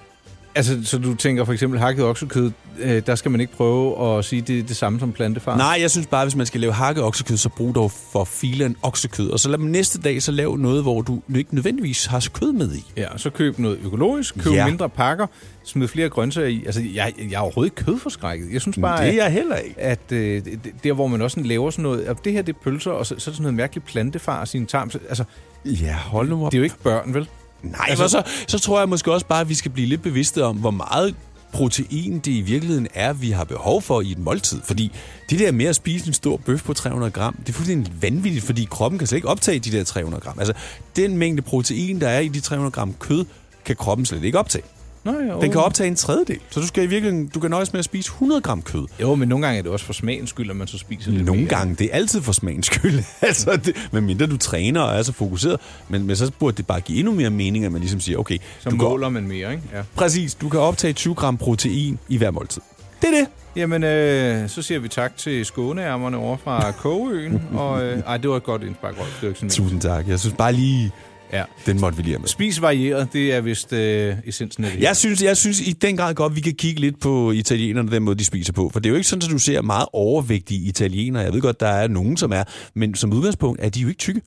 Altså, 0.57 0.79
så 0.83 0.97
du 0.97 1.15
tænker 1.15 1.45
for 1.45 1.53
eksempel 1.53 1.79
hakket 1.79 2.05
oksekød, 2.05 2.51
øh, 2.79 3.01
der 3.05 3.15
skal 3.15 3.31
man 3.31 3.41
ikke 3.41 3.53
prøve 3.53 4.17
at 4.17 4.25
sige, 4.25 4.41
det 4.41 4.59
er 4.59 4.63
det 4.63 4.75
samme 4.75 4.99
som 4.99 5.11
plantefar? 5.11 5.57
Nej, 5.57 5.77
jeg 5.81 5.91
synes 5.91 6.07
bare, 6.07 6.25
hvis 6.25 6.35
man 6.35 6.45
skal 6.45 6.61
lave 6.61 6.73
hakket 6.73 7.03
oksekød, 7.03 7.37
så 7.37 7.49
brug 7.49 7.75
dog 7.75 7.91
for 7.91 8.23
filen 8.23 8.75
oksekød. 8.81 9.29
Og 9.29 9.39
så 9.39 9.49
lad 9.49 9.57
dem 9.57 9.65
næste 9.67 9.99
dag 10.01 10.21
så 10.23 10.31
lave 10.31 10.57
noget, 10.57 10.81
hvor 10.83 11.01
du 11.01 11.21
ikke 11.35 11.55
nødvendigvis 11.55 12.05
har 12.05 12.27
kød 12.33 12.51
med 12.51 12.75
i. 12.75 12.85
Ja, 12.97 13.07
så 13.17 13.29
køb 13.29 13.59
noget 13.59 13.79
økologisk, 13.85 14.35
køb 14.37 14.53
Ja. 14.53 14.65
mindre 14.67 14.89
pakker, 14.89 15.27
smid 15.63 15.87
flere 15.87 16.09
grøntsager 16.09 16.47
i. 16.47 16.63
Altså, 16.65 16.81
jeg, 16.93 17.13
jeg 17.29 17.33
er 17.37 17.39
overhovedet 17.39 17.71
ikke 17.79 17.85
kødforskrækket. 17.91 18.53
Jeg 18.53 18.61
synes 18.61 18.77
bare, 18.81 19.03
det 19.05 19.09
er 19.13 19.23
jeg 19.23 19.31
heller 19.31 19.55
ikke. 19.55 19.79
at 19.81 20.11
øh, 20.11 20.41
der, 20.83 20.93
hvor 20.93 21.07
man 21.07 21.21
også 21.21 21.39
laver 21.39 21.71
sådan 21.71 21.83
noget, 21.83 22.01
at 22.01 22.17
det 22.25 22.33
her 22.33 22.41
det 22.41 22.55
er 22.55 22.59
pølser, 22.63 22.91
og 22.91 23.05
så, 23.05 23.09
så 23.09 23.13
er 23.13 23.15
det 23.15 23.23
sådan 23.23 23.41
noget 23.41 23.53
mærkeligt 23.55 23.85
plantefar 23.85 24.39
og 24.39 24.47
sin 24.47 24.65
tarm. 24.65 24.91
Så- 24.91 24.99
Altså, 25.09 25.23
Ja, 25.65 25.93
hold 25.93 26.29
nu 26.29 26.45
op. 26.45 26.51
det 26.51 26.57
er 26.57 26.59
jo 26.59 26.63
ikke 26.63 26.79
børn, 26.83 27.13
vel? 27.13 27.27
Nej, 27.63 27.85
altså, 27.89 28.07
så, 28.07 28.23
så 28.47 28.59
tror 28.59 28.79
jeg 28.79 28.89
måske 28.89 29.13
også 29.13 29.25
bare, 29.25 29.41
at 29.41 29.49
vi 29.49 29.55
skal 29.55 29.71
blive 29.71 29.87
lidt 29.87 30.01
bevidste 30.01 30.43
om, 30.43 30.57
hvor 30.57 30.71
meget 30.71 31.15
protein 31.53 32.19
det 32.19 32.31
i 32.31 32.41
virkeligheden 32.41 32.87
er, 32.93 33.13
vi 33.13 33.31
har 33.31 33.43
behov 33.43 33.81
for 33.81 34.01
i 34.01 34.11
et 34.11 34.17
måltid. 34.17 34.61
Fordi 34.63 34.91
det 35.29 35.39
der 35.39 35.51
med 35.51 35.65
at 35.65 35.75
spise 35.75 36.07
en 36.07 36.13
stor 36.13 36.37
bøf 36.37 36.63
på 36.63 36.73
300 36.73 37.11
gram, 37.11 37.35
det 37.35 37.49
er 37.49 37.53
fuldstændig 37.53 37.93
vanvittigt, 38.01 38.45
fordi 38.45 38.67
kroppen 38.71 38.97
kan 38.97 39.07
slet 39.07 39.17
ikke 39.17 39.27
optage 39.27 39.59
de 39.59 39.71
der 39.71 39.83
300 39.83 40.21
gram. 40.23 40.39
Altså, 40.39 40.53
den 40.95 41.17
mængde 41.17 41.41
protein, 41.41 42.01
der 42.01 42.09
er 42.09 42.19
i 42.19 42.27
de 42.27 42.39
300 42.39 42.71
gram 42.71 42.93
kød, 42.99 43.25
kan 43.65 43.75
kroppen 43.75 44.05
slet 44.05 44.23
ikke 44.23 44.39
optage. 44.39 44.63
Nå, 45.11 45.33
jo. 45.33 45.41
Den 45.41 45.51
kan 45.51 45.61
optage 45.61 45.87
en 45.87 45.95
tredjedel. 45.95 46.39
Så 46.49 46.59
du 46.59 46.67
skal 46.67 46.83
i 46.83 46.87
virkeligheden, 46.87 47.27
du 47.27 47.39
kan 47.39 47.49
nøjes 47.51 47.73
med 47.73 47.79
at 47.79 47.85
spise 47.85 48.07
100 48.09 48.41
gram 48.41 48.61
kød. 48.61 48.87
Jo, 49.01 49.15
men 49.15 49.29
nogle 49.29 49.45
gange 49.45 49.57
er 49.57 49.61
det 49.63 49.71
også 49.71 49.85
for 49.85 49.93
smagens 49.93 50.29
skyld, 50.29 50.49
at 50.49 50.55
man 50.55 50.67
så 50.67 50.77
spiser 50.77 51.11
lidt 51.11 51.25
Nogle 51.25 51.41
mere. 51.41 51.49
gange. 51.49 51.75
Det 51.75 51.85
er 51.91 51.95
altid 51.95 52.21
for 52.21 52.31
smagens 52.31 52.65
skyld. 52.65 52.99
altså, 53.21 53.55
det, 53.65 53.89
medmindre 53.91 54.25
du 54.27 54.37
træner 54.37 54.81
og 54.81 54.97
er 54.97 55.03
så 55.03 55.13
fokuseret. 55.13 55.59
Men, 55.89 56.07
men 56.07 56.15
så 56.15 56.31
burde 56.39 56.57
det 56.57 56.67
bare 56.67 56.79
give 56.81 56.99
endnu 56.99 57.13
mere 57.13 57.29
mening, 57.29 57.65
at 57.65 57.71
man 57.71 57.81
ligesom 57.81 57.99
siger, 57.99 58.17
okay, 58.17 58.37
Så 58.59 58.69
du 58.69 58.77
kan, 58.77 58.87
måler 58.87 59.09
man 59.09 59.27
mere, 59.27 59.51
ikke? 59.51 59.63
Ja. 59.73 59.81
præcis, 59.95 60.35
du 60.35 60.49
kan 60.49 60.59
optage 60.59 60.93
20 60.93 61.15
gram 61.15 61.37
protein 61.37 61.99
i 62.09 62.17
hver 62.17 62.31
måltid. 62.31 62.61
Det 63.01 63.07
er 63.07 63.17
det. 63.19 63.27
Jamen, 63.55 63.83
øh, 63.83 64.49
så 64.49 64.61
siger 64.61 64.79
vi 64.79 64.87
tak 64.87 65.17
til 65.17 65.45
skåneærmerne 65.45 66.17
over 66.17 66.37
fra 66.43 66.71
Kogeøen. 66.71 67.41
og, 67.59 67.83
øh, 67.85 67.99
ej, 67.99 68.17
det 68.17 68.29
var 68.29 68.37
et 68.37 68.43
godt 68.43 68.63
indspark, 68.63 68.99
Rolf. 68.99 69.07
Det 69.15 69.21
var 69.21 69.27
ikke 69.27 69.39
sådan 69.39 69.49
Tusind 69.49 69.81
tak. 69.81 70.07
Jeg 70.07 70.19
synes 70.19 70.35
bare 70.37 70.53
lige, 70.53 70.91
Ja. 71.33 71.43
den 71.65 71.79
måtte 71.79 71.97
vi 71.97 72.03
lige 72.03 72.13
have 72.13 72.19
med. 72.19 72.27
Spis 72.27 72.61
varieret, 72.61 73.09
det 73.13 73.33
er 73.33 73.41
vist 73.41 73.73
øh, 73.73 74.15
essensen 74.25 74.63
af 74.63 74.71
det. 74.71 74.81
Jeg 74.81 74.97
synes, 74.97 75.23
jeg 75.23 75.37
synes 75.37 75.61
i 75.61 75.71
den 75.71 75.97
grad 75.97 76.13
godt, 76.13 76.35
vi 76.35 76.41
kan 76.41 76.53
kigge 76.55 76.81
lidt 76.81 76.99
på 76.99 77.31
italienerne, 77.31 77.91
den 77.91 78.03
måde, 78.03 78.15
de 78.19 78.25
spiser 78.25 78.53
på. 78.53 78.69
For 78.73 78.79
det 78.79 78.85
er 78.85 78.89
jo 78.89 78.95
ikke 78.95 79.07
sådan, 79.07 79.23
at 79.25 79.31
du 79.31 79.39
ser 79.39 79.61
meget 79.61 79.87
overvægtige 79.93 80.67
italienere. 80.67 81.23
Jeg 81.23 81.33
ved 81.33 81.41
godt, 81.41 81.59
der 81.59 81.67
er 81.67 81.87
nogen, 81.87 82.17
som 82.17 82.31
er. 82.31 82.43
Men 82.73 82.95
som 82.95 83.13
udgangspunkt 83.13 83.61
er 83.63 83.69
de 83.69 83.79
jo 83.79 83.87
ikke 83.87 83.97
tykke. 83.97 84.21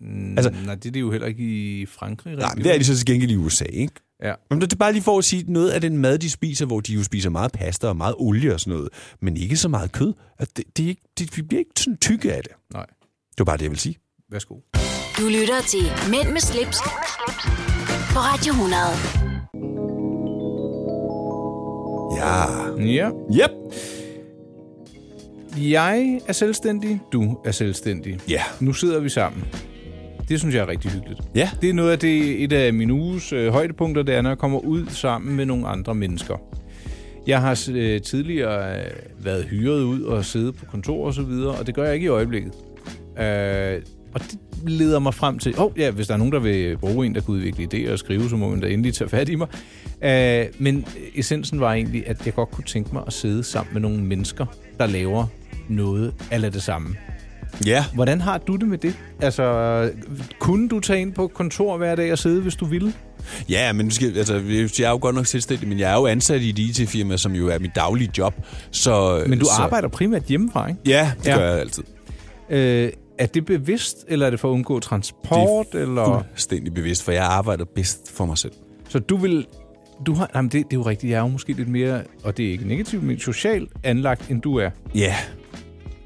Mm, 0.00 0.38
altså- 0.38 0.52
Nej, 0.64 0.74
det 0.74 0.86
er 0.86 0.92
det 0.92 1.00
jo 1.00 1.10
heller 1.10 1.26
ikke 1.26 1.42
i 1.42 1.86
Frankrig. 1.86 2.36
Nej, 2.36 2.54
men 2.54 2.64
det 2.64 2.74
er 2.74 2.78
de 2.78 2.84
så 2.84 2.96
til 2.96 3.06
gengæld 3.06 3.30
i 3.30 3.36
USA, 3.36 3.64
ikke? 3.64 3.94
Ja. 4.24 4.34
Men 4.50 4.60
det 4.60 4.72
er 4.72 4.76
bare 4.76 4.92
lige 4.92 5.02
for 5.02 5.18
at 5.18 5.24
sige 5.24 5.44
noget 5.52 5.70
af 5.70 5.80
den 5.80 5.98
mad, 5.98 6.18
de 6.18 6.30
spiser, 6.30 6.66
hvor 6.66 6.80
de 6.80 6.92
jo 6.94 7.02
spiser 7.02 7.30
meget 7.30 7.52
pasta 7.52 7.86
og 7.86 7.96
meget 7.96 8.14
olie 8.18 8.54
og 8.54 8.60
sådan 8.60 8.74
noget, 8.74 8.88
men 9.22 9.36
ikke 9.36 9.56
så 9.56 9.68
meget 9.68 9.92
kød. 9.92 10.12
At 10.38 10.48
det, 10.56 10.64
det, 10.76 10.84
er 10.84 10.88
ikke, 10.88 11.02
det, 11.18 11.36
vi 11.36 11.42
bliver 11.42 11.58
ikke 11.58 11.70
sådan 11.78 11.96
tykke 11.96 12.32
af 12.34 12.42
det. 12.42 12.52
Nej, 12.72 12.86
Det 13.30 13.38
var 13.38 13.44
bare 13.44 13.56
det, 13.56 13.62
jeg 13.62 13.70
vil 13.70 13.78
sige. 13.78 13.96
værsgo. 14.30 14.54
Du 15.18 15.22
lytter 15.28 15.60
til 15.68 16.10
Mænd 16.10 16.28
med 16.32 16.40
slips, 16.40 16.78
på 18.12 18.18
Radio 18.18 18.52
100. 18.52 18.82
Ja. 22.16 22.70
Ja. 22.84 23.10
Yep. 23.42 23.50
Jeg 25.70 26.20
er 26.28 26.32
selvstændig, 26.32 27.00
du 27.12 27.38
er 27.44 27.50
selvstændig. 27.50 28.18
Ja. 28.28 28.42
Nu 28.60 28.72
sidder 28.72 29.00
vi 29.00 29.08
sammen. 29.08 29.44
Det 30.28 30.38
synes 30.40 30.54
jeg 30.54 30.60
er 30.62 30.68
rigtig 30.68 30.90
hyggeligt. 30.90 31.20
Ja. 31.34 31.50
Det 31.60 31.70
er 31.70 31.74
noget 31.74 31.90
af 31.92 31.98
det, 31.98 32.44
et 32.44 32.52
af 32.52 32.72
min 32.72 32.90
uges 32.90 33.32
øh, 33.32 33.52
højdepunkter, 33.52 34.02
det 34.02 34.14
er, 34.14 34.22
når 34.22 34.30
jeg 34.30 34.38
kommer 34.38 34.58
ud 34.58 34.86
sammen 34.86 35.36
med 35.36 35.46
nogle 35.46 35.66
andre 35.68 35.94
mennesker. 35.94 36.36
Jeg 37.26 37.40
har 37.40 37.68
øh, 37.72 38.00
tidligere 38.00 38.78
øh, 38.80 38.84
været 39.24 39.44
hyret 39.44 39.82
ud 39.82 40.02
og 40.02 40.24
siddet 40.24 40.54
på 40.56 40.66
kontor 40.66 41.06
og 41.06 41.14
så 41.14 41.22
videre, 41.22 41.50
og 41.54 41.66
det 41.66 41.74
gør 41.74 41.84
jeg 41.84 41.94
ikke 41.94 42.04
i 42.04 42.08
øjeblikket. 42.08 42.52
Øh, 43.20 43.82
og 44.14 44.20
det 44.20 44.38
leder 44.66 44.98
mig 44.98 45.14
frem 45.14 45.38
til, 45.38 45.54
oh, 45.58 45.72
ja, 45.78 45.90
hvis 45.90 46.06
der 46.06 46.14
er 46.14 46.18
nogen, 46.18 46.32
der 46.32 46.38
vil 46.38 46.78
bruge 46.78 47.06
en, 47.06 47.14
der 47.14 47.20
kan 47.20 47.34
udvikle 47.34 47.68
idéer 47.74 47.92
og 47.92 47.98
skrive, 47.98 48.28
så 48.28 48.36
må 48.36 48.48
man 48.48 48.60
da 48.60 48.66
endelig 48.66 48.94
tage 48.94 49.10
fat 49.10 49.28
i 49.28 49.34
mig. 49.34 49.48
Øh, 50.04 50.46
men 50.58 50.86
essensen 51.14 51.60
var 51.60 51.72
egentlig, 51.72 52.08
at 52.08 52.26
jeg 52.26 52.34
godt 52.34 52.50
kunne 52.50 52.64
tænke 52.64 52.90
mig 52.92 53.02
at 53.06 53.12
sidde 53.12 53.44
sammen 53.44 53.72
med 53.72 53.80
nogle 53.80 53.98
mennesker, 53.98 54.46
der 54.78 54.86
laver 54.86 55.26
noget 55.68 56.14
af 56.30 56.52
det 56.52 56.62
samme. 56.62 56.96
Ja. 57.66 57.84
Hvordan 57.94 58.20
har 58.20 58.38
du 58.38 58.56
det 58.56 58.68
med 58.68 58.78
det? 58.78 58.94
Altså, 59.20 59.90
kunne 60.38 60.68
du 60.68 60.80
tage 60.80 61.00
ind 61.00 61.12
på 61.12 61.26
kontor 61.26 61.76
hver 61.76 61.94
dag 61.94 62.12
og 62.12 62.18
sidde, 62.18 62.42
hvis 62.42 62.56
du 62.56 62.64
ville? 62.64 62.92
Ja, 63.48 63.72
men 63.72 63.90
skal, 63.90 64.18
altså, 64.18 64.34
jeg 64.78 64.86
er 64.86 64.90
jo 64.90 64.98
godt 65.00 65.14
nok 65.14 65.26
selvstændig, 65.26 65.68
men 65.68 65.78
jeg 65.78 65.92
er 65.92 65.96
jo 65.96 66.06
ansat 66.06 66.40
i 66.40 66.50
et 66.50 66.58
IT-firma, 66.58 67.16
som 67.16 67.32
jo 67.32 67.48
er 67.48 67.58
mit 67.58 67.74
daglige 67.74 68.10
job. 68.18 68.34
Så, 68.70 69.24
Men 69.26 69.38
du 69.38 69.44
så, 69.44 69.50
arbejder 69.62 69.88
primært 69.88 70.22
hjemmefra, 70.22 70.68
ikke? 70.68 70.80
Ja, 70.86 71.12
det 71.18 71.26
ja. 71.26 71.36
gør 71.36 71.50
jeg 71.50 71.60
altid. 71.60 71.82
Øh, 72.50 72.90
er 73.20 73.26
det 73.26 73.46
bevidst, 73.46 74.04
eller 74.08 74.26
er 74.26 74.30
det 74.30 74.40
for 74.40 74.48
at 74.48 74.52
undgå 74.52 74.80
transport? 74.80 75.66
eller? 75.74 76.24
Fuldstændig 76.30 76.74
bevidst, 76.74 77.02
for 77.02 77.12
jeg 77.12 77.24
arbejder 77.24 77.64
bedst 77.64 78.12
for 78.12 78.24
mig 78.26 78.38
selv. 78.38 78.52
Så 78.88 78.98
du 78.98 79.16
vil... 79.16 79.46
Du 80.06 80.14
har, 80.14 80.30
jamen 80.34 80.48
det, 80.48 80.64
det 80.70 80.72
er 80.72 80.80
jo 80.80 80.82
rigtigt, 80.82 81.10
jeg 81.10 81.16
er 81.16 81.22
jo 81.22 81.28
måske 81.28 81.52
lidt 81.52 81.68
mere, 81.68 82.02
og 82.24 82.36
det 82.36 82.46
er 82.46 82.50
ikke 82.50 82.68
negativt, 82.68 83.02
men 83.02 83.18
socialt 83.18 83.70
anlagt, 83.84 84.30
end 84.30 84.42
du 84.42 84.56
er. 84.56 84.70
Ja, 84.94 85.16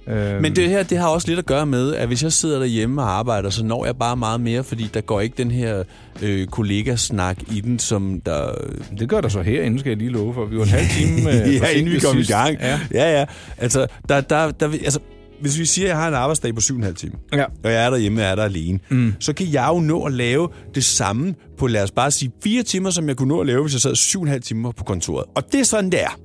Øhm, 0.07 0.43
Men 0.43 0.57
det 0.57 0.69
her, 0.69 0.83
det 0.83 0.99
har 0.99 1.09
også 1.09 1.29
lidt 1.29 1.39
at 1.39 1.47
gøre 1.47 1.67
med, 1.67 1.95
at 1.95 2.07
hvis 2.07 2.23
jeg 2.23 2.33
sidder 2.33 2.59
derhjemme 2.59 3.03
og 3.03 3.19
arbejder, 3.19 3.51
så 3.51 3.65
når 3.65 3.85
jeg 3.85 3.97
bare 3.97 4.17
meget 4.17 4.41
mere, 4.41 4.65
fordi 4.65 4.91
der 4.95 5.01
går 5.01 5.21
ikke 5.21 5.35
den 5.39 5.51
her 5.51 5.83
øh, 6.23 6.47
kollegasnak 6.47 7.39
i 7.53 7.61
den, 7.61 7.79
som 7.79 8.21
der... 8.27 8.55
det 8.99 9.09
gør 9.09 9.21
der 9.21 9.29
så 9.29 9.43
herinde, 9.43 9.79
skal 9.79 9.91
jeg 9.91 9.99
lige 9.99 10.11
love 10.11 10.35
for. 10.35 10.45
Vi 10.45 10.57
var 10.57 10.63
en 10.63 10.69
halv 10.69 10.87
time 10.89 11.31
øh, 11.47 11.55
ja, 11.55 11.69
inden 11.69 11.93
vi 11.95 11.99
kom 11.99 12.15
sidst. 12.15 12.31
i 12.31 12.33
gang. 12.33 12.59
Ja. 12.61 12.81
ja. 12.93 13.19
ja. 13.19 13.25
Altså, 13.59 13.87
der, 14.09 14.21
der, 14.21 14.51
der, 14.51 14.69
altså, 14.69 15.01
hvis 15.45 15.59
vi 15.59 15.65
siger, 15.65 15.87
at 15.87 15.89
jeg 15.89 15.97
har 15.97 16.09
en 16.09 16.15
arbejdsdag 16.15 16.55
på 16.55 16.61
7,5 16.61 16.93
timer, 16.93 17.17
ja. 17.33 17.45
og 17.65 17.73
jeg 17.73 17.87
er 17.87 17.91
derhjemme 17.91 18.21
og 18.21 18.27
er 18.27 18.35
der 18.35 18.43
alene, 18.43 18.79
mm. 18.89 19.15
så 19.21 19.33
kan 19.33 19.53
jeg 19.53 19.69
jo 19.75 19.81
nå 19.81 20.05
at 20.05 20.13
lave 20.13 20.49
det 20.75 20.85
samme 20.85 21.35
på, 21.59 21.67
lad 21.67 21.83
os 21.83 21.91
bare 21.91 22.11
sige, 22.11 22.33
fire 22.45 22.63
timer, 22.63 22.91
som 22.91 23.09
jeg 23.09 23.17
kunne 23.17 23.29
nå 23.29 23.41
at 23.41 23.47
lave, 23.47 23.63
hvis 23.63 23.73
jeg 23.73 23.81
sad 23.81 23.93
7,5 23.93 24.39
timer 24.39 24.73
på 24.73 24.85
kontoret. 24.85 25.25
Og 25.35 25.53
det 25.53 25.61
er 25.61 25.65
sådan, 25.65 25.91
det 25.91 26.03
er. 26.03 26.21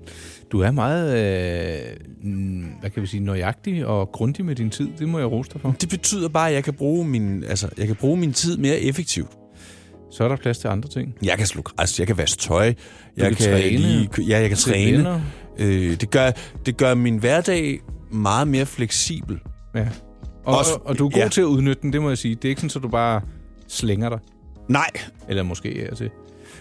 Du 0.51 0.59
er 0.59 0.71
meget, 0.71 1.09
øh, 1.09 2.31
hvad 2.79 2.89
kan 2.89 3.01
vi 3.01 3.07
sige, 3.07 3.23
nøjagtig 3.23 3.85
og 3.85 4.09
grundig 4.11 4.45
med 4.45 4.55
din 4.55 4.69
tid. 4.69 4.87
Det 4.99 5.09
må 5.09 5.19
jeg 5.19 5.31
rose 5.31 5.49
dig 5.53 5.61
for. 5.61 5.75
Det 5.81 5.89
betyder 5.89 6.29
bare, 6.29 6.47
at 6.47 6.53
jeg 6.53 6.63
kan 6.63 6.73
bruge 6.73 7.07
min, 7.07 7.43
altså, 7.43 7.69
jeg 7.77 7.87
kan 7.87 7.95
bruge 7.95 8.17
min 8.17 8.33
tid 8.33 8.57
mere 8.57 8.79
effektivt. 8.79 9.29
Så 10.11 10.23
er 10.23 10.27
der 10.27 10.35
plads 10.35 10.57
til 10.57 10.67
andre 10.67 10.89
ting. 10.89 11.15
Jeg 11.23 11.37
kan 11.37 11.47
slå 11.47 11.61
græs, 11.61 11.99
jeg 11.99 12.07
kan 12.07 12.17
vaske 12.17 12.41
tøj, 12.41 12.73
jeg 13.17 13.35
kan 13.35 13.35
træne, 13.35 14.09
ja, 14.27 14.39
jeg 14.39 14.49
kan 14.49 14.57
træne. 14.57 15.23
Øh, 15.59 15.99
det, 16.01 16.11
gør, 16.11 16.31
det 16.65 16.77
gør 16.77 16.93
min 16.93 17.17
hverdag 17.17 17.79
meget 18.11 18.47
mere 18.47 18.65
fleksibel. 18.65 19.39
Ja. 19.75 19.87
Og, 20.45 20.57
Også- 20.57 20.73
og, 20.73 20.81
og 20.85 20.99
du 20.99 21.05
er 21.07 21.11
god 21.11 21.21
ja. 21.21 21.27
til 21.27 21.41
at 21.41 21.45
udnytte 21.45 21.81
den, 21.81 21.93
det 21.93 22.01
må 22.01 22.09
jeg 22.09 22.17
sige. 22.17 22.35
Det 22.35 22.45
er 22.45 22.49
ikke 22.49 22.61
sådan, 22.61 22.79
at 22.79 22.83
du 22.83 22.87
bare 22.87 23.21
slænger 23.67 24.09
dig. 24.09 24.19
Nej, 24.67 24.89
Eller 25.29 25.43
måske 25.43 25.83
er 25.83 25.95
til. 25.95 26.09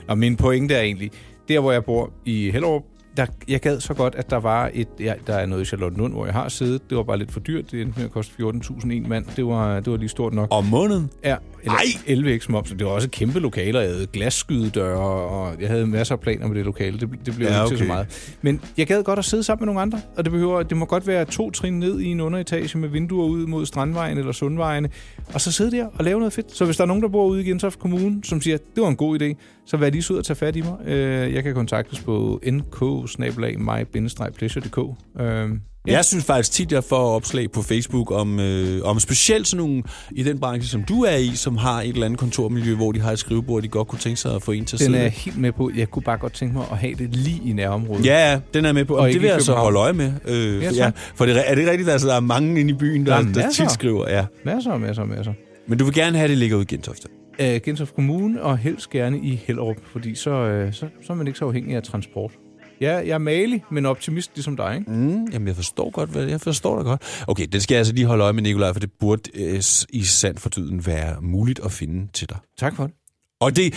Og 0.09 0.19
min 0.19 0.37
pointe 0.37 0.75
er 0.75 0.81
egentlig, 0.81 1.11
der 1.49 1.61
hvor 1.61 1.73
jeg 1.73 1.85
bor 1.85 2.13
i 2.25 2.51
Hellerup, 2.51 2.83
der, 3.19 3.27
jeg 3.49 3.61
gad 3.61 3.81
så 3.81 3.95
godt, 3.95 4.15
at 4.15 4.31
der 4.31 4.37
var 4.37 4.71
et... 4.75 4.89
Ja, 5.01 5.15
der 5.27 5.35
er 5.35 5.47
noget 5.47 5.63
i 5.63 5.65
Charlotte 5.65 5.99
Lund, 5.99 6.13
hvor 6.13 6.25
jeg 6.25 6.35
har 6.35 6.49
siddet. 6.49 6.91
Det 6.91 6.97
var 6.97 7.03
bare 7.03 7.19
lidt 7.19 7.33
for 7.33 7.41
dyrt. 7.41 7.71
Det 7.71 7.81
endte 7.81 7.99
med 7.99 8.05
at 8.05 8.13
koste 8.13 8.33
14.000 8.43 8.91
en 8.91 9.09
mand. 9.09 9.27
Det 9.37 9.47
var, 9.47 9.81
det 9.81 9.91
var 9.91 9.97
lige 9.97 10.09
stort 10.09 10.35
nok. 10.35 10.49
Om 10.51 10.65
måneden? 10.65 11.11
Ja, 11.25 11.37
eller 11.63 11.79
Ej! 12.07 12.39
11x 12.39 12.47
moms. 12.49 12.71
Det 12.71 12.85
var 12.85 12.91
også 12.91 13.09
kæmpe 13.11 13.41
lokale, 13.41 13.79
og 13.79 13.85
jeg 13.85 13.93
havde 13.93 14.07
glasskydedøre, 14.07 15.01
og 15.29 15.61
jeg 15.61 15.69
havde 15.69 15.87
masser 15.87 16.15
af 16.15 16.21
planer 16.21 16.47
med 16.47 16.57
det 16.57 16.65
lokale. 16.65 16.99
Det, 16.99 17.11
det 17.27 17.37
blev 17.37 17.49
Ja, 17.49 17.55
ja, 17.55 17.65
ikke 17.65 17.71
til 17.71 17.79
så 17.79 17.85
okay. 17.85 17.93
meget. 17.93 18.37
Men 18.43 18.61
jeg 18.77 18.87
gad 18.87 19.03
godt 19.03 19.19
at 19.19 19.25
sidde 19.25 19.43
sammen 19.43 19.63
med 19.63 19.67
nogle 19.67 19.81
andre, 19.81 20.01
og 20.17 20.25
det, 20.25 20.33
behøver, 20.33 20.63
det 20.63 20.77
må 20.77 20.85
godt 20.85 21.07
være 21.07 21.25
to 21.25 21.51
trin 21.51 21.79
ned 21.79 22.01
i 22.01 22.07
en 22.07 22.21
underetage 22.21 22.79
med 22.79 22.89
vinduer 22.89 23.27
ud 23.27 23.47
mod 23.47 23.67
Strandvejen 23.67 24.19
eller 24.19 24.33
Sundvejene, 24.33 24.89
og 25.35 25.41
så 25.41 25.53
sidde 25.53 25.71
der 25.77 25.87
og 25.87 26.05
lave 26.05 26.19
noget 26.19 26.33
fedt. 26.33 26.57
Så 26.57 26.65
hvis 26.65 26.77
der 26.77 26.83
er 26.83 26.87
nogen, 26.89 27.03
der 27.03 27.09
bor 27.09 27.27
ude 27.27 27.41
i 27.41 27.45
Gentofte 27.45 27.81
Kommune, 27.81 28.25
som 28.25 28.41
siger, 28.41 28.57
det 28.75 28.83
var 28.83 28.89
en 28.89 28.97
god 28.97 29.23
idé, 29.23 29.35
så 29.67 29.77
vær 29.77 29.91
lige 29.91 30.13
ud 30.13 30.19
og 30.19 30.25
tage 30.25 30.37
fat 30.37 30.57
i 30.57 30.61
mig. 30.61 30.77
Øh, 30.87 31.35
jeg 31.35 31.43
kan 31.43 31.55
kontaktes 31.55 32.01
på 32.01 32.41
nk 32.47 33.08
pleasuredk 33.17 34.79
øh, 35.21 35.51
Ja. 35.87 35.93
Jeg 35.93 36.05
synes 36.05 36.25
faktisk 36.25 36.53
tit, 36.53 36.73
jeg 36.73 36.85
får 36.85 36.97
opslag 37.17 37.51
på 37.53 37.63
Facebook 37.63 38.11
om, 38.11 38.41
øh, 38.41 38.81
om 38.85 38.99
specielt 39.01 39.47
sådan 39.49 39.67
nogle 39.67 39.83
i 40.11 40.23
den 40.23 40.39
branche, 40.41 40.69
som 40.69 40.83
du 40.85 41.03
er 41.03 41.17
i, 41.17 41.31
som 41.35 41.57
har 41.57 41.81
et 41.83 41.89
eller 41.89 42.05
andet 42.07 42.19
kontormiljø, 42.21 42.75
hvor 42.75 42.93
de 42.93 43.01
har 43.01 43.13
et 43.13 43.19
skrivebord, 43.19 43.63
de 43.63 43.69
godt 43.69 43.89
kunne 43.89 43.99
tænke 43.99 44.17
sig 44.21 44.35
at 44.35 44.43
få 44.43 44.53
en 44.53 44.65
til 44.65 44.79
Den 44.79 44.85
sidde. 44.87 44.99
er 44.99 45.03
jeg 45.03 45.11
helt 45.13 45.39
med 45.39 45.53
på. 45.53 45.71
Jeg 45.77 45.91
kunne 45.91 46.03
bare 46.03 46.17
godt 46.19 46.33
tænke 46.33 46.55
mig 46.55 46.67
at 46.73 46.79
have 46.79 46.95
det 46.95 47.17
lige 47.17 47.43
i 47.51 47.53
nærområdet. 47.53 48.07
Ja, 48.07 48.31
ja, 48.33 48.41
den 48.55 48.65
er 48.65 48.73
med 48.73 48.85
på. 48.85 48.97
Og 48.97 49.09
det 49.09 49.23
vil 49.23 49.29
jeg 49.29 49.43
så 49.43 49.55
holde 49.55 49.79
øje 49.79 49.93
med. 49.93 50.13
Øh, 50.29 50.63
Ja, 50.63 50.71
ja, 50.75 50.91
for 51.15 51.27
det, 51.27 51.51
er 51.51 51.55
det 51.55 51.69
rigtigt, 51.69 51.89
at 51.89 51.93
altså, 51.93 52.09
der 52.09 52.15
er 52.17 52.21
mange 52.21 52.61
inde 52.61 52.71
i 52.71 52.75
byen, 52.75 53.07
Der 53.07 53.13
der, 53.13 53.29
er 53.29 53.33
der, 53.33 53.41
der 53.43 53.51
tit 53.51 53.71
skriver? 53.71 54.11
Ja. 54.11 54.25
Masser 54.45 54.77
masser 54.79 55.05
masser. 55.05 55.33
Men 55.69 55.79
du 55.79 55.85
vil 55.85 55.95
gerne 55.95 56.19
have, 56.19 56.29
det 56.31 56.39
ligger 56.39 56.57
ude 56.57 56.63
i 56.63 56.75
Gentofte? 56.75 57.09
øh, 57.39 57.61
Gentofte 57.65 57.95
Kommune, 57.95 58.43
og 58.43 58.59
helst 58.59 58.91
gerne 58.91 59.19
i 59.19 59.35
Hellerup, 59.47 59.77
fordi 59.93 60.15
så, 60.15 60.31
øh, 60.31 60.73
så, 60.73 60.87
så 61.07 61.13
er 61.13 61.17
man 61.17 61.27
ikke 61.27 61.39
så 61.39 61.45
afhængig 61.45 61.77
af 61.77 61.83
transport. 61.83 62.33
Ja, 62.81 62.95
jeg 62.97 63.09
er 63.09 63.19
malig, 63.19 63.65
men 63.71 63.87
optimist 63.87 64.31
ligesom 64.35 64.57
dig, 64.57 64.77
ikke? 64.79 64.91
Mm, 64.91 65.25
jamen, 65.33 65.49
jeg 65.49 65.57
forstår 65.57 65.91
godt, 65.91 66.11
hvad 66.11 66.25
jeg 66.27 66.41
forstår 66.41 66.77
dig 66.77 66.85
godt. 66.85 67.25
Okay, 67.27 67.47
det 67.53 67.63
skal 67.63 67.75
jeg 67.75 67.79
altså 67.79 67.93
lige 67.93 68.07
holde 68.07 68.25
øje 68.25 68.33
med, 68.33 68.43
Nikolaj, 68.43 68.73
for 68.73 68.81
det 68.81 68.91
burde 69.01 69.31
øh, 69.35 69.63
i 69.91 70.03
sand 70.05 70.39
for 70.39 70.49
dyden 70.49 70.87
være 70.87 71.17
muligt 71.23 71.61
at 71.65 71.73
finde 71.73 72.09
til 72.13 72.29
dig. 72.29 72.37
Tak 72.59 72.77
for 72.77 72.85
det. 72.87 72.95
Og 73.41 73.57
det, 73.57 73.75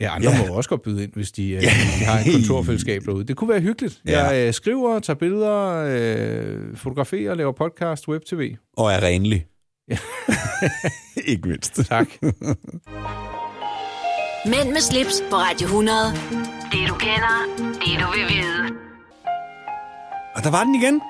Ja, 0.00 0.14
andre 0.14 0.30
Ja. 0.30 0.46
må 0.48 0.54
også 0.54 0.70
godt 0.70 0.82
byde 0.82 1.02
ind, 1.04 1.12
hvis 1.14 1.32
de, 1.32 1.50
øh, 1.50 1.60
de 1.62 1.66
har 2.04 2.18
et 2.18 2.24
kontorfællesskab 2.34 3.02
derude. 3.04 3.24
Det 3.24 3.36
kunne 3.36 3.50
være 3.50 3.60
hyggeligt. 3.60 4.00
Ja. 4.06 4.24
Jeg 4.24 4.46
øh, 4.48 4.54
skriver, 4.54 4.98
tager 4.98 5.16
billeder, 5.16 5.84
øh, 5.88 6.76
fotograferer, 6.76 7.34
laver 7.34 7.52
podcast, 7.52 8.08
web-tv. 8.08 8.56
og 8.76 8.92
er 8.92 9.02
renlig. 9.02 9.46
Ja. 9.90 9.98
ikke 11.32 11.48
mindst. 11.48 11.74
Tak. 11.74 12.08
Mænd 14.46 14.68
med 14.72 14.80
slips 14.80 15.22
på 15.30 15.36
Radio 15.36 15.64
100. 15.66 16.63
Det 16.74 16.88
du 16.88 16.94
kender, 16.94 17.36
det 17.58 18.00
du 18.00 18.06
vil 18.12 18.36
vide. 18.36 18.76
Og 20.36 20.44
der 20.44 20.50
var 20.50 20.64
den 20.64 20.74
igen. 20.74 21.00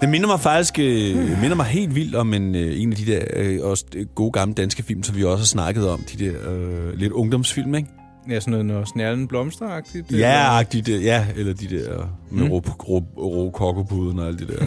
Det 0.00 0.08
minder 0.08 0.26
mig 0.26 0.40
faktisk 0.40 0.78
øh, 0.78 1.40
minder 1.40 1.54
mig 1.54 1.66
helt 1.66 1.94
vildt 1.94 2.14
om 2.14 2.34
en, 2.34 2.54
øh, 2.54 2.80
en 2.82 2.90
af 2.92 2.96
de 2.96 3.06
der 3.06 3.24
øh, 3.36 3.58
også 3.62 3.84
øh, 3.96 4.06
gode 4.14 4.32
gamle 4.32 4.54
danske 4.54 4.82
film, 4.82 5.02
som 5.02 5.16
vi 5.16 5.24
også 5.24 5.38
har 5.38 5.44
snakket 5.44 5.88
om. 5.88 6.00
De 6.12 6.24
der 6.24 6.50
øh, 6.52 6.94
lidt 6.94 7.12
ungdomsfilm, 7.12 7.74
ikke? 7.74 7.88
Ja, 8.28 8.40
sådan 8.40 8.50
noget, 8.50 8.66
når 8.66 8.84
snærlen 8.84 9.28
blomsteragtigt. 9.28 10.12
Ja, 10.12 10.62
de 10.72 10.82
der, 10.82 10.98
ja, 11.00 11.26
eller 11.36 11.54
de 11.54 11.66
der 11.68 12.18
med 12.30 12.44
Mm. 12.44 12.50
ro, 12.50 12.58
ro, 12.88 13.04
ro 13.18 13.50
kokkepuden 13.50 14.18
og 14.18 14.26
alt 14.26 14.38
det 14.38 14.48
der. 14.48 14.66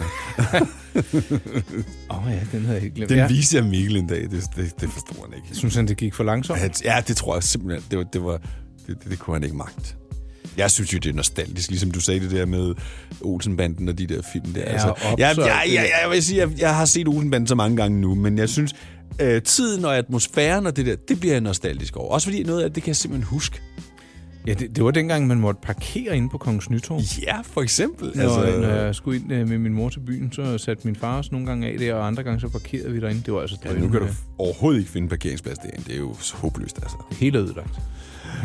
Åh 2.10 2.26
oh, 2.26 2.32
ja, 2.32 2.40
den 2.52 2.60
havde 2.64 2.76
jeg 2.76 2.84
ikke 2.84 2.96
glemt. 2.96 3.10
Den 3.10 3.18
ja. 3.18 3.26
viste 3.28 3.56
jeg 3.56 3.64
Mikkel 3.64 3.96
en 3.96 4.06
dag, 4.06 4.22
det, 4.22 4.44
det, 4.56 4.80
det 4.80 4.90
forstod 4.90 5.24
han 5.24 5.34
ikke. 5.36 5.46
Jeg 5.48 5.56
synes 5.56 5.74
han, 5.74 5.88
det 5.88 5.96
gik 5.96 6.14
for 6.14 6.24
langsomt. 6.24 6.84
Ja, 6.84 7.02
det 7.08 7.16
tror 7.16 7.34
jeg 7.34 7.42
simpelthen, 7.42 7.84
det, 7.90 7.98
var, 7.98 8.04
det, 8.04 8.24
var, 8.24 8.40
det, 8.86 9.02
det, 9.02 9.10
det 9.10 9.18
kunne 9.18 9.36
han 9.36 9.44
ikke 9.44 9.56
magt. 9.56 9.96
Jeg 10.56 10.70
synes 10.70 10.92
jo, 10.92 10.98
det 10.98 11.10
er 11.10 11.14
nostalgisk, 11.14 11.70
ligesom 11.70 11.90
du 11.90 12.00
sagde 12.00 12.20
det 12.20 12.30
der 12.30 12.46
med 12.46 12.74
Olsenbanden 13.20 13.88
og 13.88 13.98
de 13.98 14.06
der 14.06 14.22
film 14.32 14.52
der. 14.52 14.64
Altså, 14.64 14.88
og 14.88 15.18
jeg, 15.18 15.30
opsøg, 15.30 15.44
jeg, 15.46 15.90
jeg, 16.02 16.10
vil 16.10 16.22
sige, 16.22 16.38
jeg, 16.40 16.50
jeg 16.58 16.74
har 16.76 16.84
set 16.84 17.08
Olsenbanden 17.08 17.46
så 17.46 17.54
mange 17.54 17.76
gange 17.76 18.00
nu, 18.00 18.14
men 18.14 18.38
jeg 18.38 18.48
synes, 18.48 18.74
øh, 19.20 19.42
tiden 19.42 19.84
og 19.84 19.96
atmosfæren 19.96 20.66
og 20.66 20.76
det 20.76 20.86
der, 20.86 20.96
det 21.08 21.20
bliver 21.20 21.34
jeg 21.34 21.40
nostalgisk 21.40 21.96
over. 21.96 22.14
Også 22.14 22.26
fordi 22.26 22.42
noget 22.42 22.62
af 22.62 22.72
det 22.72 22.82
kan 22.82 22.88
jeg 22.88 22.96
simpelthen 22.96 23.26
huske. 23.26 23.60
Ja, 24.46 24.54
det, 24.54 24.76
det 24.76 24.84
var 24.84 24.90
dengang, 24.90 25.26
man 25.26 25.40
måtte 25.40 25.60
parkere 25.62 26.16
inde 26.16 26.28
på 26.28 26.38
Kongens 26.38 26.70
Nytorv. 26.70 27.00
Ja, 27.22 27.40
for 27.40 27.62
eksempel. 27.62 28.12
Når, 28.14 28.22
altså, 28.22 28.60
når 28.60 28.68
jeg 28.68 28.94
skulle 28.94 29.20
ind 29.20 29.32
øh, 29.32 29.48
med 29.48 29.58
min 29.58 29.72
mor 29.72 29.88
til 29.88 30.00
byen, 30.00 30.32
så 30.32 30.58
satte 30.58 30.86
min 30.86 30.96
far 30.96 31.16
også 31.16 31.28
nogle 31.32 31.46
gange 31.46 31.68
af 31.68 31.78
der, 31.78 31.94
og 31.94 32.06
andre 32.06 32.22
gange 32.22 32.40
så 32.40 32.48
parkerede 32.48 32.92
vi 32.92 33.00
derinde. 33.00 33.22
Det 33.26 33.34
var 33.34 33.40
altså 33.40 33.56
Ja, 33.64 33.72
nu 33.72 33.88
kan 33.88 34.00
du 34.00 34.06
overhovedet 34.38 34.80
ikke 34.80 34.90
finde 34.90 35.08
parkeringsplads 35.08 35.58
derinde. 35.58 35.84
Det 35.86 35.94
er 35.94 35.98
jo 35.98 36.16
så 36.20 36.36
håbløst, 36.36 36.78
altså. 36.82 36.96
Helt 37.10 37.36
ødelagt. 37.36 37.80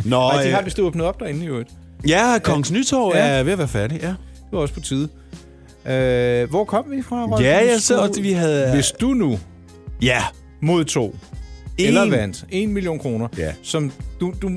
Nå, 0.06 0.20
Nej, 0.20 0.44
de 0.44 0.52
har 0.52 0.60
øh, 0.60 0.66
vist 0.66 0.80
åbnet 0.80 1.06
op 1.06 1.20
derinde 1.20 1.46
i 1.46 1.48
øvrigt. 1.48 1.70
ja, 2.08 2.40
Kongens 2.44 2.72
Nytorv 2.72 3.12
Ja. 3.16 3.28
er 3.28 3.44
ved 3.44 3.52
at 3.52 3.58
være 3.58 3.68
færdig, 3.68 4.00
ja. 4.02 4.08
Det 4.08 4.16
var 4.52 4.60
også 4.60 4.74
på 4.74 4.80
tide. 4.80 5.10
Øh, 5.88 6.50
hvor 6.50 6.64
kom 6.66 6.86
vi 6.92 7.02
fra, 7.02 7.26
Rolf? 7.26 7.42
Ja, 7.44 7.58
jeg 7.72 7.82
så, 7.82 8.02
at 8.02 8.24
vi 8.24 8.32
havde... 8.32 8.72
Hvis 8.74 8.92
du 9.02 9.08
nu 9.08 9.40
Ja, 10.02 10.22
modtog 10.62 11.16
En- 11.78 11.88
eller 11.88 12.10
vandt 12.10 12.46
1 12.50 12.70
million 12.70 13.00
kroner, 13.00 13.28
Ja. 13.38 13.54
som 13.64 13.92
du, 14.20 14.34
du, 14.42 14.52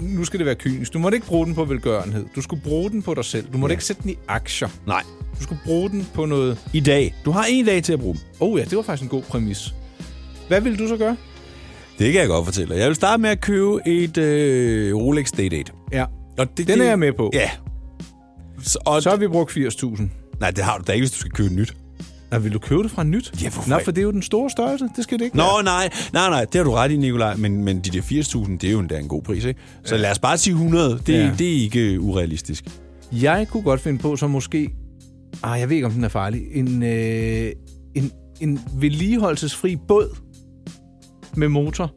nu 0.00 0.24
skal 0.24 0.38
det 0.38 0.46
være 0.46 0.54
kynisk. 0.54 0.92
Du 0.92 0.98
måtte 0.98 1.16
ikke 1.16 1.26
bruge 1.26 1.46
den 1.46 1.54
på 1.54 1.64
velgørenhed. 1.64 2.24
Du 2.36 2.40
skulle 2.42 2.62
bruge 2.62 2.90
den 2.90 3.02
på 3.02 3.14
dig 3.14 3.24
selv. 3.24 3.46
Du 3.52 3.58
måtte 3.58 3.72
Ja. 3.72 3.74
ikke 3.76 3.84
sætte 3.84 4.02
den 4.02 4.10
i 4.10 4.16
aktier. 4.28 4.68
nej. 4.86 5.02
Du 5.38 5.42
skulle 5.42 5.60
bruge 5.64 5.90
den 5.90 6.06
på 6.14 6.24
noget... 6.26 6.58
I 6.72 6.80
dag. 6.80 7.14
Du 7.24 7.30
har 7.30 7.46
en 7.48 7.64
dag 7.64 7.82
til 7.82 7.92
at 7.92 8.00
bruge 8.00 8.14
dem. 8.14 8.22
Oh 8.40 8.60
ja, 8.60 8.64
det 8.64 8.76
var 8.76 8.82
faktisk 8.82 9.02
en 9.02 9.08
god 9.08 9.22
præmis. 9.22 9.74
Hvad 10.48 10.60
vil 10.60 10.78
du 10.78 10.88
så 10.88 10.96
gøre? 10.96 11.16
Det 11.98 12.12
kan 12.12 12.20
jeg 12.20 12.28
godt 12.28 12.44
fortælle. 12.44 12.74
Jeg 12.76 12.86
vil 12.88 12.94
starte 12.94 13.20
med 13.22 13.30
at 13.30 13.40
købe 13.40 13.78
et 13.88 14.18
øh, 14.18 14.96
Rolex 14.96 15.28
Day-Date. 15.32 15.88
Ja. 15.92 16.04
Og 16.38 16.56
det, 16.58 16.68
Den 16.68 16.80
er 16.80 16.84
jeg 16.84 16.98
med 16.98 17.12
på. 17.12 17.30
Ja. 17.34 17.50
Så, 18.62 18.78
og 18.86 19.02
Så 19.02 19.10
har 19.10 19.16
vi 19.16 19.28
brugt 19.28 19.56
80.000. 19.56 20.02
Nej, 20.40 20.50
det 20.50 20.64
har 20.64 20.78
du 20.78 20.84
da 20.86 20.92
ikke, 20.92 21.02
hvis 21.02 21.10
du 21.10 21.18
skal 21.18 21.30
købe 21.30 21.54
nyt. 21.54 21.74
Nå, 22.30 22.38
vil 22.38 22.52
du 22.52 22.58
købe 22.58 22.82
det 22.82 22.90
fra 22.90 23.04
nyt? 23.04 23.32
Ja, 23.42 23.50
hvorfor 23.50 23.74
ikke? 23.76 23.84
for 23.84 23.92
det 23.92 23.98
er 24.00 24.02
jo 24.02 24.10
den 24.12 24.22
store 24.22 24.50
størrelse. 24.50 24.88
Det 24.96 25.04
skal 25.04 25.18
det 25.18 25.24
ikke 25.24 25.36
Nå, 25.36 25.42
være. 25.42 25.62
nej, 25.64 25.90
nej, 26.12 26.30
nej, 26.30 26.44
det 26.44 26.54
har 26.54 26.64
du 26.64 26.70
ret 26.72 26.90
i, 26.90 26.96
Nikolaj, 26.96 27.36
men, 27.36 27.64
men 27.64 27.80
de 27.80 27.90
der 27.90 28.00
80.000, 28.00 28.50
det 28.52 28.64
er 28.64 28.72
jo 28.72 28.78
endda 28.78 28.98
en 28.98 29.08
god 29.08 29.22
pris, 29.22 29.44
ikke? 29.44 29.60
Så 29.84 29.96
lad 29.96 30.10
os 30.10 30.18
bare 30.18 30.38
sige 30.38 30.52
100, 30.52 30.98
det, 31.06 31.12
Ja. 31.12 31.18
ja. 31.24 31.30
det 31.38 31.48
er 31.56 31.62
ikke 31.62 32.00
urealistisk. 32.00 32.64
Jeg 33.12 33.46
kunne 33.50 33.62
godt 33.62 33.80
finde 33.80 33.98
på 33.98 34.16
så 34.16 34.26
måske... 34.28 34.70
Ah, 35.42 35.60
jeg 35.60 35.68
ved 35.68 35.76
ikke, 35.76 35.86
om 35.86 35.92
den 35.92 36.04
er 36.04 36.08
farlig. 36.08 36.42
En, 36.52 36.82
øh, 36.82 37.52
en, 37.94 38.10
en 38.40 38.60
vedligeholdelsesfri 38.74 39.76
båd 39.88 40.16
med 41.36 41.48
motor. 41.48 41.94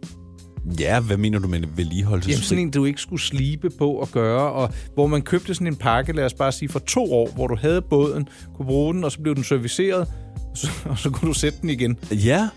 Ja, 0.80 1.00
hvad 1.00 1.18
mener 1.18 1.40
du 1.40 1.48
med 1.48 1.60
vedligeholdelse? 1.76 2.30
Jamen 2.30 2.44
sådan 2.44 2.64
en, 2.64 2.72
du 2.72 2.86
ikke 2.86 3.02
skulle 3.02 3.22
slibe 3.22 3.70
på 3.70 3.92
og 3.92 4.10
gøre, 4.10 4.52
og 4.52 4.74
hvor 4.94 5.08
man 5.08 5.22
købte 5.22 5.54
sådan 5.54 5.68
en 5.68 5.76
pakke, 5.76 6.14
lad 6.14 6.26
os 6.26 6.34
bare 6.34 6.52
sige, 6.52 6.70
for 6.70 6.80
to 6.80 7.14
år, 7.14 7.30
hvor 7.36 7.48
du 7.48 7.56
havde 7.56 7.82
båden, 7.82 8.28
kunne 8.56 8.66
bruge 8.66 8.94
den, 8.94 9.04
og 9.04 9.12
så 9.12 9.20
blev 9.20 9.36
den 9.36 9.44
serviceret, 9.44 10.08
og 10.52 10.58
så, 10.58 10.68
og 10.86 10.98
så 10.98 11.10
kunne 11.10 11.28
du 11.28 11.34
sætte 11.34 11.58
den 11.62 11.70
igen. 11.70 11.98
Ja, 12.12 12.50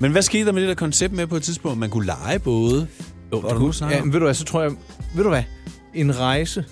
men 0.00 0.12
hvad 0.12 0.22
skete 0.22 0.46
der 0.46 0.52
med 0.52 0.60
det 0.60 0.68
der 0.68 0.74
koncept 0.74 1.14
med 1.14 1.26
på 1.26 1.36
et 1.36 1.42
tidspunkt, 1.42 1.72
at 1.72 1.78
man 1.78 1.90
kunne 1.90 2.06
lege 2.06 2.38
både? 2.38 2.86
Jo, 3.32 3.40
nogen 3.40 3.72
snakker 3.72 3.96
ja, 3.96 4.04
men 4.04 4.12
ved 4.12 4.20
du 4.20 4.26
hvad, 4.26 4.34
så 4.34 4.44
tror 4.44 4.62
jeg, 4.62 4.70
ved 5.14 5.22
du 5.22 5.28
hvad, 5.28 5.42
en 5.94 6.18
rejse 6.18 6.64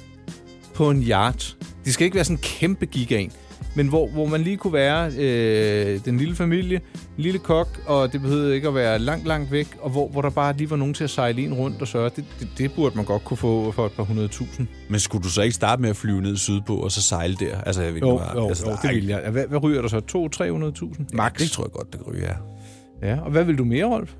på 0.74 0.90
en 0.90 1.02
yacht, 1.02 1.56
det 1.84 1.94
skal 1.94 2.04
ikke 2.04 2.14
være 2.14 2.24
sådan 2.24 2.36
en 2.36 2.42
kæmpe 2.42 2.86
gigaen, 2.86 3.32
men 3.74 3.88
hvor, 3.88 4.06
hvor 4.08 4.26
man 4.26 4.40
lige 4.40 4.56
kunne 4.56 4.72
være 4.72 5.12
øh, 5.18 6.00
den 6.04 6.16
lille 6.18 6.34
familie, 6.34 6.76
en 7.18 7.22
lille 7.22 7.38
kok, 7.38 7.80
og 7.86 8.12
det 8.12 8.20
behøvede 8.20 8.54
ikke 8.54 8.68
at 8.68 8.74
være 8.74 8.98
langt, 8.98 9.26
langt 9.26 9.52
væk, 9.52 9.66
og 9.80 9.90
hvor, 9.90 10.08
hvor 10.08 10.22
der 10.22 10.30
bare 10.30 10.56
lige 10.56 10.70
var 10.70 10.76
nogen 10.76 10.94
til 10.94 11.04
at 11.04 11.10
sejle 11.10 11.42
en 11.42 11.54
rundt 11.54 11.82
og 11.82 11.88
sørge. 11.88 12.10
Det, 12.16 12.24
det, 12.40 12.48
det 12.58 12.72
burde 12.76 12.96
man 12.96 13.04
godt 13.04 13.24
kunne 13.24 13.36
få 13.36 13.72
for 13.72 13.86
et 13.86 13.92
par 13.92 14.02
hundrede 14.02 14.28
tusind. 14.28 14.66
Men 14.88 15.00
skulle 15.00 15.22
du 15.24 15.28
så 15.28 15.42
ikke 15.42 15.54
starte 15.54 15.82
med 15.82 15.90
at 15.90 15.96
flyve 15.96 16.20
ned 16.22 16.36
sydpå 16.36 16.76
og 16.76 16.92
så 16.92 17.02
sejle 17.02 17.34
der? 17.40 17.60
Altså, 17.60 17.82
jeg 17.82 17.88
ved 17.90 17.96
ikke, 17.96 18.08
Jo, 18.08 18.16
hvor- 18.18 18.40
jo, 18.42 18.48
altså, 18.48 18.66
jo, 18.70 18.76
det 18.82 18.88
er 18.90 18.94
vil 18.94 19.06
jeg. 19.06 19.22
Hvad, 19.30 19.46
hvad 19.46 19.62
ryger 19.62 19.82
der 19.82 19.88
så? 19.88 20.00
200-300.000? 20.98 21.04
Max? 21.12 21.38
Det 21.38 21.50
tror 21.50 21.64
jeg 21.64 21.72
godt, 21.72 21.92
det 21.92 22.00
ryger, 22.06 22.26
ja. 23.02 23.08
Ja, 23.08 23.20
og 23.20 23.30
hvad 23.30 23.44
vil 23.44 23.58
du 23.58 23.64
mere, 23.64 23.84
Rolf? 23.84 24.10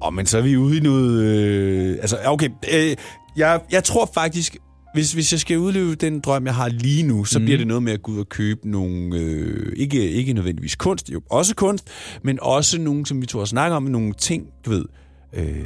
Og 0.00 0.14
men 0.14 0.26
så 0.26 0.38
er 0.38 0.42
vi 0.42 0.56
ude 0.56 0.76
i 0.76 0.80
noget... 0.80 1.22
Øh, 1.24 1.96
altså, 2.00 2.16
okay. 2.26 2.48
Øh, 2.74 2.96
jeg, 3.36 3.60
jeg 3.72 3.84
tror 3.84 4.10
faktisk, 4.14 4.56
hvis, 4.94 5.12
hvis 5.12 5.32
jeg 5.32 5.40
skal 5.40 5.58
udleve 5.58 5.94
den 5.94 6.20
drøm, 6.20 6.46
jeg 6.46 6.54
har 6.54 6.68
lige 6.68 7.02
nu, 7.02 7.24
så 7.24 7.38
Mhm. 7.38 7.42
mm. 7.42 7.44
bliver 7.46 7.58
det 7.58 7.66
noget 7.66 7.82
med 7.82 7.92
at 7.92 8.02
gå 8.02 8.12
ud 8.12 8.18
og 8.18 8.28
købe 8.28 8.70
nogle... 8.70 9.16
Øh, 9.18 9.72
ikke, 9.76 10.10
ikke 10.10 10.32
nødvendigvis 10.32 10.76
kunst, 10.76 11.10
jo 11.10 11.22
også 11.30 11.54
kunst, 11.54 11.88
men 12.22 12.38
også 12.42 12.80
nogle, 12.80 13.06
som 13.06 13.20
vi 13.22 13.26
tror 13.26 13.42
at 13.42 13.48
snakke 13.48 13.76
om, 13.76 13.82
nogle 13.82 14.12
ting, 14.12 14.46
du 14.64 14.70
ved... 14.70 14.84
Øh, 15.32 15.64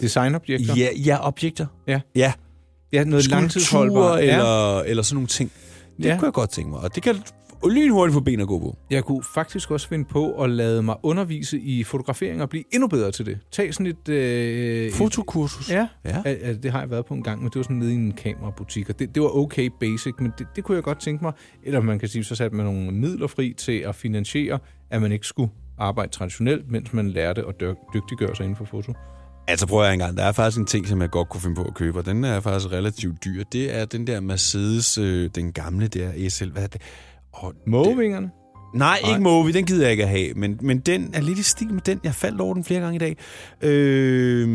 Designobjekter? 0.00 0.74
ja, 0.76 0.88
ja, 1.04 1.26
objekter. 1.26 1.66
Ja. 1.88 2.00
Ja, 2.14 2.32
ja 2.92 3.04
noget 3.04 3.28
langtidsholdbart. 3.28 4.20
Ja. 4.24 4.32
eller, 4.32 4.80
eller 4.80 5.02
sådan 5.02 5.14
nogle 5.14 5.28
ting. 5.28 5.50
Det 5.96 6.04
ja. 6.04 6.18
kunne 6.18 6.26
jeg 6.26 6.32
godt 6.32 6.50
tænke 6.50 6.70
mig, 6.70 6.80
og 6.80 6.94
det 6.94 7.02
kan 7.02 7.14
lynhurtigt 7.64 8.14
få 8.14 8.20
ben 8.20 8.40
at 8.40 8.46
gå 8.48 8.58
på. 8.58 8.76
Jeg 8.90 9.04
kunne 9.04 9.22
faktisk 9.34 9.70
også 9.70 9.88
finde 9.88 10.04
på 10.04 10.42
at 10.42 10.50
lade 10.50 10.82
mig 10.82 10.96
undervise 11.02 11.60
i 11.60 11.84
fotografering 11.84 12.42
og 12.42 12.48
blive 12.48 12.64
endnu 12.72 12.88
bedre 12.88 13.10
til 13.10 13.26
det. 13.26 13.38
Tag 13.52 13.74
sådan 13.74 13.86
et... 13.86 14.08
Øh, 14.08 14.92
Fotokursus. 14.92 15.68
Et, 15.70 15.74
ja, 15.74 15.88
Ja. 16.04 16.22
ja. 16.24 16.52
Det 16.52 16.70
har 16.72 16.80
jeg 16.80 16.90
været 16.90 17.06
på 17.06 17.14
en 17.14 17.22
gang, 17.22 17.38
men 17.42 17.48
det 17.48 17.56
var 17.56 17.62
sådan 17.62 17.76
nede 17.76 17.92
i 17.92 17.96
en 17.96 18.12
kamerabutik, 18.12 18.88
og 18.90 18.98
det, 18.98 19.14
det 19.14 19.22
var 19.22 19.36
okay 19.36 19.70
basic, 19.80 20.12
men 20.18 20.32
det, 20.38 20.46
det 20.56 20.64
kunne 20.64 20.74
jeg 20.76 20.82
godt 20.84 21.00
tænke 21.00 21.24
mig. 21.24 21.32
Eller 21.64 21.80
man 21.80 21.98
kan 21.98 22.08
sige, 22.08 22.24
så 22.24 22.34
satte 22.34 22.56
man 22.56 22.66
nogle 22.66 22.90
midler 22.92 23.26
fri 23.26 23.54
til 23.58 23.78
at 23.78 23.94
finansiere, 23.94 24.58
at 24.90 25.02
man 25.02 25.12
ikke 25.12 25.26
skulle 25.26 25.50
arbejde 25.78 26.12
traditionelt, 26.12 26.70
mens 26.70 26.92
man 26.92 27.08
lærte 27.10 27.44
at 27.48 27.54
dyg- 27.62 27.94
dygtiggøre 27.94 28.36
sig 28.36 28.44
inden 28.44 28.56
for 28.56 28.64
foto. 28.64 28.92
Altså 29.48 29.66
prøv 29.66 29.82
at 29.84 29.92
engang, 29.92 30.16
der 30.16 30.22
er 30.24 30.32
faktisk 30.32 30.58
en 30.58 30.66
ting, 30.66 30.86
som 30.88 31.00
jeg 31.02 31.10
godt 31.10 31.28
kunne 31.28 31.40
finde 31.40 31.56
på 31.56 31.62
at 31.62 31.74
købe, 31.74 31.98
og 31.98 32.06
den 32.06 32.24
er 32.24 32.40
faktisk 32.40 32.72
relativt 32.72 33.24
dyr. 33.24 33.42
Det 33.52 33.76
er 33.76 33.84
den 33.84 34.06
der 34.06 34.20
Mercedes, 34.20 34.98
øh, 34.98 35.30
den 35.34 35.52
gamle 35.52 35.86
der 35.88 36.28
SL. 36.28 36.50
Hvad 36.50 36.62
er 36.62 36.66
det? 36.66 36.82
Oh, 37.42 37.52
Mågevingerne? 37.66 38.30
Nej, 38.74 38.98
ikke 39.08 39.20
Movi, 39.22 39.52
den 39.52 39.64
gider 39.66 39.82
jeg 39.82 39.90
ikke 39.90 40.02
at 40.02 40.08
have, 40.08 40.34
men, 40.34 40.58
men 40.62 40.78
den 40.78 41.10
er 41.14 41.20
lidt 41.20 41.38
i 41.38 41.42
stil 41.42 41.72
med 41.72 41.80
den. 41.80 42.00
Jeg 42.04 42.14
faldt 42.14 42.40
over 42.40 42.54
den 42.54 42.64
flere 42.64 42.80
gange 42.80 42.96
i 42.96 42.98
dag. 42.98 43.16
Øh, 43.62 44.48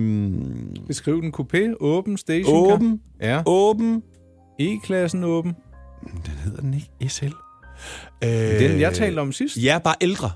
Beskriv 0.87 1.21
den 1.21 1.33
coupé, 1.39 1.75
åben, 1.79 2.17
station 2.17 2.71
åben, 2.73 3.01
Ja. 3.21 3.41
åben. 3.45 4.03
E-klassen 4.59 5.23
åben. 5.23 5.53
Den 6.03 6.33
hedder 6.43 6.61
den 6.61 6.73
ikke 6.73 7.09
SL. 7.09 7.25
Øh, 8.23 8.29
Den, 8.59 8.79
jeg 8.79 8.93
talte 8.93 9.19
om 9.19 9.31
sidst? 9.31 9.57
Ja, 9.63 9.79
bare 9.83 9.95
ældre. 10.01 10.31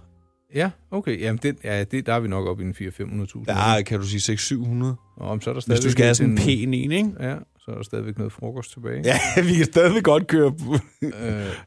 Ja, 0.55 0.69
okay. 0.91 1.21
Jamen, 1.21 1.39
den, 1.43 1.55
ja, 1.63 1.83
det, 1.83 2.05
der 2.05 2.13
er 2.13 2.19
vi 2.19 2.27
nok 2.27 2.47
oppe 2.47 2.63
i 2.63 2.67
en 2.67 2.73
400-500.000. 2.79 3.45
Der 3.45 3.81
kan 3.81 3.99
du 3.99 4.05
sige 4.05 4.33
600-700. 4.33 5.15
Om, 5.17 5.41
så 5.41 5.49
er 5.49 5.53
der 5.53 5.53
Hvis 5.53 5.63
stadigvæk 5.63 5.83
du 5.83 5.89
skal 5.91 6.03
have 6.05 6.15
sådan 6.15 6.31
en 6.31 6.37
pæn 6.37 6.73
en, 6.73 6.91
ikke? 6.91 7.09
Ja, 7.19 7.35
så 7.65 7.71
er 7.71 7.75
der 7.75 7.83
stadigvæk 7.83 8.17
noget 8.17 8.33
frokost 8.33 8.71
tilbage. 8.73 9.01
Ja, 9.05 9.41
vi 9.41 9.53
kan 9.55 9.65
stadigvæk 9.65 10.03
godt 10.03 10.27
køre 10.27 10.51
på. 10.51 10.73
Øh, 11.01 11.11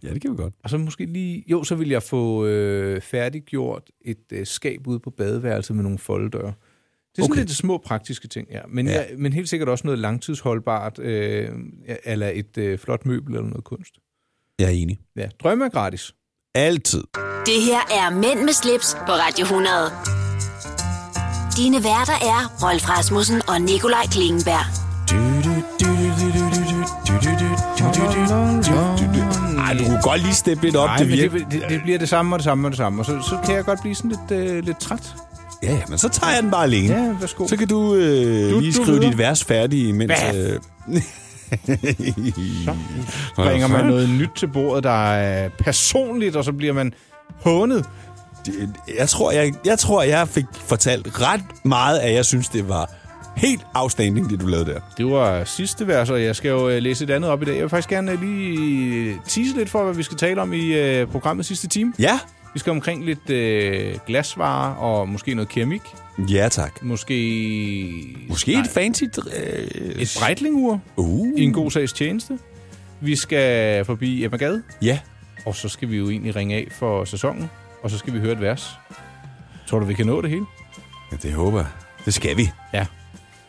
Ja, 0.02 0.12
det 0.14 0.22
kan 0.22 0.30
vi 0.32 0.36
godt. 0.36 0.54
og 0.64 0.70
så 0.70 0.78
måske 0.78 1.06
lige... 1.06 1.44
Jo, 1.46 1.64
så 1.64 1.74
vil 1.74 1.88
jeg 1.88 2.02
få 2.02 2.46
øh, 2.46 3.00
færdiggjort 3.00 3.82
et 4.04 4.24
øh, 4.32 4.46
skab 4.46 4.86
ude 4.86 5.00
på 5.00 5.10
badeværelset 5.10 5.76
med 5.76 5.82
nogle 5.82 5.98
folddøre. 5.98 6.42
Det 7.16 7.18
er 7.18 7.22
sådan 7.22 7.32
Okay. 7.32 7.40
lidt 7.40 7.50
små 7.50 7.78
praktiske 7.78 8.28
ting, 8.28 8.48
ja. 8.50 8.60
Men, 8.68 8.86
ja. 8.86 8.92
Jeg, 8.92 9.06
men 9.18 9.32
helt 9.32 9.48
sikkert 9.48 9.68
også 9.68 9.86
noget 9.86 9.98
langtidsholdbart, 9.98 10.98
øh, 10.98 11.48
eller 12.04 12.30
et 12.34 12.58
øh, 12.58 12.78
flot 12.78 13.06
møbel 13.06 13.34
eller 13.34 13.48
noget 13.48 13.64
kunst. 13.64 13.94
Jeg 14.58 14.66
er 14.66 14.70
enig. 14.70 14.98
Ja, 15.16 15.28
drømme 15.42 15.64
er 15.64 15.68
gratis. 15.68 16.14
Altid. 16.54 17.02
Det 17.46 17.62
her 17.62 17.80
er 18.00 18.10
Mænd 18.14 18.44
med 18.44 18.52
slips 18.52 18.94
på 18.94 19.12
Radio 19.12 19.42
100. 19.44 19.72
Dine 21.56 21.76
værter 21.76 22.18
er 22.32 22.40
Rolf 22.64 22.88
Rasmussen 22.88 23.40
og 23.48 23.60
Nikolaj 23.60 24.06
Klingenberg. 24.12 24.87
Kunne 30.02 30.10
godt 30.12 30.22
lige 30.22 30.34
steppe 30.34 30.64
lidt 30.64 30.76
op. 30.76 30.86
Nej, 30.88 30.96
det 30.96 31.06
men 31.08 31.16
virker. 31.18 31.38
det, 31.38 31.46
det, 31.50 31.62
det 31.68 31.82
bliver 31.82 31.98
det 31.98 32.08
samme 32.08 32.34
og 32.34 32.38
det 32.38 32.44
samme 32.44 32.66
og 32.68 32.70
det 32.70 32.76
samme. 32.78 33.00
Og 33.02 33.04
så, 33.06 33.12
så 33.22 33.38
kan 33.46 33.54
jeg 33.54 33.64
godt 33.64 33.80
blive 33.80 33.94
sådan 33.94 34.10
lidt, 34.30 34.40
øh, 34.40 34.64
lidt 34.64 34.80
træt. 34.80 35.14
Ja, 35.62 35.72
ja, 35.72 35.80
men 35.88 35.98
så 35.98 36.08
tager 36.08 36.32
jeg 36.34 36.42
den 36.42 36.50
bare 36.50 36.62
alene. 36.64 36.94
Ja, 36.94 37.14
værsgo. 37.20 37.46
Så 37.46 37.56
kan 37.56 37.68
du, 37.68 37.94
øh, 37.94 38.50
Du- 38.50 38.60
lige 38.60 38.72
du 38.72 38.82
skrive 38.82 38.86
videre. 38.96 39.10
dit 39.10 39.18
vers 39.18 39.44
færdigt, 39.44 39.94
mens... 39.96 40.12
Øh... 40.34 40.60
Så 42.64 42.72
bringer 43.42 43.66
man 43.68 43.84
noget 43.86 44.08
nyt 44.08 44.30
til 44.36 44.46
bordet, 44.46 44.84
der 44.84 45.12
er 45.12 45.48
personligt, 45.58 46.36
og 46.36 46.44
så 46.44 46.52
bliver 46.52 46.72
man 46.72 46.92
hånet. 47.44 47.84
Jeg 48.98 49.08
tror, 49.08 49.30
jeg, 49.32 49.52
jeg 49.64 49.78
tror, 49.78 50.02
jeg 50.02 50.28
fik 50.28 50.44
fortalt 50.66 51.20
ret 51.20 51.40
meget, 51.64 51.98
at 51.98 52.14
jeg 52.14 52.24
synes, 52.24 52.48
det 52.48 52.68
var 52.68 52.90
helt 53.38 53.66
afstanding, 53.74 54.30
det 54.30 54.40
du 54.40 54.46
lavede 54.46 54.70
der. 54.70 54.80
Det 54.96 55.06
var 55.06 55.44
sidste 55.44 55.86
vers, 55.86 56.10
og 56.10 56.22
jeg 56.22 56.36
skal 56.36 56.48
jo 56.48 56.68
øh, 56.68 56.82
læse 56.82 57.04
et 57.04 57.10
andet 57.10 57.30
op 57.30 57.42
i 57.42 57.44
dag. 57.44 57.54
Jeg 57.54 57.62
vil 57.62 57.68
faktisk 57.70 57.88
gerne 57.88 58.12
øh, 58.12 58.22
lige 58.22 59.16
tease 59.28 59.56
lidt 59.56 59.70
for, 59.70 59.84
hvad 59.84 59.94
vi 59.94 60.02
skal 60.02 60.16
tale 60.16 60.42
om 60.42 60.52
i 60.52 60.72
øh, 60.72 61.06
programmet 61.06 61.46
sidste 61.46 61.68
time. 61.68 61.92
Ja? 61.98 62.18
Vi 62.54 62.58
skal 62.58 62.70
omkring 62.70 63.04
lidt 63.04 63.30
øh, 63.30 63.94
glasvarer 64.06 64.74
og 64.74 65.08
måske 65.08 65.34
noget 65.34 65.48
keramik. 65.48 65.82
Ja, 66.30 66.48
tak. 66.48 66.82
Måske... 66.82 67.14
Måske 68.28 68.52
Nej, 68.52 68.60
et 68.60 68.68
fancy... 68.68 69.02
Øh... 69.04 69.68
et 70.02 70.16
brejtlingur 70.18 70.80
Uh. 70.96 71.28
i 71.38 71.42
en 71.44 71.52
god 71.52 71.70
sags 71.70 71.92
tjeneste. 71.92 72.38
Vi 73.00 73.16
skal 73.16 73.84
forbi 73.84 74.24
Emma 74.24 74.36
Gade, 74.36 74.62
Ja. 74.82 74.98
og 75.46 75.54
så 75.54 75.68
skal 75.68 75.90
vi 75.90 75.96
jo 75.96 76.10
egentlig 76.10 76.36
ringe 76.36 76.54
af 76.54 76.68
for 76.72 77.04
sæsonen. 77.04 77.50
Og 77.82 77.90
så 77.90 77.98
skal 77.98 78.12
vi 78.14 78.18
høre 78.18 78.32
et 78.32 78.40
vers. 78.40 78.70
Tror 79.66 79.78
du, 79.78 79.84
vi 79.84 79.94
kan 79.94 80.06
nå 80.06 80.20
det 80.22 80.30
hele? 80.30 80.44
ja, 81.12 81.16
det 81.22 81.32
håber 81.32 81.58
jeg. 81.58 81.66
Det 82.04 82.14
skal 82.14 82.36
vi. 82.36 82.50
Ja. 82.74 82.86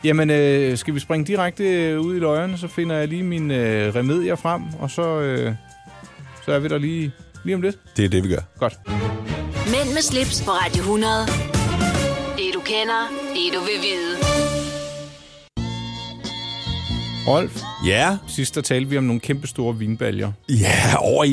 Jamen, 0.04 0.30
øh, 0.30 0.78
skal 0.78 0.94
vi 0.94 1.00
springe 1.00 1.26
direkte 1.26 1.64
øh, 1.64 2.00
ud 2.00 2.16
i 2.16 2.18
løjerne, 2.18 2.58
så 2.58 2.68
finder 2.68 2.96
jeg 2.96 3.08
lige 3.08 3.22
mine 3.22 3.54
øh, 3.56 3.94
remedier 3.94 4.34
frem, 4.36 4.62
og 4.78 4.90
så, 4.90 5.20
øh, 5.20 5.54
så 6.44 6.52
er 6.52 6.58
vi 6.58 6.68
der 6.68 6.78
lige, 6.78 7.12
lige 7.44 7.54
om 7.54 7.62
lidt. 7.62 7.76
Det 7.96 8.04
er 8.04 8.08
det, 8.08 8.24
vi 8.24 8.28
gør. 8.28 8.40
Godt. 8.58 8.78
Mænd 9.66 9.94
med 9.94 10.02
slips 10.02 10.42
på 10.44 10.50
Radio 10.50 10.80
100. 10.80 11.12
Det 12.36 12.54
du 12.54 12.60
kender, 12.60 13.08
det 13.34 13.54
du 13.54 13.60
vil 13.60 13.78
vide. 13.82 14.16
Rolf, 17.28 17.60
Ja. 17.86 18.16
sidst 18.28 18.54
der 18.54 18.60
talte 18.60 18.90
vi 18.90 18.98
om 18.98 19.04
nogle 19.04 19.20
kæmpe 19.20 19.46
store 19.46 19.76
vinbaljer. 19.78 20.32
Ja, 20.48 20.96
over 20.98 21.24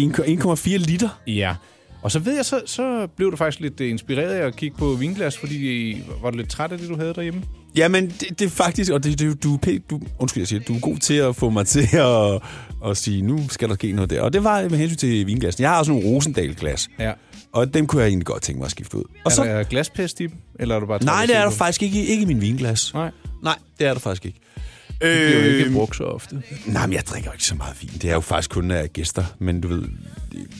1,4 0.55 0.77
liter. 0.77 1.09
Ja. 1.27 1.55
Og 2.01 2.11
så 2.11 2.19
ved 2.19 2.35
jeg, 2.35 2.45
så, 2.45 2.61
så 2.65 3.07
blev 3.15 3.31
du 3.31 3.37
faktisk 3.37 3.59
lidt 3.61 3.81
øh, 3.81 3.89
inspireret 3.89 4.29
af 4.33 4.47
at 4.47 4.55
kigge 4.55 4.77
på 4.77 4.93
vinglas, 4.93 5.37
fordi 5.37 5.97
var 6.21 6.31
du 6.31 6.37
lidt 6.37 6.49
træt 6.49 6.71
af 6.71 6.77
det, 6.77 6.89
du 6.89 6.95
havde 6.97 7.13
derhjemme? 7.13 7.41
Jamen, 7.75 8.09
det, 8.09 8.39
det 8.39 8.45
er 8.45 8.49
faktisk, 8.49 8.91
og 8.91 9.03
det, 9.03 9.19
det, 9.19 9.43
du, 9.43 9.57
du, 9.89 10.01
undskyld, 10.19 10.41
jeg 10.41 10.47
siger, 10.47 10.59
du 10.59 10.75
er 10.75 10.79
god 10.79 10.97
til 10.97 11.13
at 11.13 11.35
få 11.35 11.49
mig 11.49 11.67
til 11.75 11.87
at, 11.97 12.41
at 12.89 12.97
sige, 12.97 13.21
nu 13.21 13.49
skal 13.49 13.69
der 13.69 13.75
ske 13.75 13.91
noget 13.91 14.09
der. 14.09 14.21
Og 14.21 14.33
det 14.33 14.43
var 14.43 14.61
med 14.69 14.77
hensyn 14.77 14.97
til 14.97 15.27
vinglasen. 15.27 15.61
Jeg 15.61 15.69
har 15.69 15.79
også 15.79 15.91
nogle 15.91 16.07
Rosendal-glas, 16.07 16.89
Ja. 16.99 17.11
og 17.51 17.73
dem 17.73 17.87
kunne 17.87 18.01
jeg 18.01 18.07
egentlig 18.09 18.25
godt 18.25 18.41
tænke 18.41 18.59
mig 18.59 18.65
at 18.65 18.71
skifte 18.71 18.97
ud. 18.97 19.03
Og 19.03 19.11
Er 19.25 19.29
så, 19.29 19.43
der 19.43 19.63
glaspest 19.63 20.19
i 20.19 20.23
dem, 20.27 20.35
eller 20.59 20.75
er 20.75 20.79
du 20.79 20.85
bare 20.85 21.03
nej, 21.03 21.25
det 21.25 21.35
er 21.35 21.43
der 21.43 21.51
faktisk 21.51 21.83
ikke, 21.83 22.05
ikke 22.05 22.21
i 22.23 22.25
min 22.25 22.41
vinglas. 22.41 22.93
Nej, 22.93 23.11
Nej, 23.43 23.55
det 23.79 23.87
er 23.87 23.93
der 23.93 23.99
faktisk 23.99 24.25
ikke. 24.25 24.39
det 24.87 24.97
bliver 24.99 25.39
jo 25.45 25.49
ikke 25.51 25.65
Øh, 25.65 25.73
brugt 25.73 25.95
så 25.95 26.03
ofte. 26.03 26.41
Nej, 26.65 26.87
men 26.87 26.93
jeg 26.93 27.03
drikker 27.07 27.31
ikke 27.31 27.45
så 27.45 27.55
meget 27.55 27.75
vin. 27.81 27.89
Det 28.01 28.09
er 28.09 28.13
jo 28.13 28.19
faktisk 28.19 28.49
kun 28.49 28.71
af 28.71 28.93
gæster. 28.93 29.23
Men 29.39 29.61
du 29.61 29.67
ved, 29.67 29.83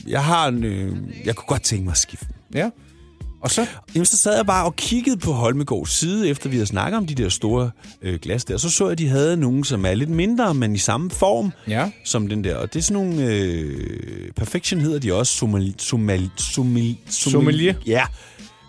jeg 0.06 0.24
har 0.24 0.48
en, 0.48 0.64
øh, 0.64 0.96
jeg 1.24 1.36
kunne 1.36 1.46
godt 1.46 1.62
tænke 1.62 1.84
mig 1.84 1.92
at 1.92 1.98
skifte. 1.98 2.26
Ja. 2.54 2.70
Og 3.42 3.50
så, 3.50 3.66
Jamen, 3.94 4.06
så 4.06 4.16
sad 4.16 4.36
jeg 4.36 4.46
bare 4.46 4.64
og 4.64 4.76
kiggede 4.76 5.16
på 5.16 5.32
Holmegårds 5.32 5.90
side, 5.90 6.28
efter 6.28 6.48
vi 6.48 6.56
havde 6.56 6.66
snakket 6.66 6.98
om 6.98 7.06
de 7.06 7.14
der 7.14 7.28
store 7.28 7.70
øh, 8.02 8.18
glas 8.20 8.44
der. 8.44 8.56
Så 8.56 8.70
så 8.70 8.84
jeg, 8.84 8.92
at 8.92 8.98
de 8.98 9.08
havde 9.08 9.36
nogle, 9.36 9.64
som 9.64 9.84
er 9.86 9.94
lidt 9.94 10.10
mindre, 10.10 10.54
men 10.54 10.74
i 10.74 10.78
samme 10.78 11.10
form 11.10 11.52
ja, 11.68 11.90
som 12.04 12.26
den 12.28 12.44
der. 12.44 12.56
Og 12.56 12.72
det 12.72 12.78
er 12.78 12.82
sådan 12.82 13.02
nogle... 13.02 13.24
Øh, 13.24 14.32
Perfection 14.36 14.80
hedder 14.80 14.98
de 14.98 15.14
også. 15.14 15.36
Sommelier. 15.36 15.72
Sommelier. 15.78 16.28
Sommelier. 16.36 16.94
Sommelier. 17.08 17.74
Ja, 17.86 18.02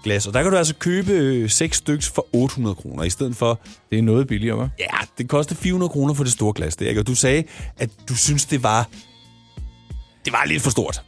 glas. 0.04 0.28
Og 0.28 0.34
der 0.34 0.42
kan 0.42 0.52
du 0.52 0.58
altså 0.58 0.76
købe 0.76 1.12
øh, 1.12 1.50
6 1.50 1.78
styks 1.78 2.10
for 2.10 2.28
800 2.34 2.76
kroner, 2.76 3.04
i 3.04 3.10
stedet 3.10 3.36
for... 3.36 3.60
det 3.90 4.00
er 4.00 4.04
noget 4.04 4.28
billigere, 4.28 4.66
hva'? 4.66 4.70
Ja, 4.80 4.98
det 5.18 5.30
koster 5.30 5.56
400 5.56 5.90
kroner 5.90 6.14
for 6.14 6.24
det 6.24 6.34
store 6.34 6.54
glas. 6.54 6.76
Det, 6.76 6.88
ikke? 6.88 7.02
Og 7.02 7.08
du 7.08 7.16
sagde, 7.16 7.44
at 7.78 7.90
du 8.10 8.16
synes, 8.16 8.46
det 8.46 8.64
var... 8.64 8.90
Det 10.30 10.34
var 10.34 10.46
lidt 10.48 10.62
for 10.62 10.70
stort. 10.70 11.02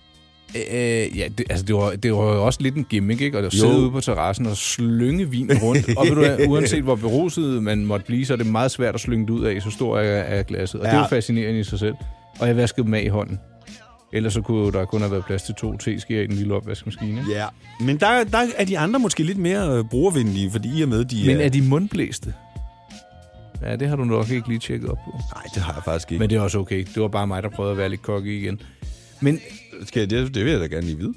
Øh, 0.55 1.17
ja, 1.17 1.27
det, 1.37 1.45
altså 1.49 1.65
det 1.65 1.75
var, 1.75 1.91
det 1.91 2.13
var 2.13 2.23
jo 2.23 2.45
også 2.45 2.61
lidt 2.61 2.75
en 2.75 2.83
gimmick, 2.83 3.21
ikke? 3.21 3.37
Og 3.37 3.45
at 3.45 3.53
Jo. 3.53 3.59
sidde 3.59 3.79
ude 3.79 3.91
på 3.91 4.01
terrassen 4.01 4.45
og 4.45 4.57
slynge 4.57 5.29
vin 5.29 5.51
rundt. 5.63 5.97
og 5.97 6.05
ved 6.05 6.15
du, 6.15 6.19
hvad, 6.19 6.37
uanset 6.49 6.83
hvor 6.83 6.95
beruset 6.95 7.63
man 7.63 7.85
måtte 7.85 8.05
blive, 8.05 8.25
så 8.25 8.33
er 8.33 8.37
det 8.37 8.45
meget 8.45 8.71
svært 8.71 8.95
at 8.95 9.01
slynge 9.01 9.25
det 9.25 9.33
ud 9.33 9.43
af, 9.45 9.61
så 9.61 9.71
stor 9.71 9.99
er, 9.99 10.21
er 10.21 10.43
glasset. 10.43 10.79
Og 10.79 10.85
ja. 10.85 10.91
det 10.91 10.99
var 10.99 11.07
fascinerende 11.07 11.59
i 11.59 11.63
sig 11.63 11.79
selv. 11.79 11.95
Og 12.39 12.47
jeg 12.47 12.57
vaskede 12.57 12.85
dem 12.85 12.93
af 12.93 13.01
i 13.01 13.07
hånden. 13.07 13.39
Ellers 14.13 14.33
så 14.33 14.41
kunne 14.41 14.71
der 14.71 14.85
kun 14.85 15.01
have 15.01 15.11
været 15.11 15.25
plads 15.25 15.43
til 15.43 15.55
to 15.55 15.77
teskeer 15.77 16.21
i 16.21 16.27
den 16.27 16.35
lille 16.35 16.53
opvaskemaskine. 16.53 17.25
Ja. 17.31 17.45
Men 17.79 17.97
der, 17.97 18.23
der 18.23 18.37
er 18.57 18.65
de 18.65 18.79
andre 18.79 18.99
måske 18.99 19.23
lidt 19.23 19.37
mere 19.37 19.77
øh, 19.77 19.83
brugervenlige, 19.89 20.51
fordi 20.51 20.79
i 20.79 20.81
og 20.81 20.89
med, 20.89 21.05
de 21.05 21.23
Men 21.25 21.41
er 21.41 21.49
de 21.49 21.61
mundblæste? 21.61 22.33
Ja, 23.61 23.75
det 23.75 23.87
har 23.87 23.95
du 23.95 24.03
nok 24.03 24.29
ikke 24.29 24.47
lige 24.47 24.59
tjekket 24.59 24.89
op 24.89 24.97
på. 25.05 25.11
Nej, 25.35 25.43
det 25.55 25.63
har 25.63 25.73
jeg 25.73 25.83
faktisk 25.83 26.11
ikke. 26.11 26.19
Men 26.19 26.29
det 26.29 26.35
er 26.35 26.41
også 26.41 26.59
okay. 26.59 26.85
Det 26.95 27.01
var 27.01 27.07
bare 27.07 27.27
mig, 27.27 27.43
der 27.43 27.49
prøvede 27.49 27.71
at 27.71 27.77
være 27.77 27.89
lidt 27.89 28.01
kokke 28.01 28.39
igen. 28.39 28.61
Men 29.21 29.39
Skal 29.85 29.99
jeg, 29.99 30.09
det, 30.09 30.35
det 30.35 30.45
vil 30.45 30.51
jeg 30.51 30.59
da 30.61 30.65
gerne 30.65 30.85
lige 30.87 30.97
vide. 30.97 31.13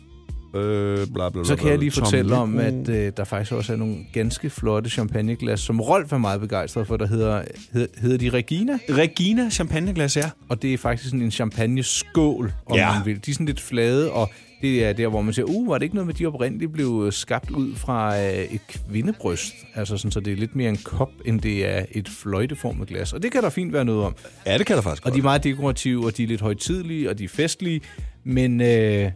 Øh, 0.57 0.97
bla, 0.97 1.05
bla, 1.07 1.29
bla, 1.31 1.45
Så 1.45 1.57
kan 1.57 1.71
jeg 1.71 1.79
lige 1.79 1.91
Tom 1.91 2.05
fortælle 2.05 2.35
om, 2.37 2.53
Ligro. 2.59 2.65
at 2.67 2.89
øh, 2.89 3.13
der 3.17 3.25
faktisk 3.25 3.53
også 3.53 3.73
er 3.73 3.77
nogle 3.77 3.97
ganske 4.13 4.51
flotte 4.51 4.91
champagneglas, 4.91 5.61
som 5.61 5.81
Rolf 5.81 6.13
er 6.13 6.19
meget 6.19 6.41
begejstret 6.41 6.87
for, 6.87 6.97
der 6.97 7.07
hedder, 7.07 7.43
hedder, 7.73 7.87
hedder 8.01 8.19
de 8.19 8.31
Regina. 8.31 8.79
Regina 8.91 9.51
champagneglas, 9.51 10.17
ja. 10.17 10.31
Og 10.49 10.63
det 10.63 10.75
er 10.75 10.79
faktisk 10.79 11.05
sådan 11.11 11.23
en 11.23 11.31
champagneskål, 11.31 12.53
om 12.67 12.77
Ja. 12.77 12.93
man 12.93 13.07
vil. 13.07 13.27
De 13.27 13.31
er 13.31 13.35
sådan 13.35 13.47
lidt 13.47 13.61
flade, 13.61 14.13
og 14.13 14.31
det 14.63 14.85
er 14.85 14.93
der, 14.93 15.09
hvor 15.09 15.23
man 15.23 15.35
siger, 15.35 15.47
uh, 15.47 15.69
var 15.69 15.79
det 15.79 15.83
ikke 15.83 15.95
noget 15.95 16.07
med, 16.07 16.15
de 16.15 16.27
oprindeligt 16.27 16.73
blev 16.73 17.13
skabt 17.13 17.51
ud 17.51 17.75
fra 17.75 18.23
øh, 18.23 18.33
et 18.33 18.61
kvindebryst? 18.69 19.55
Altså 19.75 19.97
sådan, 19.97 20.11
så 20.11 20.21
det 20.21 20.33
er 20.33 20.37
lidt 20.37 20.57
mere 20.57 20.69
en 20.69 20.77
kop, 20.77 21.11
end 21.25 21.41
det 21.41 21.67
er 21.67 21.85
et 21.91 22.09
fløjteformet 22.09 22.89
glas. 22.89 23.13
Og 23.13 23.23
det 23.23 23.33
kan 23.33 23.43
der 23.43 23.51
fint 23.51 23.73
være 23.73 23.85
noget 23.85 24.05
om. 24.05 24.15
Ja, 24.47 24.59
det 24.59 24.67
kan 24.67 24.77
der 24.77 24.83
faktisk 24.83 25.07
Og 25.07 25.13
de 25.13 25.19
er 25.19 25.23
meget 25.23 25.45
dekorative, 25.45 26.07
og 26.07 26.17
de 26.17 26.23
er 26.23 26.27
lidt 26.27 26.41
højtidlige, 26.41 27.11
og 27.11 27.19
de 27.19 27.25
er 27.25 27.29
festlige. 27.29 27.81
Men 28.25 28.61
øh, 28.61 29.11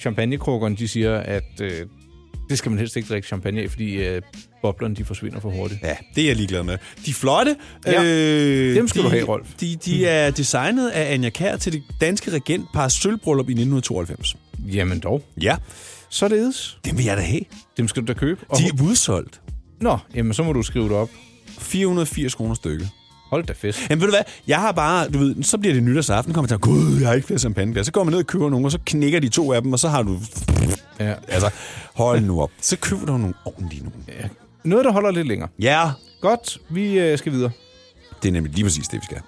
champagnekrukkerne, 0.00 0.76
de 0.76 0.88
siger, 0.88 1.16
at 1.16 1.60
øh, 1.62 1.86
det 2.48 2.58
skal 2.58 2.70
man 2.70 2.78
helst 2.78 2.96
ikke 2.96 3.08
drikke 3.08 3.26
champagne 3.26 3.62
af, 3.62 3.70
fordi 3.70 3.94
øh, 3.94 4.22
boblerne, 4.62 4.96
de 4.96 5.04
forsvinder 5.04 5.40
for 5.40 5.50
hurtigt. 5.50 5.82
Ja, 5.82 5.96
det 6.14 6.22
er 6.22 6.26
jeg 6.26 6.36
ligeglad 6.36 6.62
med. 6.62 6.78
De 7.06 7.10
er 7.10 7.14
flotte. 7.14 7.56
Ja, 7.86 8.04
øh, 8.04 8.74
dem 8.74 8.88
skal 8.88 9.02
de, 9.02 9.06
du 9.06 9.10
have, 9.10 9.24
Rolf. 9.24 9.48
De, 9.60 9.76
de 9.76 10.06
er 10.06 10.30
designet 10.30 10.90
af 10.90 11.14
Anja 11.14 11.30
Kær 11.30 11.56
til 11.56 11.72
det 11.72 11.82
danske 12.00 12.30
regentpars 12.30 12.92
sølvbryllup 12.92 13.48
i 13.48 13.52
1992. 13.52 14.36
Jamen 14.64 15.00
dog. 15.00 15.22
Ja, 15.42 15.56
Således. 16.08 16.78
dem 16.84 16.98
vil 16.98 17.04
jeg 17.04 17.16
da 17.16 17.22
have. 17.22 17.40
Dem 17.76 17.88
skal 17.88 18.02
du 18.02 18.06
da 18.06 18.18
købe. 18.18 18.40
Og, 18.48 18.58
De 18.58 18.64
er 18.66 18.82
udsolgt. 18.82 19.40
Nå, 19.80 19.98
jamen 20.14 20.34
så 20.34 20.42
må 20.42 20.52
du 20.52 20.62
skrive 20.62 20.84
det 20.88 20.92
op. 20.96 21.08
480 21.58 22.34
kroner 22.34 22.54
stykket. 22.54 22.88
Hold 23.30 23.44
da 23.44 23.52
fest. 23.56 23.80
Jamen 23.90 24.00
ved 24.00 24.08
du 24.08 24.12
hvad, 24.12 24.22
jeg 24.46 24.60
har 24.60 24.72
bare, 24.72 25.08
du 25.08 25.18
ved, 25.18 25.42
så 25.42 25.58
bliver 25.58 25.74
det 25.74 25.82
nytårsaften, 25.82 26.34
kommer 26.34 26.48
til, 26.48 26.58
gud, 26.58 26.98
jeg 26.98 27.08
har 27.08 27.14
ikke 27.14 27.26
flere 27.26 27.38
champagneglas. 27.40 27.86
Så 27.86 27.92
går 27.92 28.04
man 28.04 28.12
ned 28.12 28.18
og 28.20 28.26
køber 28.26 28.50
nogle, 28.50 28.66
og 28.66 28.72
så 28.72 28.78
knækker 28.86 29.20
de 29.20 29.28
to 29.28 29.52
af 29.52 29.62
dem, 29.62 29.72
og 29.72 29.78
så 29.78 29.88
har 29.88 30.02
du, 30.02 30.18
Ja. 31.00 31.14
altså, 31.28 31.50
hold 31.94 32.20
nu 32.20 32.42
op. 32.42 32.50
Så 32.60 32.76
køber 32.76 33.06
du 33.06 33.16
nogle 33.18 33.34
ordentlige 33.44 33.82
nogle. 33.82 33.96
ja. 34.08 34.28
Noget, 34.64 34.84
der 34.84 34.92
holder 34.92 35.10
lidt 35.10 35.28
længere. 35.28 35.48
Ja, 35.60 35.90
Godt, 36.20 36.58
vi 36.70 36.98
øh, 36.98 37.18
skal 37.18 37.32
videre. 37.32 37.50
Det 38.22 38.28
er 38.28 38.32
nemlig 38.32 38.52
lige 38.54 38.64
præcis 38.64 38.88
det, 38.88 39.00
vi 39.00 39.04
skal. 39.04 39.20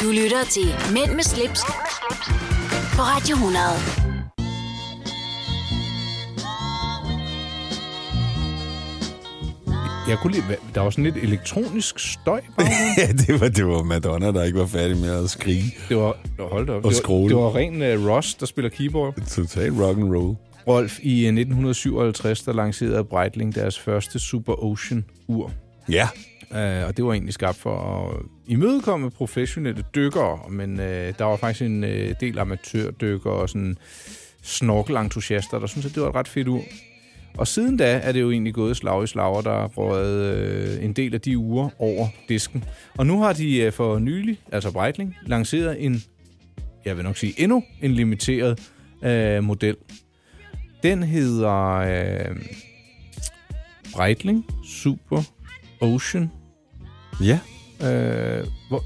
Du 0.00 0.10
lytter 0.12 0.44
til 0.50 0.74
Mænd 0.92 1.12
med 1.14 1.24
slips, 1.24 1.60
på 2.96 3.02
Radio 3.02 3.34
100. 3.34 4.11
Jeg 10.08 10.18
kunne 10.18 10.32
lide, 10.32 10.44
der 10.74 10.80
var 10.80 10.90
sådan 10.90 11.04
lidt 11.04 11.16
elektronisk 11.16 11.98
støj. 11.98 12.40
Ja, 12.98 13.06
det 13.06 13.40
var, 13.40 13.48
det 13.48 13.66
var 13.66 13.82
Madonna, 13.82 14.32
der 14.32 14.44
ikke 14.44 14.58
var 14.58 14.66
færdig 14.66 14.96
med 14.96 15.24
at 15.24 15.30
skrige. 15.30 15.74
det 15.88 15.96
var, 15.96 16.16
hold 16.38 16.68
op. 16.68 16.84
Og 16.84 16.90
det, 16.90 17.02
var, 17.08 17.28
det 17.28 17.36
var 17.36 17.56
ren 17.56 17.98
uh, 17.98 18.08
Ross, 18.08 18.34
der 18.34 18.46
spiller 18.46 18.68
keyboard. 18.68 19.14
Total 19.28 19.70
rock 19.70 19.98
and 19.98 20.14
roll. 20.14 20.36
Rolf, 20.68 20.98
i 21.02 21.20
øh, 21.20 21.26
1957, 21.26 22.42
der 22.42 22.52
lancerede 22.52 23.04
Breitling 23.04 23.54
deres 23.54 23.78
første 23.78 24.18
Super 24.18 24.64
Ocean 24.64 25.04
ur. 25.28 25.50
Ja. 25.88 26.08
Uh, 26.50 26.88
og 26.88 26.96
det 26.96 27.04
var 27.04 27.12
egentlig 27.12 27.34
skabt 27.34 27.56
for 27.56 27.76
at 27.78 28.16
imødekomme 28.46 29.10
professionelle 29.10 29.84
dykkere, 29.94 30.38
men 30.50 30.72
uh, 30.72 30.84
der 30.84 31.24
var 31.24 31.36
faktisk 31.36 31.62
en 31.62 31.84
uh, 31.84 31.90
del 32.20 32.38
amatørdykkere 32.38 33.34
og 33.34 33.48
sådan 33.48 33.76
snorkelentusiaster, 34.42 35.58
der 35.58 35.66
syntes, 35.66 35.86
at 35.86 35.94
det 35.94 36.02
var 36.02 36.08
et 36.08 36.14
ret 36.14 36.28
fedt 36.28 36.48
ur. 36.48 36.62
Og 37.38 37.48
siden 37.48 37.76
da 37.76 38.00
er 38.02 38.12
det 38.12 38.20
jo 38.20 38.30
egentlig 38.30 38.54
gået 38.54 38.76
slag 38.76 39.04
i 39.04 39.06
slag, 39.06 39.36
og 39.36 39.44
der 39.44 39.64
er 39.64 39.66
røget 39.68 40.36
øh, 40.36 40.84
en 40.84 40.92
del 40.92 41.14
af 41.14 41.20
de 41.20 41.38
uger 41.38 41.68
over 41.78 42.08
disken. 42.28 42.64
Og 42.98 43.06
nu 43.06 43.20
har 43.20 43.32
de 43.32 43.60
øh, 43.60 43.72
for 43.72 43.98
nylig, 43.98 44.38
altså 44.52 44.70
Breitling, 44.70 45.14
lanceret 45.26 45.84
en, 45.84 46.02
jeg 46.84 46.96
vil 46.96 47.04
nok 47.04 47.16
sige 47.16 47.40
endnu 47.40 47.64
en 47.82 47.92
limiteret 47.92 48.70
øh, 49.02 49.44
model. 49.44 49.76
Den 50.82 51.02
hedder 51.02 51.74
øh, 51.74 52.36
Breitling 53.94 54.46
Super 54.66 55.22
Ocean. 55.80 56.30
Ja. 57.20 57.38
Øh, 57.82 58.46
hvor, 58.68 58.84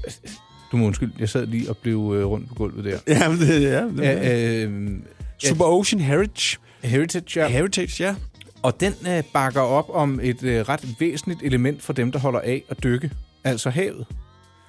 du 0.71 0.77
må 0.77 0.85
undskylde, 0.85 1.13
jeg 1.19 1.29
sad 1.29 1.47
lige 1.47 1.69
og 1.69 1.77
blev 1.77 2.13
øh, 2.17 2.25
rundt 2.25 2.47
på 2.49 2.55
gulvet 2.55 2.85
der. 2.85 2.97
Ja, 3.07 3.29
men 3.29 3.39
det, 3.39 3.61
ja, 3.61 3.83
det, 3.83 3.99
ja. 3.99 4.63
Øh, 4.63 4.73
øh, 4.73 4.99
Super 5.37 5.65
Ocean 5.65 6.01
Heritage. 6.01 6.57
Heritage, 6.83 7.41
ja. 7.41 7.47
Heritage, 7.47 8.03
ja. 8.03 8.15
Og 8.63 8.79
den 8.79 8.93
øh, 9.07 9.23
bakker 9.33 9.61
op 9.61 9.85
om 9.89 10.19
et 10.23 10.43
øh, 10.43 10.69
ret 10.69 10.95
væsentligt 10.99 11.39
element 11.43 11.81
for 11.81 11.93
dem, 11.93 12.11
der 12.11 12.19
holder 12.19 12.39
af 12.39 12.63
at 12.69 12.83
dykke, 12.83 13.11
altså 13.43 13.69
havet. 13.69 14.05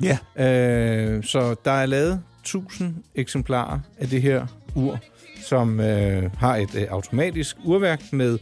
Ja. 0.03 0.19
Øh, 0.47 1.25
så 1.25 1.55
der 1.65 1.71
er 1.71 1.87
lavet 1.87 2.23
1000 2.41 2.95
eksemplarer 3.15 3.79
af 3.99 4.09
det 4.09 4.23
her 4.23 4.47
ur, 4.75 4.99
som 5.43 5.81
øh, 5.81 6.31
har 6.39 6.57
et 6.57 6.75
øh, 6.75 6.87
automatisk 6.91 7.57
urværk 7.65 8.13
med 8.13 8.39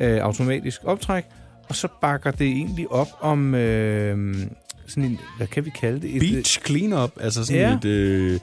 øh, 0.00 0.16
automatisk 0.18 0.80
optræk, 0.84 1.24
og 1.68 1.74
så 1.74 1.88
bakker 2.00 2.30
det 2.30 2.46
egentlig 2.46 2.92
op 2.92 3.08
om 3.20 3.54
øh, 3.54 4.34
sådan 4.86 5.04
en, 5.04 5.20
hvad 5.36 5.46
kan 5.46 5.64
vi 5.64 5.70
kalde 5.80 6.00
det? 6.00 6.16
Et, 6.16 6.20
Beach 6.20 6.60
cleanup, 6.66 7.10
altså 7.20 7.44
sådan 7.44 7.60
Ja. 7.60 7.74
et... 7.76 7.84
Øh, 7.84 8.40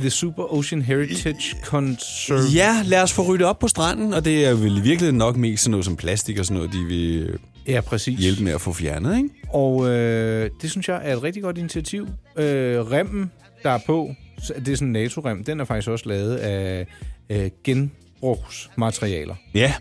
The 0.00 0.10
Super 0.10 0.54
Ocean 0.54 0.82
Heritage 0.82 1.56
Conserve. 1.64 2.40
ja, 2.54 2.82
lad 2.84 3.02
os 3.02 3.12
få 3.12 3.22
ryddet 3.22 3.46
op 3.46 3.58
på 3.58 3.68
stranden, 3.68 4.12
og 4.14 4.24
det 4.24 4.46
er 4.46 4.54
vel 4.54 4.70
i 4.76 4.80
virkeligheden 4.80 5.16
nok 5.18 5.36
mest 5.36 5.62
sådan 5.62 5.70
noget 5.70 5.84
som 5.84 5.96
plastik 5.96 6.38
og 6.38 6.44
sådan 6.44 6.56
noget, 6.56 6.72
de 6.72 6.84
vil 6.84 7.38
ja, 7.66 7.80
præcis. 7.80 8.20
hjælpe 8.20 8.42
med 8.44 8.52
at 8.52 8.60
få 8.60 8.72
fjernet, 8.72 9.16
ikke? 9.16 9.28
Og 9.48 9.88
øh, 9.88 10.50
det 10.62 10.70
synes 10.70 10.88
jeg 10.88 11.00
er 11.04 11.16
et 11.16 11.22
rigtig 11.22 11.42
godt 11.42 11.58
initiativ. 11.58 12.02
Øh, 12.36 12.80
remmen, 12.90 13.30
der 13.62 13.70
er 13.70 13.78
på, 13.86 14.14
så- 14.42 14.54
det 14.64 14.68
er 14.68 14.76
sådan 14.76 14.88
en 14.88 14.92
NATO-rem, 14.92 15.44
den 15.44 15.60
er 15.60 15.64
faktisk 15.64 15.88
også 15.88 16.08
lavet 16.08 16.36
af 16.36 16.86
øh, 17.30 17.50
genbrugsmaterialer. 17.64 19.34
Ja. 19.54 19.74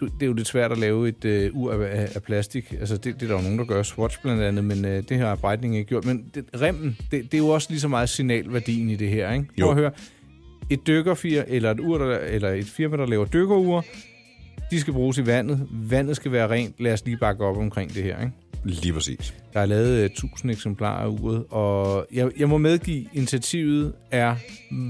Du, 0.00 0.04
det 0.06 0.22
er 0.22 0.26
jo 0.26 0.32
lidt 0.32 0.48
svært 0.48 0.72
at 0.72 0.78
lave 0.78 1.08
et 1.08 1.24
øh, 1.24 1.50
ur 1.54 1.72
af, 1.72 2.08
af, 2.14 2.22
plastik. 2.22 2.72
Altså, 2.72 2.96
det, 2.96 3.04
det 3.04 3.22
er 3.22 3.26
der 3.26 3.34
jo 3.34 3.40
nogen, 3.40 3.58
der 3.58 3.64
gør. 3.64 3.82
Swatch 3.82 4.22
blandt 4.22 4.42
andet, 4.42 4.64
men 4.64 4.84
øh, 4.84 5.02
det 5.08 5.18
har 5.18 5.34
Breitling 5.34 5.76
ikke 5.76 5.88
gjort. 5.88 6.04
Men 6.04 6.30
det, 6.34 6.44
remmen, 6.60 6.96
det, 7.10 7.32
det 7.32 7.34
er 7.34 7.38
jo 7.38 7.48
også 7.48 7.66
lige 7.70 7.80
så 7.80 7.88
meget 7.88 8.08
signalværdien 8.08 8.90
i 8.90 8.96
det 8.96 9.08
her, 9.08 9.32
ikke? 9.32 9.46
Jo. 9.58 9.64
Prøv 9.64 9.70
at 9.70 9.78
høre. 9.78 9.90
Et 10.70 10.86
dykkerfir, 10.86 11.42
eller 11.46 11.70
et, 11.70 11.80
ur, 11.80 11.98
der, 11.98 12.18
eller 12.18 12.50
et 12.50 12.66
firma, 12.66 12.96
der 12.96 13.06
laver 13.06 13.24
dykkerure, 13.24 13.82
de 14.70 14.80
skal 14.80 14.92
bruges 14.92 15.18
i 15.18 15.26
vandet. 15.26 15.68
Vandet 15.70 16.16
skal 16.16 16.32
være 16.32 16.50
rent. 16.50 16.74
Lad 16.78 16.92
os 16.92 17.04
lige 17.04 17.16
bakke 17.16 17.44
op 17.44 17.56
omkring 17.56 17.94
det 17.94 18.02
her, 18.02 18.20
ikke? 18.20 18.32
Lige 18.64 18.92
præcis. 18.92 19.34
Der 19.52 19.60
er 19.60 19.66
lavet 19.66 19.98
øh, 19.98 20.04
1000 20.04 20.52
eksemplarer 20.52 21.04
af 21.04 21.08
uret, 21.08 21.44
og 21.50 22.06
jeg, 22.12 22.30
jeg 22.38 22.48
må 22.48 22.58
medgive, 22.58 23.06
initiativet 23.12 23.92
er 24.10 24.36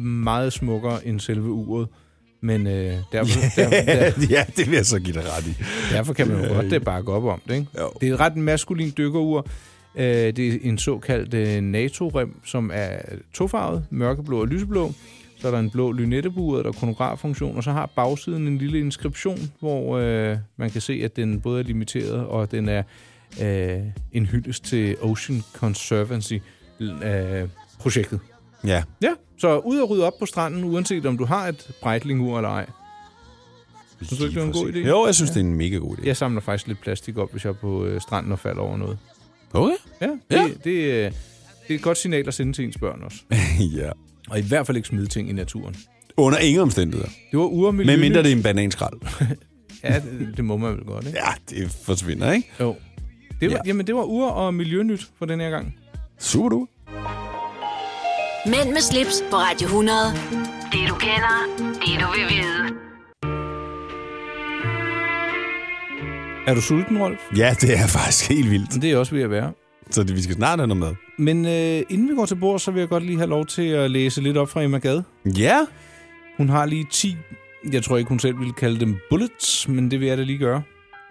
meget 0.04 0.52
smukkere 0.52 1.06
end 1.06 1.20
selve 1.20 1.50
uret. 1.50 1.88
Men 2.40 2.66
øh, 2.66 2.94
derfor, 3.12 3.40
derfor, 3.56 3.70
der, 3.92 4.12
ja, 4.30 4.44
det 4.56 4.66
vil 4.66 4.74
jeg 4.76 4.86
så 4.86 5.00
give 5.00 5.14
dig 5.14 5.24
ret 5.36 5.46
i. 5.46 5.54
derfor 5.92 6.12
kan 6.12 6.28
man 6.28 6.44
jo 6.44 6.54
godt 6.54 6.72
øh, 6.72 6.80
bakke 6.80 7.12
op 7.12 7.24
om 7.24 7.42
det. 7.48 7.54
Ikke? 7.54 7.66
Jo. 7.78 7.90
Det 8.00 8.08
er 8.08 8.14
et 8.14 8.20
ret 8.20 8.36
maskulin 8.36 8.92
dykkerur. 8.96 9.46
Øh, 9.94 10.04
det 10.04 10.38
er 10.38 10.58
en 10.62 10.78
såkaldt 10.78 11.34
øh, 11.34 11.60
NATO-rem, 11.60 12.40
som 12.44 12.70
er 12.74 12.98
tofarvet, 13.34 13.84
mørkeblå 13.90 14.40
og 14.40 14.48
lyseblå. 14.48 14.92
Så 15.40 15.46
er 15.46 15.52
der 15.52 15.58
en 15.58 15.70
blå 15.70 15.92
lynettebue, 15.92 16.58
der 16.58 16.68
er 16.68 16.72
kronograffunktion, 16.72 17.56
og 17.56 17.64
så 17.64 17.72
har 17.72 17.90
bagsiden 17.96 18.46
en 18.46 18.58
lille 18.58 18.78
inskription, 18.78 19.38
hvor 19.60 19.98
øh, 19.98 20.36
man 20.56 20.70
kan 20.70 20.80
se, 20.80 21.00
at 21.04 21.16
den 21.16 21.40
både 21.40 21.60
er 21.60 21.64
limiteret, 21.64 22.26
og 22.26 22.50
den 22.50 22.68
er 22.68 22.82
øh, 23.42 23.80
en 24.12 24.26
hyldest 24.26 24.64
til 24.64 24.96
Ocean 25.00 25.42
Conservancy 25.52 26.34
øh, 26.80 27.48
projektet. 27.78 28.20
Ja. 28.64 28.82
Ja, 29.02 29.10
så 29.38 29.58
ud 29.58 29.78
og 29.78 29.90
rydde 29.90 30.04
op 30.06 30.18
på 30.18 30.26
stranden, 30.26 30.64
uanset 30.64 31.06
om 31.06 31.18
du 31.18 31.24
har 31.24 31.46
et 31.48 31.70
Breitling-ur 31.82 32.36
eller 32.36 32.48
ej. 32.50 32.66
Synes 34.02 34.18
du 34.18 34.24
ikke, 34.26 34.34
det 34.34 34.42
er 34.42 34.46
en 34.46 34.52
god 34.52 34.72
idé? 34.72 34.78
Jo, 34.78 35.06
jeg 35.06 35.14
synes, 35.14 35.30
det 35.30 35.36
er 35.40 35.44
en 35.44 35.54
mega 35.54 35.76
god 35.76 35.96
idé. 35.96 36.06
Jeg 36.06 36.16
samler 36.16 36.40
faktisk 36.40 36.66
lidt 36.66 36.80
plastik 36.80 37.18
op, 37.18 37.32
hvis 37.32 37.44
jeg 37.44 37.50
er 37.50 37.54
på 37.54 37.84
øh, 37.84 38.00
stranden 38.00 38.32
og 38.32 38.38
falder 38.38 38.62
over 38.62 38.76
noget. 38.76 38.98
Okay. 39.52 39.74
Ja, 40.00 40.06
det, 40.06 40.18
Ja. 40.30 40.42
ja. 40.42 40.48
Det, 40.64 40.70
øh, 40.70 41.12
det 41.68 41.70
er 41.70 41.74
et 41.74 41.82
godt 41.82 41.98
signal 41.98 42.28
at 42.28 42.34
sende 42.34 42.52
til 42.52 42.64
ens 42.64 42.78
børn 42.78 43.02
også. 43.02 43.18
ja. 43.76 43.90
Og 44.30 44.38
i 44.38 44.42
hvert 44.42 44.66
fald 44.66 44.76
ikke 44.76 44.88
smide 44.88 45.06
ting 45.06 45.30
i 45.30 45.32
naturen. 45.32 45.76
Under 46.16 46.38
ingen 46.38 46.60
omstændigheder. 46.62 47.08
Det 47.30 47.38
var 47.38 47.44
ure 47.44 47.72
miljø. 47.72 47.92
Med 47.92 48.00
mindre 48.00 48.22
det 48.22 48.32
er 48.32 48.36
en 48.36 48.42
bananskrald. 48.42 49.00
Ja, 49.84 49.94
det, 49.94 50.32
det 50.36 50.44
må 50.44 50.56
man 50.56 50.72
vel 50.76 50.84
godt, 50.84 51.06
ikke? 51.06 51.18
Ja, 51.18 51.56
det 51.56 51.70
forsvinder, 51.70 52.32
ikke? 52.32 52.48
Jo. 52.60 52.66
Det 52.66 52.76
var, 53.40 53.46
Ja. 53.48 53.50
ja. 53.50 53.58
Jamen, 53.66 53.86
det 53.86 53.94
var 53.94 54.02
ur- 54.02 54.30
og 54.30 54.54
miljønyt 54.54 55.08
for 55.18 55.26
den 55.26 55.40
her 55.40 55.50
gang. 55.50 55.74
Super 56.18 56.48
du. 56.48 56.68
Mænd 58.46 58.68
med 58.68 58.80
slips 58.80 59.24
på 59.30 59.36
Radio 59.36 59.66
100. 59.66 59.98
Det 60.72 60.88
du 60.88 60.94
kender, 60.94 61.36
det 61.74 62.00
du 62.00 62.06
vil 62.12 62.36
vide. 62.36 62.74
Er 66.46 66.54
du 66.54 66.60
sulten, 66.60 66.98
Rolf? 66.98 67.18
Ja, 67.36 67.54
det 67.60 67.74
er 67.78 67.86
faktisk 67.86 68.28
helt 68.28 68.50
vildt. 68.50 68.82
Det 68.82 68.92
er 68.92 68.96
også 68.96 69.14
ved 69.14 69.22
at 69.22 69.30
være. 69.30 69.52
Så 69.90 70.02
det, 70.02 70.16
vi 70.16 70.22
skal 70.22 70.34
snart 70.34 70.58
have 70.58 70.66
noget 70.66 70.80
med. 70.80 70.94
Men 71.18 71.46
øh, 71.46 71.82
inden 71.90 72.08
vi 72.08 72.14
går 72.14 72.26
til 72.26 72.34
bord, 72.34 72.58
så 72.58 72.70
vil 72.70 72.80
jeg 72.80 72.88
godt 72.88 73.02
lige 73.04 73.18
have 73.18 73.30
lov 73.30 73.46
til 73.46 73.62
at 73.68 73.90
læse 73.90 74.20
lidt 74.20 74.36
op 74.36 74.48
fra 74.48 74.62
Emma 74.62 74.78
Gad. 74.78 75.02
Ja. 75.24 75.58
Hun 76.36 76.48
har 76.48 76.66
lige 76.66 76.86
10, 76.90 77.16
jeg 77.72 77.82
tror 77.82 77.96
ikke 77.96 78.08
hun 78.08 78.18
selv 78.18 78.38
ville 78.38 78.52
kalde 78.52 78.80
dem 78.80 78.96
bullets, 79.10 79.68
men 79.68 79.90
det 79.90 80.00
vil 80.00 80.08
jeg 80.08 80.18
da 80.18 80.22
lige 80.22 80.38
gøre. 80.38 80.62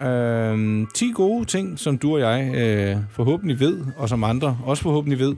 Øhm, 0.03 0.87
10 0.95 1.11
gode 1.11 1.45
ting, 1.45 1.79
som 1.79 1.97
du 1.97 2.13
og 2.13 2.19
jeg 2.19 2.55
øh, 2.55 2.97
forhåbentlig 3.11 3.59
ved, 3.59 3.79
og 3.97 4.09
som 4.09 4.23
andre 4.23 4.57
også 4.65 4.83
forhåbentlig 4.83 5.19
ved. 5.19 5.35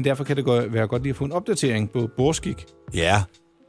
Men 0.00 0.04
derfor 0.04 0.24
kan 0.24 0.36
det 0.36 0.44
gå- 0.44 0.60
være 0.68 0.86
godt 0.86 1.02
lige 1.02 1.10
at 1.10 1.16
få 1.16 1.24
en 1.24 1.32
opdatering 1.32 1.90
på 1.90 2.08
borskik. 2.16 2.66
Ja. 2.94 3.22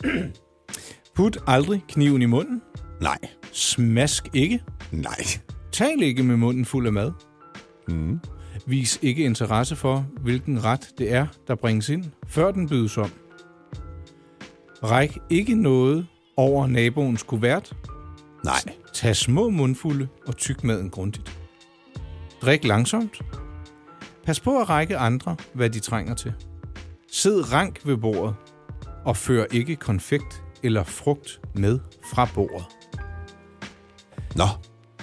Put 1.15 1.37
aldrig 1.47 1.83
kniven 1.89 2.21
i 2.21 2.25
munden. 2.25 2.61
Nej. 3.01 3.17
Smask 3.51 4.27
ikke. 4.33 4.63
Nej. 4.91 5.23
Tal 5.71 6.01
ikke 6.01 6.23
med 6.23 6.37
munden 6.37 6.65
fuld 6.65 6.87
af 6.87 6.93
mad. 6.93 7.11
Mm. 7.87 8.19
Vis 8.65 8.99
ikke 9.01 9.23
interesse 9.23 9.75
for, 9.75 10.05
hvilken 10.21 10.63
ret 10.63 10.89
det 10.97 11.13
er, 11.13 11.27
der 11.47 11.55
bringes 11.55 11.89
ind, 11.89 12.05
før 12.27 12.51
den 12.51 12.69
bydes 12.69 12.97
om. 12.97 13.11
Ræk 14.83 15.17
ikke 15.29 15.55
noget 15.55 16.07
over 16.37 16.67
naboens 16.67 17.23
kuvert. 17.23 17.73
Nej. 18.45 18.61
Tag 18.93 19.15
små 19.15 19.49
mundfulde 19.49 20.07
og 20.27 20.37
tyk 20.37 20.63
maden 20.63 20.89
grundigt. 20.89 21.37
Drik 22.41 22.63
langsomt. 22.63 23.21
Pas 24.31 24.39
på 24.39 24.59
at 24.61 24.69
række 24.69 24.97
andre, 24.97 25.35
hvad 25.53 25.69
de 25.69 25.79
trænger 25.79 26.15
til. 26.15 26.33
Sid 27.11 27.53
rank 27.53 27.79
ved 27.85 27.97
bordet, 27.97 28.35
og 29.05 29.17
før 29.17 29.45
ikke 29.51 29.75
konfekt 29.75 30.43
eller 30.63 30.83
frugt 30.83 31.41
med 31.55 31.79
fra 32.13 32.27
bordet. 32.33 32.65
Nå. 34.35 34.43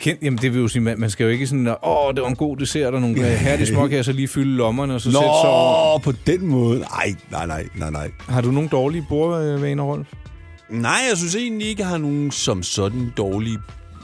Kend, 0.01 0.19
jamen 0.23 0.39
det 0.39 0.55
vil 0.55 0.61
jo 0.61 0.69
sige, 0.69 0.83
man, 0.83 1.01
man 1.01 1.11
skal 1.11 1.25
jo 1.25 1.31
ikke 1.31 1.47
sådan, 1.47 1.69
åh, 1.69 2.15
det 2.15 2.23
var 2.23 2.29
en 2.29 2.37
god 2.37 2.57
dessert, 2.57 2.95
og 2.95 3.01
nogle 3.01 3.23
herlige 3.25 3.67
småkager, 3.67 4.03
så 4.03 4.13
lige 4.13 4.29
fylde 4.29 4.57
lommerne, 4.57 4.95
og 4.95 5.01
så 5.01 5.09
Nå, 5.09 5.13
sætte 5.13 5.25
sig 5.43 5.51
over. 5.51 5.99
på 5.99 6.13
den 6.27 6.47
måde. 6.47 6.81
Nej, 6.81 7.15
nej, 7.31 7.47
nej, 7.47 7.69
nej, 7.75 7.91
nej. 7.91 8.11
Har 8.29 8.41
du 8.41 8.51
nogle 8.51 8.69
dårlige 8.69 9.07
bordvaner, 9.09 9.83
Rolf? 9.83 10.09
Nej, 10.71 10.99
jeg 11.11 11.19
synes 11.19 11.37
egentlig 11.37 11.69
ikke, 11.69 11.83
jeg 11.83 11.89
har 11.89 11.99
nogen 11.99 12.31
som 12.31 12.63
sådan 12.63 13.13
dårlige... 13.17 13.59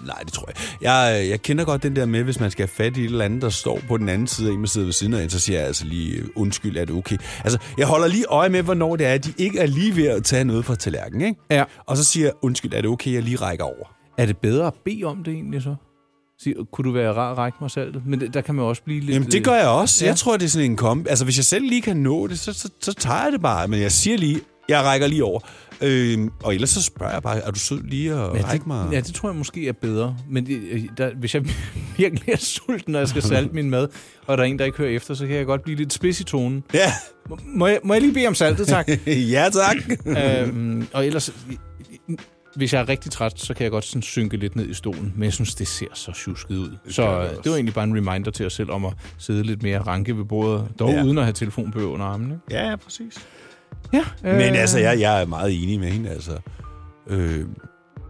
Nej, 0.07 0.18
det 0.24 0.32
tror 0.32 0.50
jeg. 0.50 0.57
jeg. 0.82 1.28
Jeg 1.28 1.42
kender 1.42 1.64
godt 1.64 1.82
den 1.82 1.96
der 1.96 2.07
med, 2.07 2.22
hvis 2.22 2.40
man 2.40 2.50
skal 2.50 2.62
have 2.62 2.68
fat 2.68 2.96
i 2.96 3.00
et 3.00 3.05
eller 3.05 3.24
andet, 3.24 3.42
der 3.42 3.48
står 3.48 3.80
på 3.88 3.96
den 3.96 4.09
anden 4.09 4.26
side 4.26 4.48
af 4.48 4.52
en, 4.52 4.59
man 4.59 4.68
sidder 4.68 4.86
ved 4.86 4.92
siden 4.92 5.14
af 5.14 5.22
en, 5.22 5.30
så 5.30 5.40
siger 5.40 5.59
jeg 5.59 5.66
altså 5.66 5.84
lige, 5.84 6.16
øh, 6.16 6.24
undskyld, 6.36 6.76
er 6.76 6.84
det 6.84 6.94
okay? 6.94 7.16
Altså, 7.44 7.59
jeg 7.78 7.86
holder 7.86 8.07
lige 8.07 8.24
øje 8.28 8.48
med, 8.48 8.62
hvornår 8.62 8.96
det 8.96 9.07
er, 9.07 9.12
at 9.12 9.24
de 9.24 9.32
ikke 9.38 9.59
er 9.59 9.66
lige 9.66 9.96
ved 9.96 10.07
at 10.07 10.24
tage 10.24 10.44
noget 10.44 10.64
fra 10.64 10.74
tallerkenen, 10.74 11.26
ikke? 11.28 11.40
Ja. 11.50 11.64
Og 11.86 11.96
så 11.96 12.05
siger 12.05 12.26
jeg, 12.26 12.32
undskyld, 12.42 12.72
er 12.74 12.80
det 12.80 12.90
okay, 12.90 13.12
jeg 13.12 13.22
lige 13.22 13.36
rækker 13.36 13.64
over? 13.64 13.94
Er 14.18 14.26
det 14.26 14.36
bedre 14.36 14.66
at 14.66 14.74
bede 14.84 15.05
om 15.05 15.24
det 15.24 15.34
egentlig 15.34 15.62
så? 15.62 15.74
Sig, 16.38 16.55
kunne 16.72 16.84
du 16.84 16.92
være 16.92 17.12
rar 17.12 17.32
at 17.32 17.38
række 17.38 17.59
mig 17.61 17.70
saltet? 17.70 18.02
Men 18.07 18.20
der 18.20 18.40
kan 18.40 18.55
man 18.55 18.64
også 18.64 18.82
blive 18.82 19.00
lidt... 19.00 19.14
Jamen, 19.14 19.30
det 19.30 19.44
gør 19.44 19.55
jeg 19.55 19.68
også. 19.68 20.05
Ja. 20.05 20.09
Jeg 20.09 20.16
tror, 20.16 20.36
det 20.36 20.44
er 20.44 20.48
sådan 20.48 20.70
en 20.70 20.76
kombi. 20.76 21.09
Altså, 21.09 21.24
hvis 21.24 21.36
jeg 21.36 21.44
selv 21.44 21.68
lige 21.68 21.82
kan 21.82 21.96
nå 21.96 22.26
det, 22.26 22.38
så, 22.38 22.52
så, 22.52 22.70
så 22.80 22.94
tager 22.94 23.22
jeg 23.22 23.32
det 23.32 23.40
bare. 23.40 23.68
Men 23.68 23.80
jeg 23.80 23.92
siger 23.92 24.16
lige, 24.16 24.40
jeg 24.68 24.82
rækker 24.82 25.07
lige 25.07 25.24
over. 25.24 25.40
Øhm, 25.82 26.30
og 26.42 26.54
ellers 26.54 26.70
så 26.70 26.82
spørger 26.82 27.12
jeg 27.12 27.22
bare, 27.22 27.38
er 27.38 27.50
du 27.50 27.58
sød 27.58 27.82
lige 27.82 28.12
at 28.12 28.18
Ja, 28.18 28.46
række 28.48 28.64
mig? 28.66 28.86
det, 28.86 28.92
ja, 28.92 29.00
det 29.00 29.14
tror 29.14 29.28
jeg 29.28 29.36
måske 29.36 29.68
er 29.68 29.72
bedre. 29.72 30.16
Men 30.30 30.46
det, 30.46 30.60
øh, 30.70 30.82
der, 30.98 31.10
hvis 31.14 31.34
jeg 31.34 31.44
virkelig 31.96 32.28
er 32.32 32.36
sulten, 32.36 32.92
når 32.92 32.98
jeg 32.98 33.08
skal 33.08 33.22
salte 33.22 33.54
min 33.54 33.70
mad, 33.70 33.88
og 34.26 34.38
der 34.38 34.44
er 34.44 34.48
en, 34.48 34.58
der 34.58 34.64
ikke 34.64 34.78
hører 34.78 34.90
efter, 34.90 35.14
så 35.14 35.26
kan 35.26 35.36
jeg 35.36 35.46
godt 35.46 35.62
blive 35.62 35.78
lidt 35.78 35.92
spids 35.92 36.20
i 36.20 36.24
tonen. 36.24 36.64
Ja. 36.74 36.92
Må- 37.30 37.38
Må 37.46 37.66
jeg, 37.66 37.78
må 37.84 37.92
jeg 37.94 38.02
lige 38.02 38.14
bede 38.14 38.26
om 38.26 38.34
saltet, 38.34 38.66
tak? 38.66 38.88
ja, 39.06 39.48
tak. 39.52 39.76
øhm, 40.06 40.86
og 40.92 41.06
ellers, 41.06 41.30
hvis 42.56 42.72
jeg 42.72 42.80
er 42.80 42.88
rigtig 42.88 43.12
træt, 43.12 43.40
så 43.40 43.54
kan 43.54 43.64
jeg 43.64 43.70
godt 43.70 43.84
sådan 43.84 44.02
synke 44.02 44.36
lidt 44.36 44.56
ned 44.56 44.68
i 44.68 44.74
stolen. 44.74 45.12
Men 45.16 45.24
jeg 45.24 45.32
synes, 45.32 45.54
det 45.54 45.68
ser 45.68 45.86
så 45.94 46.12
tjusket 46.24 46.56
ud. 46.56 46.76
Så 46.88 47.02
det 47.02 47.08
øh, 47.08 47.14
også. 47.22 47.40
det 47.44 47.50
var 47.50 47.56
egentlig 47.56 47.74
bare 47.74 47.84
en 47.84 47.96
reminder 48.08 48.30
til 48.30 48.46
os 48.46 48.52
selv 48.52 48.70
om 48.70 48.84
at 48.84 48.92
sidde 49.18 49.42
lidt 49.42 49.62
mere 49.62 49.78
ranke 49.78 50.16
ved 50.18 50.24
bordet. 50.24 50.68
Dog 50.78 50.90
Ja. 50.90 51.04
uden 51.04 51.18
at 51.18 51.24
have 51.24 51.32
telefonbøger 51.32 51.88
under 51.88 52.06
armen. 52.06 52.26
Ikke? 52.30 52.42
ja, 52.50 52.68
ja, 52.70 52.76
præcis. 52.76 53.26
Ja, 53.93 54.05
Men 54.22 54.41
altså, 54.41 54.78
jeg, 54.78 55.01
jeg 55.01 55.22
er 55.22 55.26
meget 55.26 55.62
enig 55.62 55.80
med 55.80 55.89
hende, 55.91 56.11
altså. 56.11 56.39
Øh, 57.07 57.45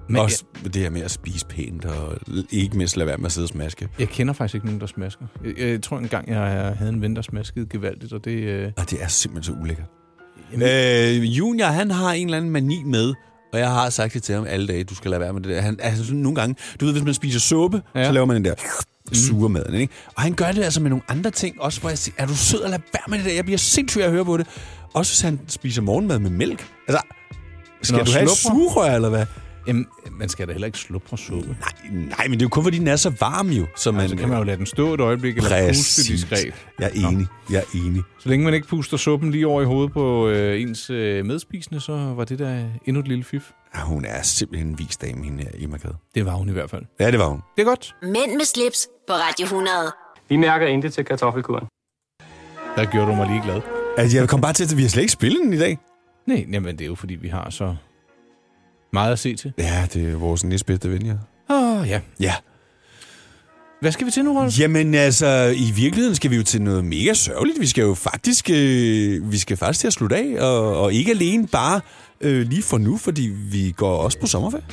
Men 0.09 0.17
også 0.17 0.45
det 0.65 0.77
her 0.77 0.91
med 0.91 1.03
at 1.03 1.11
spise 1.11 1.47
pænt, 1.47 1.85
og 1.85 2.17
ikke 2.51 2.77
mindst 2.77 2.97
lade 2.97 3.07
være 3.07 3.17
med 3.17 3.27
at 3.27 3.33
sidde 3.33 3.45
og 3.45 3.49
smaske. 3.49 3.89
Jeg 3.99 4.09
kender 4.09 4.33
faktisk 4.35 4.55
ikke 4.55 4.67
nogen, 4.67 4.81
der 4.81 4.87
smasker. 4.87 5.25
Jeg, 5.45 5.59
jeg 5.59 5.83
tror 5.83 5.99
engang, 5.99 6.29
jeg 6.31 6.75
havde 6.79 6.93
en 6.93 7.03
ven, 7.03 7.17
der 7.17 7.23
smaskede 7.23 7.67
gevaldigt, 7.71 8.13
og 8.13 8.25
det... 8.25 8.31
Øh, 8.31 8.73
Og 8.77 8.91
det 8.91 9.03
er 9.03 9.09
simpelthen 9.09 9.55
så 9.55 9.61
ulækkert. 9.63 9.87
Øh, 10.55 11.39
junior, 11.39 11.67
han 11.67 11.91
har 11.91 12.13
en 12.13 12.27
eller 12.27 12.37
anden 12.37 12.51
mani 12.53 12.83
med, 12.87 13.15
og 13.53 13.59
jeg 13.59 13.71
har 13.71 13.91
sagt 13.91 14.15
det 14.15 14.23
til 14.23 14.35
ham 14.35 14.45
alle 14.49 14.67
dage, 14.67 14.85
du 14.85 14.95
skal 14.95 15.11
lade 15.11 15.21
være 15.21 15.33
med 15.33 15.41
det 15.43 15.51
der. 15.51 15.61
Han, 15.61 15.79
altså, 15.83 16.05
sådan 16.05 16.21
nogle 16.21 16.37
gange, 16.37 16.57
du 16.81 16.85
ved, 16.85 16.93
hvis 16.93 17.05
man 17.05 17.15
spiser 17.15 17.41
suppe, 17.41 17.83
ja. 17.95 18.07
Så 18.07 18.13
laver 18.13 18.27
man 18.27 18.37
den 18.37 18.45
der 18.45 18.55
sure 19.13 19.49
maden, 19.49 19.75
ikke? 19.75 19.93
Og 20.17 20.23
han 20.23 20.33
gør 20.33 20.53
det 20.53 20.63
altså 20.63 20.81
med 20.83 20.91
nogle 20.91 21.03
andre 21.09 21.31
ting, 21.31 21.63
også 21.63 21.81
hvor 21.81 21.89
jeg 21.89 21.99
siger, 21.99 22.15
er 22.19 22.27
du 22.27 22.35
sød 22.37 22.63
at 22.63 22.71
lade 22.71 22.83
være 22.93 23.03
med 23.09 23.19
det 23.19 23.27
der? 23.27 23.33
Jeg 23.35 23.45
bliver 23.45 23.59
sindssyg 23.59 24.03
at 24.03 24.11
høre 24.11 24.25
på 24.25 24.37
det. 24.37 24.47
Også 24.95 25.13
hvis 25.13 25.21
han 25.21 25.41
spiser 25.49 25.83
morgenmad 25.83 26.19
med 26.19 26.31
mælk. 26.31 26.67
Altså, 26.89 27.03
skal 27.83 27.99
Nå, 27.99 28.05
du 28.05 28.11
have 28.13 28.23
et 28.25 28.31
slupre? 28.31 28.55
sugerør, 28.55 28.95
eller 28.95 29.09
hvad? 29.09 29.27
jamen, 29.67 29.87
man 30.11 30.29
skal 30.29 30.47
da 30.49 30.53
heller 30.53 30.67
ikke 30.67 30.79
slubre 30.79 31.19
suppe. 31.19 31.57
Nej, 31.61 32.07
nej, 32.09 32.29
men 32.29 32.33
det 32.33 32.43
er 32.43 32.45
jo 32.45 32.49
kun, 32.49 32.63
fordi 32.63 32.79
den 32.79 32.89
er 32.89 32.97
så 32.97 33.11
varm 33.21 33.49
jo. 33.51 33.67
Så 33.77 33.91
man, 33.93 34.01
Man, 34.01 34.09
så 34.09 34.17
kan 34.17 34.29
man 34.29 34.39
jo 34.39 34.45
lade 34.45 34.57
den 34.57 34.67
stå 34.67 34.95
et 34.95 35.01
øjeblik, 35.01 35.37
eller 35.37 35.69
puste 35.69 36.03
diskret. 36.13 36.55
Jeg 36.79 36.91
er 36.95 37.09
enig. 37.09 37.27
Jeg 37.51 37.59
er 37.59 37.79
enig. 37.79 38.03
Så 38.19 38.29
længe 38.29 38.45
man 38.45 38.55
ikke 38.55 38.67
puster 38.69 38.97
suppen 38.97 39.31
lige 39.31 39.47
over 39.47 39.63
i 39.63 39.65
hovedet 39.65 39.93
på 39.93 40.29
øh, 40.29 40.61
ens 40.63 40.91
øh, 40.91 41.25
medspisende, 41.27 41.81
så 41.81 41.93
var 41.93 42.25
det 42.25 42.39
da 42.39 42.67
endnu 42.87 43.01
et 43.01 43.09
lille 43.09 43.25
fif. 43.25 43.51
Ja, 43.77 43.81
hun 43.81 44.05
er 44.05 44.23
simpelthen 44.23 44.69
en 44.69 44.79
vis 44.79 44.97
dame, 44.97 45.25
hende 45.25 45.43
her, 45.43 45.51
Emma 45.55 45.77
Gade. 45.77 45.95
Det 46.15 46.27
var 46.27 46.33
hun 46.33 46.49
i 46.49 46.53
hvert 46.53 46.71
fald. 46.71 46.83
Ja, 47.01 47.11
det 47.11 47.19
var 47.19 47.27
hun. 47.29 47.41
Det 47.57 47.63
er 47.63 47.67
godt. 47.67 47.95
Mænd 48.03 48.37
med 48.37 48.45
slips 48.45 48.89
på 49.09 49.13
Radio 49.13 49.45
100. 49.45 49.71
Vi 50.29 50.37
mærker 50.37 50.67
intet 50.67 50.93
til 50.95 51.05
kartoffelkuren. 51.05 51.67
Der 52.77 52.85
gjorde 52.85 53.11
du 53.11 53.15
mig 53.17 53.29
lige 53.29 53.43
glad. 53.43 53.61
Altså, 53.97 54.19
jeg 54.19 54.29
kom 54.29 54.41
bare 54.41 54.53
til, 54.53 54.65
at 54.65 54.77
vi 54.77 54.83
har 54.83 54.89
slet 54.89 55.03
ikke 55.03 55.13
spillet 55.13 55.41
den 55.45 55.53
i 55.53 55.59
dag. 55.59 55.79
Nej, 56.27 56.47
jamen 56.53 56.79
det 56.79 56.85
er 56.85 56.87
jo 56.89 56.95
fordi, 56.95 57.15
vi 57.15 57.29
har 57.29 57.51
så 57.51 57.75
meget 58.93 59.13
at 59.13 59.19
se 59.19 59.37
til. 59.37 59.53
Ja, 59.59 59.87
det 59.95 60.13
er 60.13 60.17
vores 60.17 60.45
næstbedste 60.45 60.91
ven, 60.91 61.07
ja. 61.07 61.15
Åh, 61.51 61.81
oh, 61.81 61.89
ja. 61.89 62.01
Ja. 62.21 62.35
Hvad 63.81 63.93
skal 63.93 64.07
vi 64.07 64.11
til 64.11 64.25
nu, 64.25 64.39
Rolf? 64.39 64.61
Jamen 64.61 64.95
altså, 64.95 65.55
i 65.57 65.73
virkeligheden 65.77 66.15
skal 66.15 66.31
vi 66.31 66.37
jo 66.37 66.43
til 66.43 66.63
noget 66.63 66.85
mega 66.85 67.15
sørgeligt. 67.15 67.61
Vi 67.61 67.67
skal 67.67 67.83
jo 67.83 67.95
faktisk, 67.95 68.51
øh, 68.51 69.33
vi 69.33 69.39
skal 69.39 69.57
faktisk 69.57 69.81
til 69.81 69.87
at 69.87 69.93
slutte 69.93 70.17
af, 70.17 70.37
og, 70.41 70.81
og 70.81 70.93
ikke 70.93 71.11
alene 71.11 71.47
bare 71.47 71.81
øh, 72.21 72.47
lige 72.47 72.63
for 72.63 72.79
nu, 72.79 72.97
fordi 72.97 73.31
vi 73.53 73.75
går 73.77 73.97
også 73.97 74.19
på 74.19 74.27
sommerferie. 74.27 74.65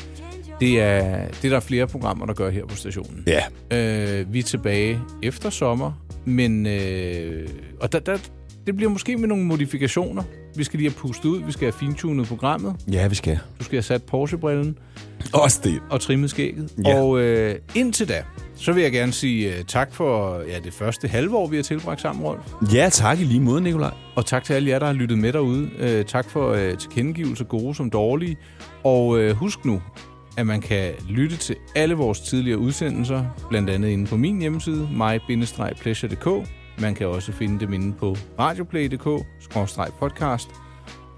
Det 0.59 0.82
er, 0.82 1.28
det 1.28 1.45
er 1.45 1.49
der 1.49 1.59
flere 1.59 1.88
programmer, 1.88 2.26
der 2.26 2.34
gør 2.34 2.49
her 2.49 2.65
på 2.65 2.76
stationen. 2.76 3.24
Ja. 3.28 3.43
Øh, 3.72 4.34
vi 4.34 4.39
er 4.39 4.43
tilbage 4.43 4.99
efter 5.24 5.49
sommer, 5.49 5.91
men 6.26 6.65
øh, 6.65 7.49
og 7.80 7.91
der, 7.91 7.99
der, 7.99 8.17
det 8.68 8.76
bliver 8.76 8.91
måske 8.91 9.18
med 9.18 9.28
nogle 9.28 9.43
modifikationer. 9.45 10.24
Vi 10.55 10.64
skal 10.64 10.80
lige 10.80 10.89
have 10.89 10.97
pustet 10.97 11.26
ud, 11.30 11.41
vi 11.45 11.51
skal 11.51 11.66
have 11.66 11.74
fintunet 11.80 12.28
programmet, 12.28 12.76
Ja, 12.91 13.07
vi 13.07 13.16
skal. 13.16 13.39
du 13.59 13.64
skal 13.64 13.76
have 13.76 13.84
sat 13.84 14.03
Porsche-brillen 14.03 14.78
Også 15.34 15.62
det. 15.64 15.80
og 15.89 16.01
trimmet 16.01 16.30
skægget. 16.30 16.74
Ja. 16.86 16.99
Og 17.01 17.20
øh, 17.20 17.55
indtil 17.76 18.09
da, 18.09 18.24
så 18.55 18.72
vil 18.74 18.84
jeg 18.84 18.91
gerne 18.91 19.12
sige 19.12 19.57
øh, 19.57 19.64
tak 19.68 19.93
for 19.93 20.39
ja, 20.47 20.59
det 20.64 20.74
første 20.74 21.07
halve 21.07 21.36
år, 21.38 21.47
vi 21.47 21.55
har 21.55 21.64
tilbragt 21.64 22.01
sammen, 22.01 22.26
Rolf. 22.26 22.51
Ja, 22.74 22.89
tak 22.91 23.20
i 23.20 23.24
lige 23.24 23.39
måde, 23.41 23.62
Nikolaj. 23.62 23.91
Og 24.16 24.26
tak 24.26 24.43
til 24.43 24.53
alle 24.53 24.70
jer, 24.70 24.80
der 24.80 24.86
har 24.86 24.93
lyttet 24.93 25.18
med 25.18 25.34
derude. 25.34 25.70
Øh, 25.80 26.05
tak 26.05 26.30
for 26.30 26.51
øh, 26.51 26.78
tilkendegivelser, 26.78 27.45
gode 27.45 27.76
som 27.76 27.89
dårlige. 27.89 28.38
Og 28.84 29.20
øh, 29.20 29.36
husk 29.36 29.66
nu, 29.66 29.82
at 30.38 30.47
man 30.47 30.62
kan 30.62 30.91
lytte 31.09 31.38
til 31.38 31.55
alle 31.76 31.95
vores 31.95 32.20
tidligere 32.20 32.57
udsendelser, 32.57 33.26
blandt 33.49 33.70
andet 33.70 33.89
inde 33.89 34.05
på 34.07 34.18
min 34.18 34.39
hjemmeside, 34.39 34.89
my-pleasure.dk. 34.91 36.47
Man 36.82 36.95
kan 36.95 37.07
også 37.07 37.32
finde 37.32 37.59
dem 37.59 37.73
inde 37.73 37.93
på 37.93 38.15
radioplay.dk-podcast. 38.39 40.49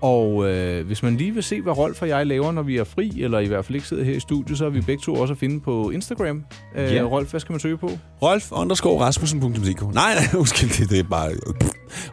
Og 0.02 0.50
øh, 0.50 0.86
hvis 0.86 1.04
man 1.04 1.18
lige 1.18 1.32
vil 1.34 1.44
se, 1.44 1.62
hvad 1.62 1.78
Rolf 1.78 2.02
og 2.02 2.08
jeg 2.08 2.28
laver, 2.28 2.52
når 2.52 2.62
vi 2.62 2.78
er 2.78 2.84
fri, 2.84 3.22
eller 3.22 3.40
i 3.40 3.48
hvert 3.48 3.66
fald 3.66 3.76
ikke 3.76 3.88
sidder 3.88 4.04
her 4.04 4.14
i 4.14 4.20
studiet, 4.20 4.58
så 4.58 4.66
er 4.66 4.70
vi 4.70 4.82
begge 4.82 5.02
to 5.02 5.16
også 5.16 5.34
at 5.34 5.38
finde 5.38 5.60
på 5.62 5.90
Instagram. 5.90 6.44
Øh, 6.76 6.94
Ja. 6.96 7.02
Rolf, 7.02 7.30
hvad 7.32 7.40
skal 7.40 7.54
man 7.54 7.60
søge 7.60 7.78
på? 7.78 7.90
Rolf 8.22 8.52
underscore 8.52 9.06
Rasmussen.dk 9.06 9.82
Nej, 9.82 9.92
nej, 9.94 10.14
undskyld, 10.40 10.70
det, 10.82 10.90
det 10.90 11.00
er 11.00 11.04
bare... 11.04 11.32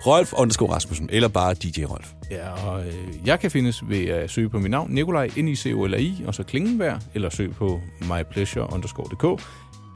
Rolf 0.06 0.32
underscore 0.36 0.74
Rasmussen, 0.74 1.08
eller 1.12 1.28
bare 1.28 1.54
DJ 1.54 1.84
Rolf. 1.84 2.12
Ja, 2.30 2.66
og 2.68 2.80
øh, 2.86 2.94
jeg 3.24 3.40
kan 3.40 3.50
findes 3.50 3.88
ved 3.88 4.04
at 4.06 4.30
søge 4.30 4.48
på 4.48 4.58
mit 4.58 4.70
navn, 4.70 4.90
Nikolaj, 4.94 5.30
n 5.36 5.48
i 5.48 5.56
c 5.56 5.72
o 5.76 5.86
l 5.86 5.94
i 5.98 6.22
og 6.26 6.34
så 6.34 6.42
Klingenberg, 6.42 6.98
eller 7.14 7.30
søg 7.30 7.54
på 7.54 7.80
mypleasure.dk. 8.00 9.42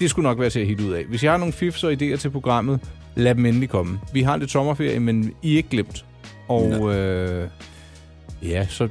Det 0.00 0.10
skulle 0.10 0.28
nok 0.28 0.40
være 0.40 0.50
til 0.50 0.60
at 0.60 0.66
hitte 0.66 0.84
ud 0.84 0.92
af. 0.92 1.04
Hvis 1.04 1.24
jeg 1.24 1.32
har 1.32 1.38
nogle 1.38 1.52
fifs 1.52 1.84
og 1.84 1.92
idéer 1.92 2.16
til 2.16 2.30
programmet, 2.30 2.80
lad 3.14 3.34
dem 3.34 3.46
endelig 3.46 3.68
komme. 3.68 4.00
Vi 4.12 4.22
har 4.22 4.36
lidt 4.36 4.50
sommerferie, 4.50 5.00
men 5.00 5.32
I 5.42 5.52
er 5.52 5.56
ikke 5.56 5.68
glemt. 5.68 6.04
Og 6.48 6.94
øh, 6.94 7.48
ja, 8.42 8.66
så 8.70 8.88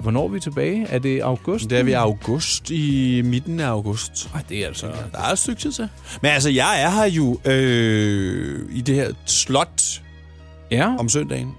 hvornår 0.00 0.24
er 0.24 0.28
vi 0.28 0.40
tilbage? 0.40 0.86
Er 0.86 0.98
det 0.98 1.20
august? 1.20 1.70
Det 1.70 1.78
er 1.78 1.82
vi 1.82 1.90
i 1.90 1.94
august, 1.94 2.70
i 2.70 3.22
midten 3.24 3.60
af 3.60 3.66
august. 3.66 4.30
Ej, 4.34 4.42
det 4.48 4.62
er 4.62 4.66
altså... 4.66 4.86
Der 5.12 5.18
er 5.18 5.32
et 5.32 5.38
stykke 5.38 5.60
tid 5.60 5.72
til. 5.72 5.88
Men 6.22 6.30
altså, 6.30 6.50
jeg 6.50 6.82
er 6.82 6.90
her 6.90 7.04
jo 7.04 7.40
øh, 7.44 8.68
i 8.72 8.80
det 8.80 8.94
her 8.94 9.12
slot 9.26 9.82
Ja, 10.70 10.96
om 10.98 11.08
søndagen. 11.08 11.54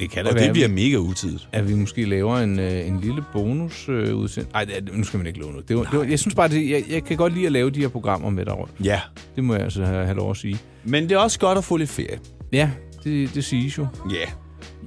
Det 0.00 0.10
kan 0.10 0.26
Og 0.26 0.34
være, 0.34 0.44
det 0.44 0.52
bliver 0.52 0.68
vi- 0.68 0.74
mega 0.74 0.96
utidigt. 0.96 1.48
at 1.52 1.68
vi 1.68 1.74
måske 1.74 2.04
laver 2.04 2.38
en, 2.38 2.58
øh, 2.58 2.86
en 2.88 3.00
lille 3.00 3.24
bonus 3.32 3.88
øh, 3.88 3.94
udsendelse. 4.16 4.52
Nej, 4.52 4.66
nu 4.92 5.04
skal 5.04 5.18
man 5.18 5.26
ikke 5.26 5.38
love 5.40 5.52
noget. 5.52 5.68
Det 5.68 5.76
var, 5.76 5.82
det 5.82 5.98
var, 5.98 6.04
jeg 6.04 6.18
synes 6.18 6.34
bare, 6.34 6.48
det, 6.48 6.70
jeg, 6.70 6.84
jeg 6.90 7.04
kan 7.04 7.16
godt 7.16 7.34
lide 7.34 7.46
at 7.46 7.52
lave 7.52 7.70
de 7.70 7.80
her 7.80 7.88
programmer 7.88 8.30
med 8.30 8.44
dig, 8.44 8.58
Rolf. 8.58 8.70
Ja. 8.84 9.00
Det 9.36 9.44
må 9.44 9.54
jeg 9.54 9.62
altså 9.62 9.84
have, 9.84 10.04
have 10.04 10.16
lov 10.16 10.30
at 10.30 10.36
sige. 10.36 10.58
Men 10.84 11.02
det 11.02 11.12
er 11.12 11.18
også 11.18 11.38
godt 11.38 11.58
at 11.58 11.64
få 11.64 11.76
lidt 11.76 11.90
ferie. 11.90 12.18
Ja, 12.52 12.70
det, 13.04 13.34
det 13.34 13.44
siges 13.44 13.78
jo. 13.78 13.86
Ja. 14.10 14.26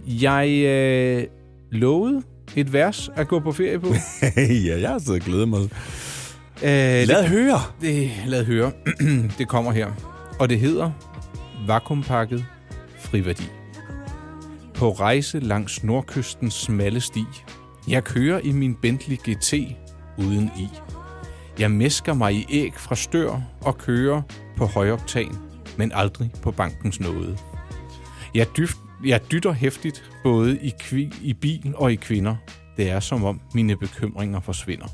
Jeg 0.08 0.50
øh, 0.66 1.24
lovede 1.72 2.22
et 2.56 2.74
vers 2.74 3.10
at 3.16 3.28
gå 3.28 3.40
på 3.40 3.52
ferie 3.52 3.80
på. 3.80 3.88
ja, 4.68 4.80
jeg 4.82 4.90
har 4.90 5.00
siddet 5.00 5.22
og 5.22 5.26
glædet 5.26 5.50
mig. 5.50 5.60
øh, 5.62 5.70
Lad 7.08 7.28
høre. 7.28 7.60
det, 7.82 8.12
lad 8.28 8.46
høre. 8.46 8.72
det 9.38 9.48
kommer 9.48 9.72
her. 9.72 9.88
Og 10.40 10.50
det 10.50 10.60
hedder 10.60 10.92
Vakuumpakket 11.68 12.46
friværdi. 13.00 13.44
På 14.76 14.92
rejse 14.92 15.40
langs 15.40 15.84
nordkystens 15.84 16.54
smalle 16.54 17.02
sti. 17.02 17.24
Jeg 17.88 18.04
kører 18.04 18.40
i 18.40 18.52
min 18.52 18.76
Bentley 18.76 19.16
GT 19.16 19.54
uden 20.18 20.52
i. 20.58 20.70
Jeg 21.60 21.72
mesker 21.72 22.14
mig 22.14 22.34
i 22.34 22.46
æg 22.50 22.74
fra 22.76 22.96
stør 22.96 23.42
og 23.62 23.78
kører 23.78 24.22
på 24.58 24.66
højoktan, 24.66 25.36
men 25.78 25.92
aldrig 25.96 26.32
på 26.42 26.52
bankens 26.52 27.00
nåde. 27.00 27.38
Jeg, 28.36 28.48
dyft, 28.58 28.78
jeg 29.06 29.32
dytter 29.32 29.52
hæftigt 29.52 30.12
både 30.24 30.60
i, 30.60 30.74
kvi, 30.80 31.14
i 31.22 31.34
bil 31.34 31.74
og 31.78 31.92
i 31.92 31.96
kvinder. 31.96 32.36
Det 32.78 32.90
er 32.90 33.00
som 33.00 33.24
om 33.24 33.42
mine 33.54 33.78
bekymringer 33.78 34.40
forsvinder. 34.40 34.88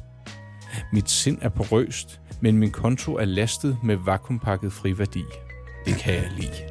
Mit 0.94 1.10
sind 1.10 1.38
er 1.42 1.50
porøst, 1.50 2.22
men 2.42 2.58
min 2.58 2.72
konto 2.72 3.16
er 3.16 3.26
lastet 3.26 3.78
med 3.84 3.96
vakuumpakket 3.96 4.74
friværdi. 4.74 5.24
Det 5.86 5.96
kan 5.96 6.14
jeg 6.14 6.32
lide. 6.38 6.70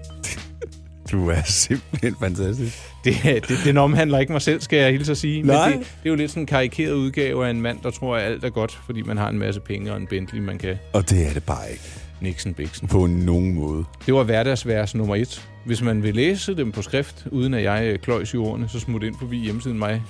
Du 1.12 1.28
er 1.28 1.42
simpelthen 1.44 2.16
fantastisk. 2.20 2.78
Det, 3.04 3.14
det, 3.48 3.58
den 3.64 3.76
omhandler 3.76 4.18
ikke 4.18 4.32
mig 4.32 4.42
selv, 4.42 4.60
skal 4.60 4.78
jeg 4.78 4.92
hilse 4.92 5.12
at 5.12 5.18
sige. 5.18 5.42
Nej. 5.42 5.70
Men 5.70 5.78
det, 5.78 5.86
det 5.86 6.06
er 6.06 6.10
jo 6.10 6.16
lidt 6.16 6.30
sådan 6.30 6.42
en 6.42 6.46
karikeret 6.46 6.92
udgave 6.92 7.46
af 7.46 7.50
en 7.50 7.60
mand, 7.60 7.78
der 7.82 7.90
tror, 7.90 8.16
at 8.16 8.22
alt 8.22 8.44
er 8.44 8.50
godt, 8.50 8.80
fordi 8.86 9.02
man 9.02 9.16
har 9.16 9.28
en 9.28 9.38
masse 9.38 9.60
penge 9.60 9.92
og 9.92 9.96
en 9.96 10.06
Bentley, 10.06 10.40
man 10.40 10.58
kan 10.58 10.78
Og 10.92 11.10
det 11.10 11.26
er 11.26 11.32
det 11.32 11.44
bare 11.44 11.70
ikke. 11.70 11.82
Nixon 12.20 12.54
Bixen. 12.54 12.88
På 12.88 13.06
nogen 13.06 13.54
måde. 13.54 13.84
Det 14.06 14.14
var 14.14 14.22
hverdagsvers 14.22 14.94
nummer 14.94 15.16
et. 15.16 15.48
Hvis 15.64 15.82
man 15.82 16.02
vil 16.02 16.14
læse 16.14 16.56
dem 16.56 16.72
på 16.72 16.82
skrift, 16.82 17.26
uden 17.30 17.54
at 17.54 17.62
jeg 17.62 17.84
øh, 17.84 17.98
kløjs 17.98 18.34
i 18.34 18.36
ordene, 18.36 18.68
så 18.68 18.80
smut 18.80 19.02
ind 19.02 19.14
forbi 19.18 19.38
hjemmesiden 19.38 19.78
mig. 19.78 20.02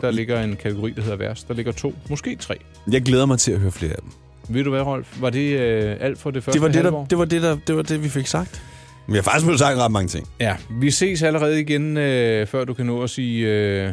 Der 0.00 0.10
ligger 0.10 0.42
en 0.42 0.56
kategori, 0.56 0.92
der 0.96 1.02
hedder 1.02 1.16
vers. 1.16 1.44
Der 1.44 1.54
ligger 1.54 1.72
to, 1.72 1.94
måske 2.10 2.36
tre. 2.36 2.58
Jeg 2.90 3.02
glæder 3.02 3.26
mig 3.26 3.38
til 3.38 3.52
at 3.52 3.60
høre 3.60 3.72
flere 3.72 3.92
af 3.92 3.98
dem. 4.02 4.10
Ved 4.48 4.64
du 4.64 4.70
hvad, 4.70 4.82
Rolf? 4.82 5.20
Var 5.20 5.30
det 5.30 5.60
øh, 5.60 5.96
alt 6.00 6.18
for 6.18 6.30
det 6.30 6.44
første 6.44 6.58
Det 6.58 6.62
var 6.62 6.68
det, 6.68 6.76
halvår? 6.76 6.98
der, 6.98 7.06
det, 7.06 7.18
var 7.18 7.24
det, 7.24 7.42
der, 7.42 7.56
det 7.66 7.76
var 7.76 7.82
det, 7.82 8.02
vi 8.02 8.08
fik 8.08 8.26
sagt. 8.26 8.62
Vi 9.06 9.14
har 9.14 9.22
faktisk 9.22 9.46
fået 9.46 9.58
sagt 9.58 9.78
ret 9.78 9.90
mange 9.90 10.08
ting. 10.08 10.28
Ja, 10.40 10.56
vi 10.70 10.90
ses 10.90 11.22
allerede 11.22 11.60
igen, 11.60 11.96
øh, 11.96 12.46
før 12.46 12.64
du 12.64 12.74
kan 12.74 12.86
nå 12.86 13.02
at 13.02 13.10
sige 13.10 13.46
øh, 13.46 13.90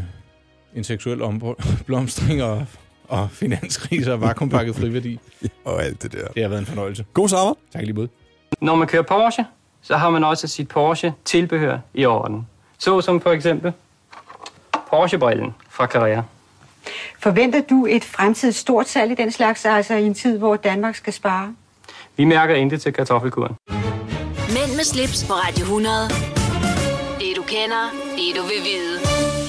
en 0.76 0.84
seksuel 0.84 1.22
omblomstring 1.22 2.44
og, 2.52 2.66
og 3.08 3.32
finanskriser 3.32 4.14
og 4.14 4.22
vakuumpakket 4.22 4.76
friværdi. 4.76 5.20
Og 5.66 5.84
alt 5.84 6.04
det 6.04 6.12
der. 6.12 6.28
Det 6.28 6.42
har 6.42 6.50
været 6.50 6.60
en 6.60 6.66
fornøjelse. 6.66 7.06
God 7.14 7.30
sommer. 7.30 7.54
Tak 7.74 7.82
lige 7.82 7.94
måde. 7.94 8.08
Når 8.62 8.76
man 8.76 8.88
kører 8.88 9.04
Porsche, 9.04 9.46
så 9.82 9.98
har 9.98 10.10
man 10.10 10.24
også 10.24 10.48
sit 10.48 10.68
Porsche-tilbehør 10.68 11.78
i 11.94 12.06
orden. 12.06 12.48
Så 12.78 13.02
som 13.02 13.22
for 13.22 13.32
eksempel 13.32 13.74
Porsche-brillen 14.90 15.54
fra 15.70 15.86
Carrera. 15.86 16.24
Forventer 17.20 17.62
du 17.70 17.86
et 17.90 18.04
fremtidigt 18.04 18.58
stort 18.58 18.88
salg 18.88 19.12
i 19.12 19.16
den 19.16 19.32
slags, 19.32 19.66
altså 19.66 19.96
i 19.96 20.06
en 20.06 20.14
tid, 20.14 20.38
hvor 20.38 20.56
Danmark 20.56 20.96
skal 20.96 21.14
spare? 21.14 21.56
Vi 22.18 22.26
mærker 22.26 22.56
intet 22.56 22.82
til 22.82 22.94
kartoffelkuren. 22.94 23.56
Med 24.82 24.88
slips 24.88 25.24
på 25.24 25.34
Radio 25.34 25.66
100. 25.66 26.10
Det 27.20 27.34
du 27.36 27.44
kender, 27.44 27.94
det 28.18 28.36
du 28.36 28.42
vil 28.42 28.64
vide. 28.64 29.41